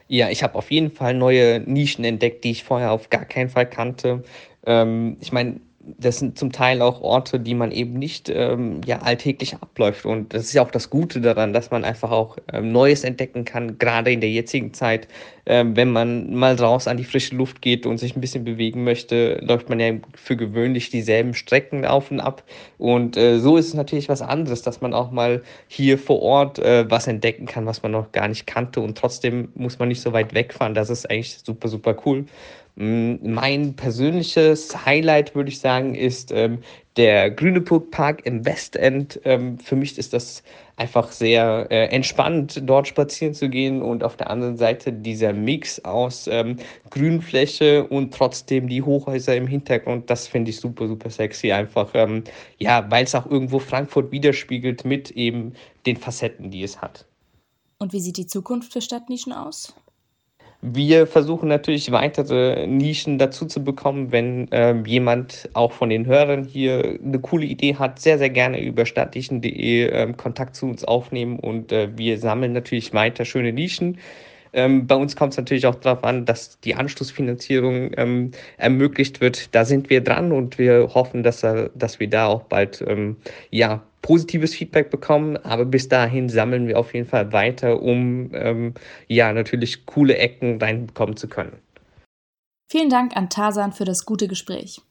Ja, 0.08 0.30
ich 0.30 0.44
habe 0.44 0.56
auf 0.56 0.72
jeden 0.72 0.92
Fall 0.92 1.14
neue 1.14 1.62
Nischen 1.62 2.04
entdeckt, 2.04 2.44
die 2.44 2.52
ich 2.52 2.64
vorher 2.64 2.92
auf 2.92 3.10
gar 3.10 3.26
keinen 3.26 3.50
Fall 3.50 3.70
kannte. 3.70 4.24
Ähm, 4.66 5.18
ich 5.22 5.32
meine, 5.32 5.62
das 5.86 6.20
sind 6.20 6.38
zum 6.38 6.52
Teil 6.52 6.82
auch 6.82 7.02
Orte, 7.02 7.40
die 7.40 7.56
man 7.56 7.72
eben 7.72 7.94
nicht 7.94 8.30
ähm, 8.30 8.82
ja, 8.86 9.00
alltäglich 9.00 9.56
abläuft. 9.56 10.06
Und 10.06 10.34
das 10.34 10.44
ist 10.44 10.54
ja 10.54 10.62
auch 10.62 10.72
das 10.72 10.90
Gute 10.90 11.20
daran, 11.20 11.52
dass 11.52 11.72
man 11.72 11.84
einfach 11.84 12.12
auch 12.12 12.38
ähm, 12.52 12.72
Neues 12.72 13.04
entdecken 13.04 13.44
kann, 13.44 13.78
gerade 13.78 14.12
in 14.12 14.22
der 14.22 14.30
jetzigen 14.30 14.74
Zeit. 14.74 15.08
Ähm, 15.46 15.76
wenn 15.76 15.92
man 15.92 16.34
mal 16.34 16.56
raus 16.56 16.88
an 16.88 16.96
die 16.96 17.04
frische 17.04 17.36
Luft 17.36 17.62
geht 17.62 17.86
und 17.86 17.98
sich 17.98 18.16
ein 18.16 18.22
bisschen 18.22 18.46
bewegen 18.46 18.86
möchte, 18.86 19.40
läuft 19.42 19.68
man 19.68 19.80
ja 19.82 19.92
für 20.16 20.38
gewöhnlich 20.38 20.90
dieselben 20.90 21.34
Strecken 21.34 21.86
auf 21.86 22.12
und 22.12 22.22
ab. 22.22 22.44
Und 22.78 23.18
äh, 23.18 23.40
so 23.40 23.58
ist 23.58 23.68
es 23.68 23.74
natürlich 23.74 24.08
was 24.08 24.22
anderes, 24.22 24.62
dass 24.62 24.80
man 24.80 24.94
auch 24.94 25.12
mal 25.12 25.44
hier 25.68 25.98
vor 25.98 26.22
Ort 26.22 26.60
äh, 26.60 26.90
was 26.90 27.08
entdecken 27.08 27.46
kann, 27.46 27.66
was 27.66 27.84
man 27.84 27.92
noch 27.92 28.14
gar 28.14 28.30
nicht 28.30 28.48
kannte. 28.48 28.80
Und 28.80 28.98
trotzdem 28.98 29.50
muss 29.56 29.80
man 29.80 29.90
nicht 29.90 30.02
so 30.02 30.14
weit 30.14 30.34
wegfahren. 30.34 30.76
Das 30.76 30.90
ist 30.90 31.10
eigentlich 31.10 31.40
super, 31.44 31.68
super 31.68 31.98
cool. 32.06 32.26
Mm, 32.76 33.16
mein 33.22 33.76
persönliches 33.76 34.86
Highlight, 34.86 35.36
würde 35.36 35.50
ich 35.50 35.60
sagen, 35.60 35.94
ist 35.94 36.32
ähm, 36.32 36.60
der 36.98 37.30
Grüneburg 37.30 37.92
Park 37.92 38.26
im 38.26 38.46
Westend. 38.46 39.20
Ähm, 39.26 39.60
für 39.60 39.76
mich 39.76 39.98
ist 39.98 40.14
das 40.14 40.42
einfach 40.76 41.12
sehr 41.12 41.68
äh, 41.70 41.86
entspannt, 41.90 42.62
dort 42.66 42.88
spazieren 42.88 43.36
zu 43.36 43.48
gehen 43.48 43.84
und 43.84 44.04
auf 44.04 44.18
der 44.18 44.30
anderen 44.32 44.58
Seite 44.58 44.92
dieser 44.92 45.34
Mix 45.34 45.80
aus 45.86 46.28
ähm, 46.28 46.58
Grünfläche 46.90 47.86
und 47.86 48.12
trotzdem 48.12 48.68
die 48.68 48.82
Hochhäuser 48.82 49.36
im 49.36 49.46
Hintergrund, 49.46 50.10
das 50.10 50.28
finde 50.28 50.50
ich 50.50 50.60
super, 50.60 50.88
super 50.88 51.12
sexy. 51.12 51.52
Einfach, 51.52 51.92
ähm, 51.94 52.24
ja, 52.58 52.90
weil 52.90 53.04
es 53.04 53.14
auch 53.14 53.28
irgendwo 53.28 53.60
Frankfurt 53.60 54.12
widerspiegelt 54.12 54.84
mit 54.84 55.12
eben 55.12 55.54
den 55.86 55.98
Facetten, 55.98 56.50
die 56.50 56.64
es 56.64 56.82
hat. 56.82 57.06
Und 57.78 57.94
wie 57.94 58.00
sieht 58.00 58.18
die 58.18 58.28
Zukunft 58.28 58.74
für 58.74 58.82
Stadtnischen 58.82 59.34
aus? 59.34 59.76
Wir 60.66 61.08
versuchen 61.08 61.50
natürlich 61.50 61.92
weitere 61.92 62.66
Nischen 62.68 63.18
dazu 63.18 63.46
zu 63.46 63.66
bekommen, 63.66 64.14
wenn 64.14 64.48
ähm, 64.52 64.86
jemand 64.86 65.50
auch 65.52 65.74
von 65.74 65.90
den 65.90 66.06
Hörern 66.06 66.46
hier 66.46 67.00
eine 67.04 67.20
coole 67.20 67.46
Idee 67.46 67.76
hat, 67.76 68.00
sehr, 68.00 68.18
sehr 68.18 68.30
gerne 68.30 68.64
über 68.64 68.86
stadtnischen.de 68.86 69.90
ähm, 69.90 70.16
Kontakt 70.16 70.56
zu 70.56 70.68
uns 70.68 70.86
aufnehmen 70.86 71.38
und 71.38 71.74
äh, 71.74 71.90
wir 71.98 72.18
sammeln 72.18 72.54
natürlich 72.54 72.94
weiter 72.94 73.26
schöne 73.26 73.52
Nischen. 73.52 73.98
Ähm, 74.54 74.86
bei 74.88 74.96
uns 74.96 75.16
kommt 75.16 75.34
es 75.34 75.38
natürlich 75.38 75.66
auch 75.66 75.76
darauf 75.76 76.04
an, 76.04 76.26
dass 76.26 76.60
die 76.60 76.76
Anschlussfinanzierung 76.76 77.92
ähm, 77.98 78.32
ermöglicht 78.58 79.20
wird. 79.20 79.54
Da 79.56 79.66
sind 79.66 79.90
wir 79.90 80.02
dran 80.02 80.32
und 80.32 80.58
wir 80.58 80.94
hoffen, 80.94 81.24
dass, 81.24 81.42
dass 81.42 82.00
wir 82.00 82.10
da 82.10 82.28
auch 82.28 82.44
bald 82.44 82.84
ähm, 82.88 83.18
ja, 83.50 83.84
positives 84.04 84.54
Feedback 84.54 84.92
bekommen, 84.92 85.38
aber 85.38 85.66
bis 85.66 85.90
dahin 85.90 86.30
sammeln 86.30 86.68
wir 86.68 86.78
auf 86.78 86.94
jeden 86.94 87.08
Fall 87.08 87.32
weiter, 87.34 87.82
um 87.82 88.30
ähm, 88.34 88.74
ja 89.08 89.34
natürlich 89.34 89.88
coole 89.88 90.18
Ecken 90.18 90.62
reinbekommen 90.62 91.18
zu 91.18 91.28
können. 91.28 91.58
Vielen 92.70 92.90
Dank 92.90 93.16
an 93.16 93.30
Tasan 93.30 93.72
für 93.72 93.86
das 93.86 94.06
gute 94.06 94.28
Gespräch. 94.28 94.82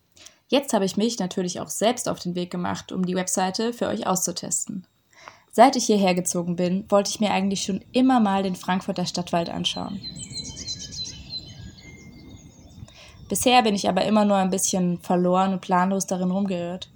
Jetzt 0.49 0.73
habe 0.73 0.85
ich 0.85 0.97
mich 0.97 1.19
natürlich 1.19 1.61
auch 1.61 1.69
selbst 1.69 2.09
auf 2.09 2.19
den 2.19 2.35
Weg 2.35 2.51
gemacht, 2.51 2.93
um 2.93 3.07
die 3.07 3.15
Webseite 3.15 3.73
für 3.73 3.87
euch 3.87 4.07
auszutesten. 4.07 4.87
Seit 5.55 5.77
ich 5.77 5.85
hierher 5.85 6.15
gezogen 6.15 6.57
bin, 6.57 6.87
wollte 6.89 7.11
ich 7.11 7.21
mir 7.21 7.31
eigentlich 7.31 7.63
schon 7.63 7.85
immer 7.93 8.21
mal 8.21 8.43
den 8.43 8.57
Frankfurter 8.57 9.05
Stadtwald 9.05 9.51
anschauen. 9.51 10.01
Bisher 13.29 13.63
bin 13.63 13.75
ich 13.75 13.87
aber 13.87 14.07
immer 14.07 14.25
nur 14.25 14.39
ein 14.39 14.49
bisschen 14.49 14.99
verloren 15.01 15.53
und 15.53 15.61
planlos 15.61 16.07
darin 16.07 16.31
rumgeirrt. 16.31 16.89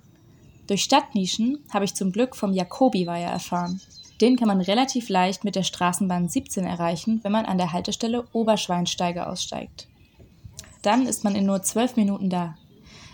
Durch 0.68 0.82
Stadtnischen 0.82 1.58
habe 1.70 1.84
ich 1.84 1.94
zum 1.94 2.12
Glück 2.12 2.34
vom 2.34 2.54
Jakobiweiher 2.54 3.28
erfahren. 3.28 3.82
Den 4.22 4.36
kann 4.36 4.48
man 4.48 4.62
relativ 4.62 5.10
leicht 5.10 5.44
mit 5.44 5.54
der 5.54 5.62
Straßenbahn 5.62 6.30
17 6.30 6.64
erreichen, 6.64 7.20
wenn 7.22 7.32
man 7.32 7.44
an 7.44 7.58
der 7.58 7.74
Haltestelle 7.74 8.24
Oberschweinsteiger 8.32 9.30
aussteigt. 9.30 9.86
Dann 10.80 11.06
ist 11.06 11.24
man 11.24 11.34
in 11.34 11.44
nur 11.44 11.62
zwölf 11.62 11.96
Minuten 11.96 12.30
da. 12.30 12.56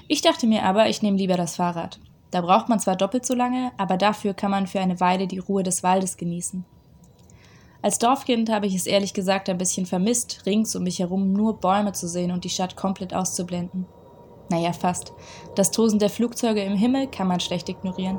Ich 0.07 0.23
dachte 0.23 0.47
mir 0.47 0.63
aber, 0.63 0.89
ich 0.89 1.03
nehme 1.03 1.19
lieber 1.19 1.37
das 1.37 1.57
Fahrrad. 1.57 1.99
Da 2.33 2.41
braucht 2.41 2.71
man 2.71 2.81
zwar 2.81 2.97
doppelt 2.97 3.27
so 3.27 3.35
lange, 3.35 3.73
aber 3.77 3.99
dafür 3.99 4.33
kann 4.33 4.51
man 4.51 4.67
für 4.67 4.81
eine 4.81 4.99
Weile 5.01 5.29
die 5.29 5.39
Ruhe 5.39 5.63
des 5.63 5.83
Waldes 5.83 6.17
genießen. 6.17 6.65
Als 7.83 7.99
Dorfkind 7.99 8.51
habe 8.51 8.67
ich 8.67 8.75
es 8.75 8.87
ehrlich 8.87 9.13
gesagt 9.13 9.51
ein 9.51 9.59
bisschen 9.59 9.85
vermisst, 9.87 10.43
rings 10.47 10.75
um 10.75 10.85
mich 10.85 10.99
herum 10.99 11.35
nur 11.35 11.61
Bäume 11.61 11.93
zu 11.93 12.09
sehen 12.09 12.31
und 12.31 12.45
die 12.45 12.49
Stadt 12.49 12.75
komplett 12.75 13.13
auszublenden. 13.13 13.87
Naja, 14.49 14.73
fast. 14.73 15.13
Das 15.57 15.71
Tosen 15.73 15.99
der 15.99 16.09
Flugzeuge 16.09 16.63
im 16.63 16.75
Himmel 16.75 17.07
kann 17.07 17.29
man 17.29 17.41
schlecht 17.41 17.69
ignorieren. 17.69 18.19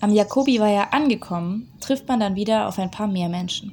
Am 0.00 0.12
Jakobi 0.12 0.60
war 0.60 0.68
ja 0.70 0.88
angekommen, 0.92 1.72
trifft 1.80 2.08
man 2.08 2.20
dann 2.20 2.36
wieder 2.36 2.68
auf 2.68 2.78
ein 2.78 2.90
paar 2.90 3.06
mehr 3.06 3.28
Menschen. 3.28 3.72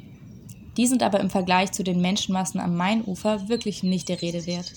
Die 0.76 0.88
sind 0.88 1.04
aber 1.04 1.22
im 1.22 1.30
Vergleich 1.30 1.72
zu 1.72 1.84
den 1.84 2.02
Menschenmassen 2.02 2.60
am 2.60 2.76
Mainufer 2.76 3.48
wirklich 3.48 3.84
nicht 3.84 4.10
der 4.10 4.22
Rede 4.22 4.46
wert. 4.46 4.74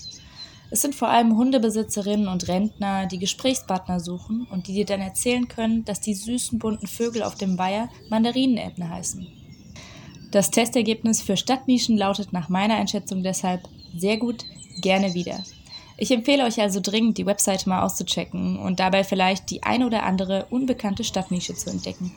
Es 0.69 0.81
sind 0.81 0.95
vor 0.95 1.07
allem 1.07 1.37
Hundebesitzerinnen 1.37 2.27
und 2.27 2.47
Rentner, 2.47 3.05
die 3.05 3.19
Gesprächspartner 3.19 3.99
suchen 3.99 4.45
und 4.51 4.67
die 4.67 4.73
dir 4.73 4.85
dann 4.85 4.99
erzählen 4.99 5.47
können, 5.47 5.85
dass 5.85 6.01
die 6.01 6.13
süßen 6.13 6.59
bunten 6.59 6.87
Vögel 6.87 7.23
auf 7.23 7.35
dem 7.35 7.57
Weiher 7.57 7.89
Mandarinenenten 8.09 8.89
heißen. 8.89 9.27
Das 10.31 10.51
Testergebnis 10.51 11.21
für 11.21 11.37
Stadtnischen 11.37 11.97
lautet 11.97 12.33
nach 12.33 12.49
meiner 12.49 12.75
Einschätzung 12.75 13.23
deshalb 13.23 13.61
sehr 13.95 14.17
gut, 14.17 14.43
gerne 14.81 15.13
wieder. 15.13 15.41
Ich 15.97 16.11
empfehle 16.11 16.43
euch 16.43 16.61
also 16.61 16.79
dringend, 16.81 17.17
die 17.17 17.25
Webseite 17.25 17.69
mal 17.69 17.83
auszuchecken 17.83 18.59
und 18.59 18.79
dabei 18.79 19.03
vielleicht 19.03 19.49
die 19.49 19.63
ein 19.63 19.83
oder 19.83 20.03
andere 20.03 20.45
unbekannte 20.49 21.03
Stadtnische 21.03 21.55
zu 21.55 21.69
entdecken. 21.69 22.13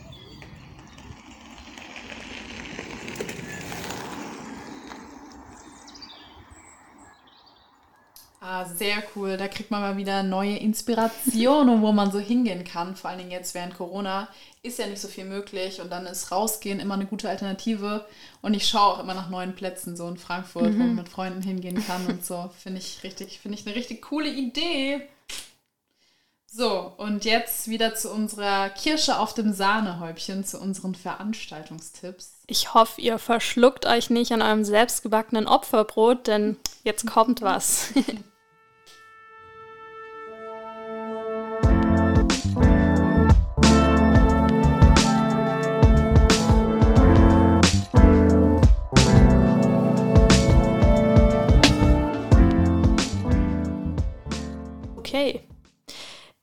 Sehr 8.67 9.03
cool. 9.15 9.37
Da 9.37 9.49
kriegt 9.49 9.71
man 9.71 9.81
mal 9.81 9.97
wieder 9.97 10.23
neue 10.23 10.57
Inspirationen, 10.57 11.83
wo 11.83 11.93
man 11.93 12.11
so 12.11 12.19
hingehen 12.19 12.65
kann. 12.65 12.97
Vor 12.97 13.11
allen 13.11 13.19
Dingen 13.19 13.31
jetzt 13.31 13.55
während 13.55 13.77
Corona 13.77 14.29
ist 14.63 14.79
ja 14.79 14.87
nicht 14.87 15.01
so 15.01 15.09
viel 15.09 15.25
möglich 15.25 15.81
und 15.81 15.91
dann 15.91 16.07
ist 16.07 16.33
rausgehen 16.33 16.81
immer 16.81 16.95
eine 16.95 17.07
gute 17.07 17.29
Alternative. 17.29 18.07
Und 18.43 18.55
ich 18.55 18.67
schaue 18.67 18.95
auch 18.95 19.01
immer 19.01 19.15
nach 19.15 19.31
neuen 19.31 19.55
Plätzen 19.55 19.97
so 19.97 20.09
in 20.09 20.17
Frankfurt, 20.17 20.73
mhm. 20.73 20.75
wo 20.75 20.79
man 20.79 20.95
mit 20.97 21.09
Freunden 21.09 21.43
hingehen 21.43 21.85
kann 21.87 22.07
und 22.07 22.25
so. 22.25 22.51
Finde 22.59 22.81
ich 22.81 23.03
richtig, 23.03 23.41
finde 23.41 23.59
ich 23.59 23.67
eine 23.67 23.75
richtig 23.75 24.03
coole 24.03 24.31
Idee. 24.31 25.09
So, 26.53 26.93
und 26.97 27.25
jetzt 27.25 27.69
wieder 27.69 27.95
zu 27.95 28.11
unserer 28.11 28.71
Kirsche 28.71 29.21
auf 29.21 29.35
dem 29.35 29.53
Sahnehäubchen, 29.53 30.45
zu 30.45 30.59
unseren 30.59 30.97
Veranstaltungstipps. 30.97 32.41
Ich 32.49 32.75
hoffe, 32.75 33.01
ihr 33.01 33.19
verschluckt 33.19 33.87
euch 33.87 34.11
nicht 34.11 34.33
an 34.33 34.43
eurem 34.43 34.65
selbstgebackenen 34.65 35.47
Opferbrot, 35.47 36.27
denn 36.27 36.57
jetzt 36.83 37.07
kommt 37.07 37.41
was. 37.41 37.93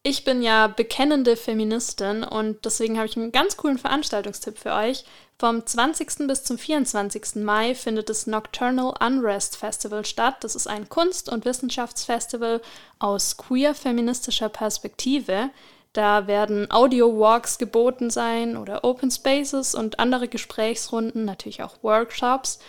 Ich 0.10 0.24
bin 0.24 0.42
ja 0.42 0.68
bekennende 0.68 1.36
Feministin 1.36 2.24
und 2.24 2.64
deswegen 2.64 2.96
habe 2.96 3.08
ich 3.08 3.18
einen 3.18 3.34
ganz 3.34 3.58
coolen 3.58 3.78
Veranstaltungstipp 3.78 4.58
für 4.58 4.72
euch. 4.72 5.04
Vom 5.38 5.66
20. 5.66 6.28
bis 6.30 6.46
zum 6.46 6.58
24. 6.58 7.44
Mai 7.44 7.76
findet 7.76 8.08
das 8.08 8.26
Nocturnal 8.26 8.94
Unrest 9.06 9.58
Festival 9.58 10.06
statt. 10.06 10.36
Das 10.46 10.56
ist 10.56 10.66
ein 10.66 10.88
Kunst- 10.88 11.28
und 11.28 11.44
Wissenschaftsfestival 11.44 12.62
aus 13.00 13.36
queer-feministischer 13.36 14.48
Perspektive. 14.48 15.50
Da 15.92 16.26
werden 16.26 16.72
Audio-Walks 16.72 17.58
geboten 17.58 18.10
sein 18.10 18.56
oder 18.56 18.86
Open 18.86 19.12
Spaces 19.12 19.76
und 19.76 20.00
andere 20.00 20.30
Gesprächsrunden, 20.30 21.26
natürlich 21.26 21.64
auch 21.64 21.84
Workshops 21.84 22.60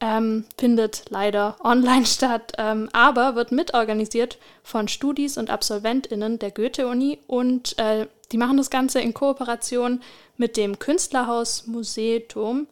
ähm, 0.00 0.44
findet 0.58 1.04
leider 1.10 1.56
online 1.62 2.06
statt, 2.06 2.52
ähm, 2.58 2.88
aber 2.92 3.34
wird 3.34 3.52
mitorganisiert 3.52 4.38
von 4.62 4.88
Studis 4.88 5.38
und 5.38 5.50
AbsolventInnen 5.50 6.38
der 6.38 6.50
Goethe-Uni 6.50 7.18
und 7.26 7.78
äh, 7.78 8.06
die 8.32 8.38
machen 8.38 8.56
das 8.56 8.70
Ganze 8.70 9.00
in 9.00 9.14
Kooperation 9.14 10.02
mit 10.36 10.56
dem 10.56 10.78
Künstlerhaus 10.78 11.66
Museum. 11.66 12.68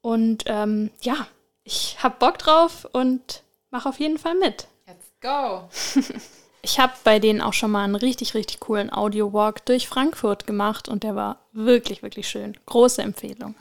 Und 0.00 0.44
ähm, 0.46 0.90
ja, 1.00 1.26
ich 1.64 2.02
hab 2.02 2.18
Bock 2.18 2.38
drauf 2.38 2.86
und 2.92 3.42
mache 3.70 3.88
auf 3.88 3.98
jeden 3.98 4.18
Fall 4.18 4.34
mit. 4.34 4.68
Let's 4.86 5.10
go! 5.20 5.68
ich 6.62 6.78
habe 6.78 6.92
bei 7.04 7.18
denen 7.18 7.40
auch 7.40 7.52
schon 7.52 7.70
mal 7.70 7.84
einen 7.84 7.94
richtig, 7.94 8.34
richtig 8.34 8.60
coolen 8.60 8.92
Audio-Walk 8.92 9.64
durch 9.66 9.88
Frankfurt 9.88 10.46
gemacht 10.46 10.88
und 10.88 11.02
der 11.02 11.16
war 11.16 11.46
wirklich, 11.52 12.02
wirklich 12.02 12.28
schön. 12.28 12.56
Große 12.66 13.02
Empfehlung. 13.02 13.54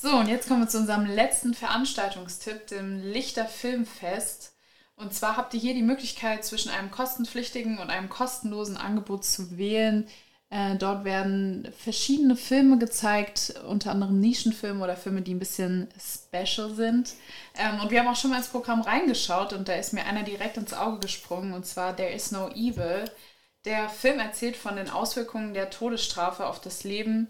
So, 0.00 0.10
und 0.10 0.28
jetzt 0.28 0.46
kommen 0.46 0.60
wir 0.60 0.68
zu 0.68 0.78
unserem 0.78 1.06
letzten 1.06 1.54
Veranstaltungstipp, 1.54 2.68
dem 2.68 3.02
Lichter 3.02 3.46
Filmfest. 3.46 4.52
Und 4.94 5.12
zwar 5.12 5.36
habt 5.36 5.54
ihr 5.54 5.60
hier 5.60 5.74
die 5.74 5.82
Möglichkeit, 5.82 6.44
zwischen 6.44 6.70
einem 6.70 6.92
kostenpflichtigen 6.92 7.78
und 7.78 7.90
einem 7.90 8.08
kostenlosen 8.08 8.76
Angebot 8.76 9.24
zu 9.24 9.58
wählen. 9.58 10.06
Äh, 10.50 10.76
dort 10.76 11.04
werden 11.04 11.68
verschiedene 11.76 12.36
Filme 12.36 12.78
gezeigt, 12.78 13.54
unter 13.66 13.90
anderem 13.90 14.20
Nischenfilme 14.20 14.84
oder 14.84 14.96
Filme, 14.96 15.22
die 15.22 15.34
ein 15.34 15.40
bisschen 15.40 15.88
special 15.98 16.70
sind. 16.74 17.14
Ähm, 17.56 17.80
und 17.80 17.90
wir 17.90 17.98
haben 17.98 18.08
auch 18.08 18.16
schon 18.16 18.30
mal 18.30 18.38
ins 18.38 18.48
Programm 18.48 18.82
reingeschaut 18.82 19.52
und 19.52 19.66
da 19.66 19.74
ist 19.74 19.92
mir 19.92 20.04
einer 20.04 20.22
direkt 20.22 20.58
ins 20.58 20.74
Auge 20.74 21.00
gesprungen, 21.00 21.52
und 21.54 21.66
zwar 21.66 21.96
There 21.96 22.12
is 22.12 22.30
no 22.30 22.48
evil. 22.50 23.04
Der 23.64 23.88
Film 23.88 24.20
erzählt 24.20 24.56
von 24.56 24.76
den 24.76 24.90
Auswirkungen 24.90 25.54
der 25.54 25.70
Todesstrafe 25.70 26.46
auf 26.46 26.60
das 26.60 26.84
Leben 26.84 27.28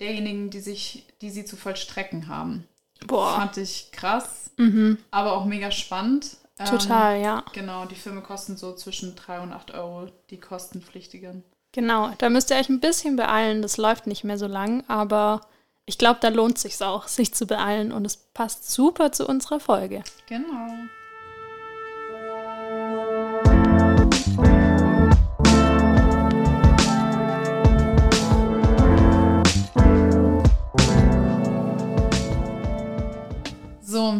derjenigen, 0.00 0.50
die 0.50 0.60
sich, 0.60 1.06
die 1.20 1.30
sie 1.30 1.44
zu 1.44 1.56
vollstrecken 1.56 2.28
haben. 2.28 2.66
Boah. 3.06 3.36
Fand 3.36 3.56
ich 3.56 3.92
krass, 3.92 4.50
mhm. 4.56 4.98
aber 5.10 5.32
auch 5.32 5.44
mega 5.44 5.70
spannend. 5.70 6.36
Total, 6.68 7.16
ähm, 7.16 7.24
ja. 7.24 7.44
Genau, 7.52 7.86
die 7.86 7.94
Filme 7.94 8.20
kosten 8.20 8.56
so 8.56 8.74
zwischen 8.74 9.16
3 9.16 9.40
und 9.40 9.52
8 9.52 9.72
Euro, 9.72 10.08
die 10.28 10.38
kostenpflichtigen. 10.38 11.42
Genau, 11.72 12.10
da 12.18 12.28
müsst 12.28 12.50
ihr 12.50 12.56
euch 12.56 12.68
ein 12.68 12.80
bisschen 12.80 13.16
beeilen, 13.16 13.62
das 13.62 13.76
läuft 13.76 14.06
nicht 14.06 14.24
mehr 14.24 14.36
so 14.36 14.46
lang, 14.46 14.84
aber 14.88 15.40
ich 15.86 15.98
glaube, 15.98 16.18
da 16.20 16.28
lohnt 16.28 16.56
es 16.56 16.62
sich 16.62 16.82
auch, 16.82 17.08
sich 17.08 17.32
zu 17.32 17.46
beeilen 17.46 17.92
und 17.92 18.04
es 18.04 18.16
passt 18.16 18.70
super 18.70 19.12
zu 19.12 19.26
unserer 19.26 19.60
Folge. 19.60 20.02
Genau. 20.28 20.68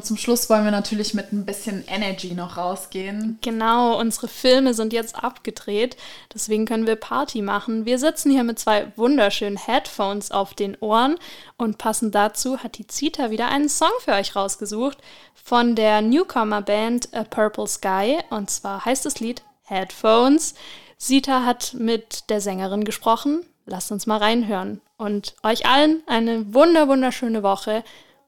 Und 0.01 0.07
zum 0.07 0.16
Schluss 0.16 0.48
wollen 0.48 0.64
wir 0.64 0.70
natürlich 0.70 1.12
mit 1.12 1.30
ein 1.30 1.44
bisschen 1.44 1.84
Energy 1.86 2.32
noch 2.32 2.57
rausgehen. 2.57 3.38
Genau, 3.42 4.01
unsere 4.01 4.28
Filme 4.28 4.72
sind 4.72 4.94
jetzt 4.94 5.14
abgedreht, 5.22 5.98
deswegen 6.32 6.64
können 6.64 6.86
wir 6.86 6.96
Party 6.96 7.42
machen. 7.42 7.84
Wir 7.84 7.98
sitzen 7.98 8.30
hier 8.30 8.42
mit 8.42 8.59
zwei 8.59 8.90
wunderschönen 8.96 9.59
Headphones 9.59 10.30
auf 10.30 10.55
den 10.55 10.74
Ohren 10.80 11.18
und 11.59 11.76
passend 11.76 12.14
dazu 12.14 12.61
hat 12.61 12.78
die 12.78 12.86
Zita 12.86 13.30
wieder 13.30 13.48
einen 13.48 13.68
Song 13.68 13.90
für 14.03 14.12
euch 14.12 14.34
rausgesucht 14.34 14.96
von 15.34 15.74
der 15.74 16.01
Newcomer-Band 16.01 17.12
A 17.12 17.24
Purple 17.24 17.66
Sky 17.66 18.20
und 18.30 18.48
zwar 18.48 18.86
heißt 18.86 19.05
das 19.05 19.20
Lied 19.20 19.42
Headphones. 19.64 20.55
Zita 20.96 21.44
hat 21.44 21.74
mit 21.74 22.30
der 22.30 22.40
Sängerin 22.40 22.84
gesprochen. 22.84 23.44
Lasst 23.66 23.92
uns 23.92 24.07
mal 24.07 24.16
reinhören 24.16 24.80
und 24.96 25.34
euch 25.42 25.66
allen 25.66 26.03
eine 26.07 26.55
wunder 26.55 26.88
wunderschöne 26.88 27.42
Woche. 27.42 27.84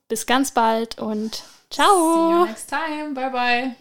Bis 0.09 0.27
ganz 0.27 0.51
bald 0.51 1.01
und 1.01 1.45
ciao. 1.73 1.87
See 1.87 2.39
you 2.39 2.47
next 2.47 2.69
time. 2.69 3.15
Bye 3.15 3.31
bye. 3.31 3.77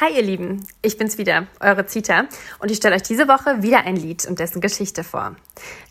Hi 0.00 0.12
ihr 0.12 0.22
Lieben, 0.22 0.66
ich 0.82 0.98
bin's 0.98 1.18
wieder, 1.18 1.46
eure 1.60 1.86
Zita 1.86 2.24
und 2.58 2.68
ich 2.68 2.78
stelle 2.78 2.96
euch 2.96 3.02
diese 3.02 3.28
Woche 3.28 3.62
wieder 3.62 3.84
ein 3.84 3.94
Lied 3.94 4.26
und 4.26 4.40
dessen 4.40 4.60
Geschichte 4.60 5.04
vor. 5.04 5.36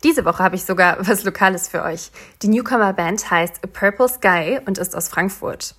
Diese 0.03 0.25
Woche 0.25 0.43
habe 0.43 0.57
ich 0.57 0.65
sogar 0.65 0.97
was 1.07 1.23
Lokales 1.23 1.69
für 1.69 1.83
euch. 1.83 2.11
Die 2.41 2.49
Newcomer 2.49 2.91
Band 2.91 3.31
heißt 3.31 3.63
A 3.63 3.67
Purple 3.67 4.09
Sky 4.09 4.59
und 4.65 4.77
ist 4.77 4.93
aus 4.93 5.07
Frankfurt. 5.07 5.75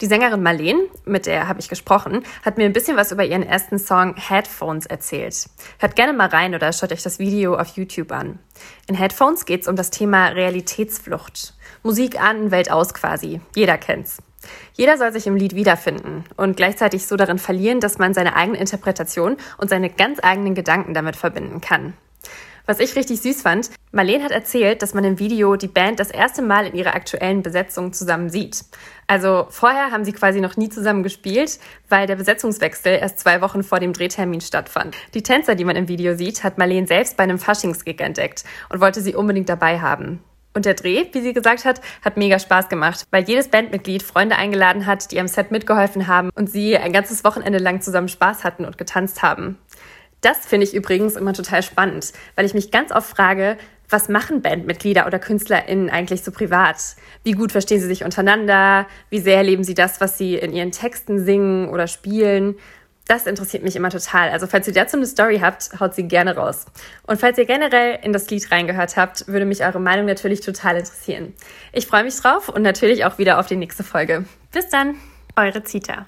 Die 0.00 0.06
Sängerin 0.06 0.42
Marlene, 0.42 0.88
mit 1.04 1.26
der 1.26 1.46
habe 1.46 1.60
ich 1.60 1.68
gesprochen, 1.68 2.24
hat 2.44 2.58
mir 2.58 2.64
ein 2.64 2.72
bisschen 2.72 2.96
was 2.96 3.12
über 3.12 3.24
ihren 3.24 3.44
ersten 3.44 3.78
Song 3.78 4.16
Headphones 4.16 4.86
erzählt. 4.86 5.48
Hört 5.78 5.94
gerne 5.94 6.14
mal 6.14 6.30
rein 6.30 6.56
oder 6.56 6.72
schaut 6.72 6.90
euch 6.90 7.04
das 7.04 7.20
Video 7.20 7.56
auf 7.56 7.76
YouTube 7.76 8.10
an. 8.10 8.40
In 8.88 8.96
Headphones 8.96 9.44
geht 9.44 9.60
es 9.60 9.68
um 9.68 9.76
das 9.76 9.90
Thema 9.90 10.30
Realitätsflucht. 10.30 11.54
Musik 11.84 12.20
an, 12.20 12.50
Welt 12.50 12.72
aus 12.72 12.92
quasi. 12.92 13.40
Jeder 13.54 13.78
kennt's. 13.78 14.18
Jeder 14.74 14.96
soll 14.96 15.12
sich 15.12 15.26
im 15.26 15.36
Lied 15.36 15.54
wiederfinden 15.54 16.24
und 16.36 16.56
gleichzeitig 16.56 17.06
so 17.06 17.16
darin 17.16 17.38
verlieren, 17.38 17.80
dass 17.80 17.98
man 17.98 18.14
seine 18.14 18.36
eigene 18.36 18.58
Interpretation 18.58 19.36
und 19.58 19.70
seine 19.70 19.90
ganz 19.90 20.18
eigenen 20.22 20.54
Gedanken 20.54 20.94
damit 20.94 21.16
verbinden 21.16 21.60
kann. 21.60 21.94
Was 22.68 22.80
ich 22.80 22.96
richtig 22.96 23.22
süß 23.22 23.40
fand, 23.40 23.70
Marlene 23.92 24.22
hat 24.22 24.30
erzählt, 24.30 24.82
dass 24.82 24.92
man 24.92 25.02
im 25.02 25.18
Video 25.18 25.56
die 25.56 25.68
Band 25.68 25.98
das 25.98 26.10
erste 26.10 26.42
Mal 26.42 26.66
in 26.66 26.74
ihrer 26.74 26.94
aktuellen 26.94 27.42
Besetzung 27.42 27.94
zusammen 27.94 28.28
sieht. 28.28 28.62
Also 29.06 29.46
vorher 29.48 29.90
haben 29.90 30.04
sie 30.04 30.12
quasi 30.12 30.42
noch 30.42 30.58
nie 30.58 30.68
zusammen 30.68 31.02
gespielt, 31.02 31.58
weil 31.88 32.06
der 32.06 32.16
Besetzungswechsel 32.16 32.98
erst 33.00 33.20
zwei 33.20 33.40
Wochen 33.40 33.62
vor 33.62 33.80
dem 33.80 33.94
Drehtermin 33.94 34.42
stattfand. 34.42 34.94
Die 35.14 35.22
Tänzer, 35.22 35.54
die 35.54 35.64
man 35.64 35.76
im 35.76 35.88
Video 35.88 36.14
sieht, 36.14 36.44
hat 36.44 36.58
Marlene 36.58 36.86
selbst 36.86 37.16
bei 37.16 37.22
einem 37.22 37.38
Faschingsgig 37.38 38.02
entdeckt 38.02 38.44
und 38.68 38.82
wollte 38.82 39.00
sie 39.00 39.14
unbedingt 39.14 39.48
dabei 39.48 39.80
haben. 39.80 40.22
Und 40.58 40.64
der 40.64 40.74
Dreh, 40.74 41.04
wie 41.12 41.20
sie 41.20 41.32
gesagt 41.32 41.64
hat, 41.64 41.80
hat 42.04 42.16
mega 42.16 42.36
Spaß 42.36 42.68
gemacht, 42.68 43.04
weil 43.12 43.22
jedes 43.22 43.46
Bandmitglied 43.46 44.02
Freunde 44.02 44.34
eingeladen 44.34 44.86
hat, 44.86 45.12
die 45.12 45.20
am 45.20 45.28
Set 45.28 45.52
mitgeholfen 45.52 46.08
haben 46.08 46.30
und 46.34 46.50
sie 46.50 46.76
ein 46.76 46.92
ganzes 46.92 47.22
Wochenende 47.22 47.60
lang 47.60 47.80
zusammen 47.80 48.08
Spaß 48.08 48.42
hatten 48.42 48.64
und 48.64 48.76
getanzt 48.76 49.22
haben. 49.22 49.56
Das 50.20 50.38
finde 50.38 50.66
ich 50.66 50.74
übrigens 50.74 51.14
immer 51.14 51.32
total 51.32 51.62
spannend, 51.62 52.12
weil 52.34 52.44
ich 52.44 52.54
mich 52.54 52.72
ganz 52.72 52.90
oft 52.90 53.08
frage, 53.08 53.56
Was 53.90 54.10
machen 54.10 54.42
Bandmitglieder 54.42 55.06
oder 55.06 55.18
KünstlerInnen 55.18 55.88
eigentlich 55.88 56.22
so 56.22 56.30
privat? 56.30 56.76
Wie 57.24 57.32
gut 57.32 57.52
verstehen 57.52 57.80
sie 57.80 57.86
sich 57.86 58.04
untereinander? 58.04 58.86
Wie 59.08 59.18
sehr 59.18 59.42
leben 59.42 59.64
sie 59.64 59.74
das, 59.74 60.00
was 60.00 60.18
sie 60.18 60.34
in 60.34 60.52
ihren 60.52 60.72
Texten 60.72 61.24
singen 61.24 61.70
oder 61.70 61.86
spielen? 61.86 62.56
Das 63.08 63.26
interessiert 63.26 63.64
mich 63.64 63.74
immer 63.74 63.88
total. 63.88 64.28
Also 64.28 64.46
falls 64.46 64.68
ihr 64.68 64.74
dazu 64.74 64.96
eine 64.96 65.06
Story 65.06 65.38
habt, 65.40 65.80
haut 65.80 65.94
sie 65.94 66.06
gerne 66.06 66.36
raus. 66.36 66.66
Und 67.06 67.18
falls 67.18 67.38
ihr 67.38 67.46
generell 67.46 67.98
in 68.02 68.12
das 68.12 68.28
Lied 68.28 68.50
reingehört 68.52 68.96
habt, 68.96 69.26
würde 69.26 69.46
mich 69.46 69.64
eure 69.64 69.80
Meinung 69.80 70.04
natürlich 70.04 70.42
total 70.42 70.76
interessieren. 70.76 71.34
Ich 71.72 71.86
freue 71.86 72.04
mich 72.04 72.16
drauf 72.16 72.50
und 72.50 72.60
natürlich 72.62 73.06
auch 73.06 73.16
wieder 73.16 73.40
auf 73.40 73.46
die 73.46 73.56
nächste 73.56 73.82
Folge. 73.82 74.26
Bis 74.52 74.68
dann, 74.68 74.96
eure 75.36 75.64
Zita. 75.64 76.04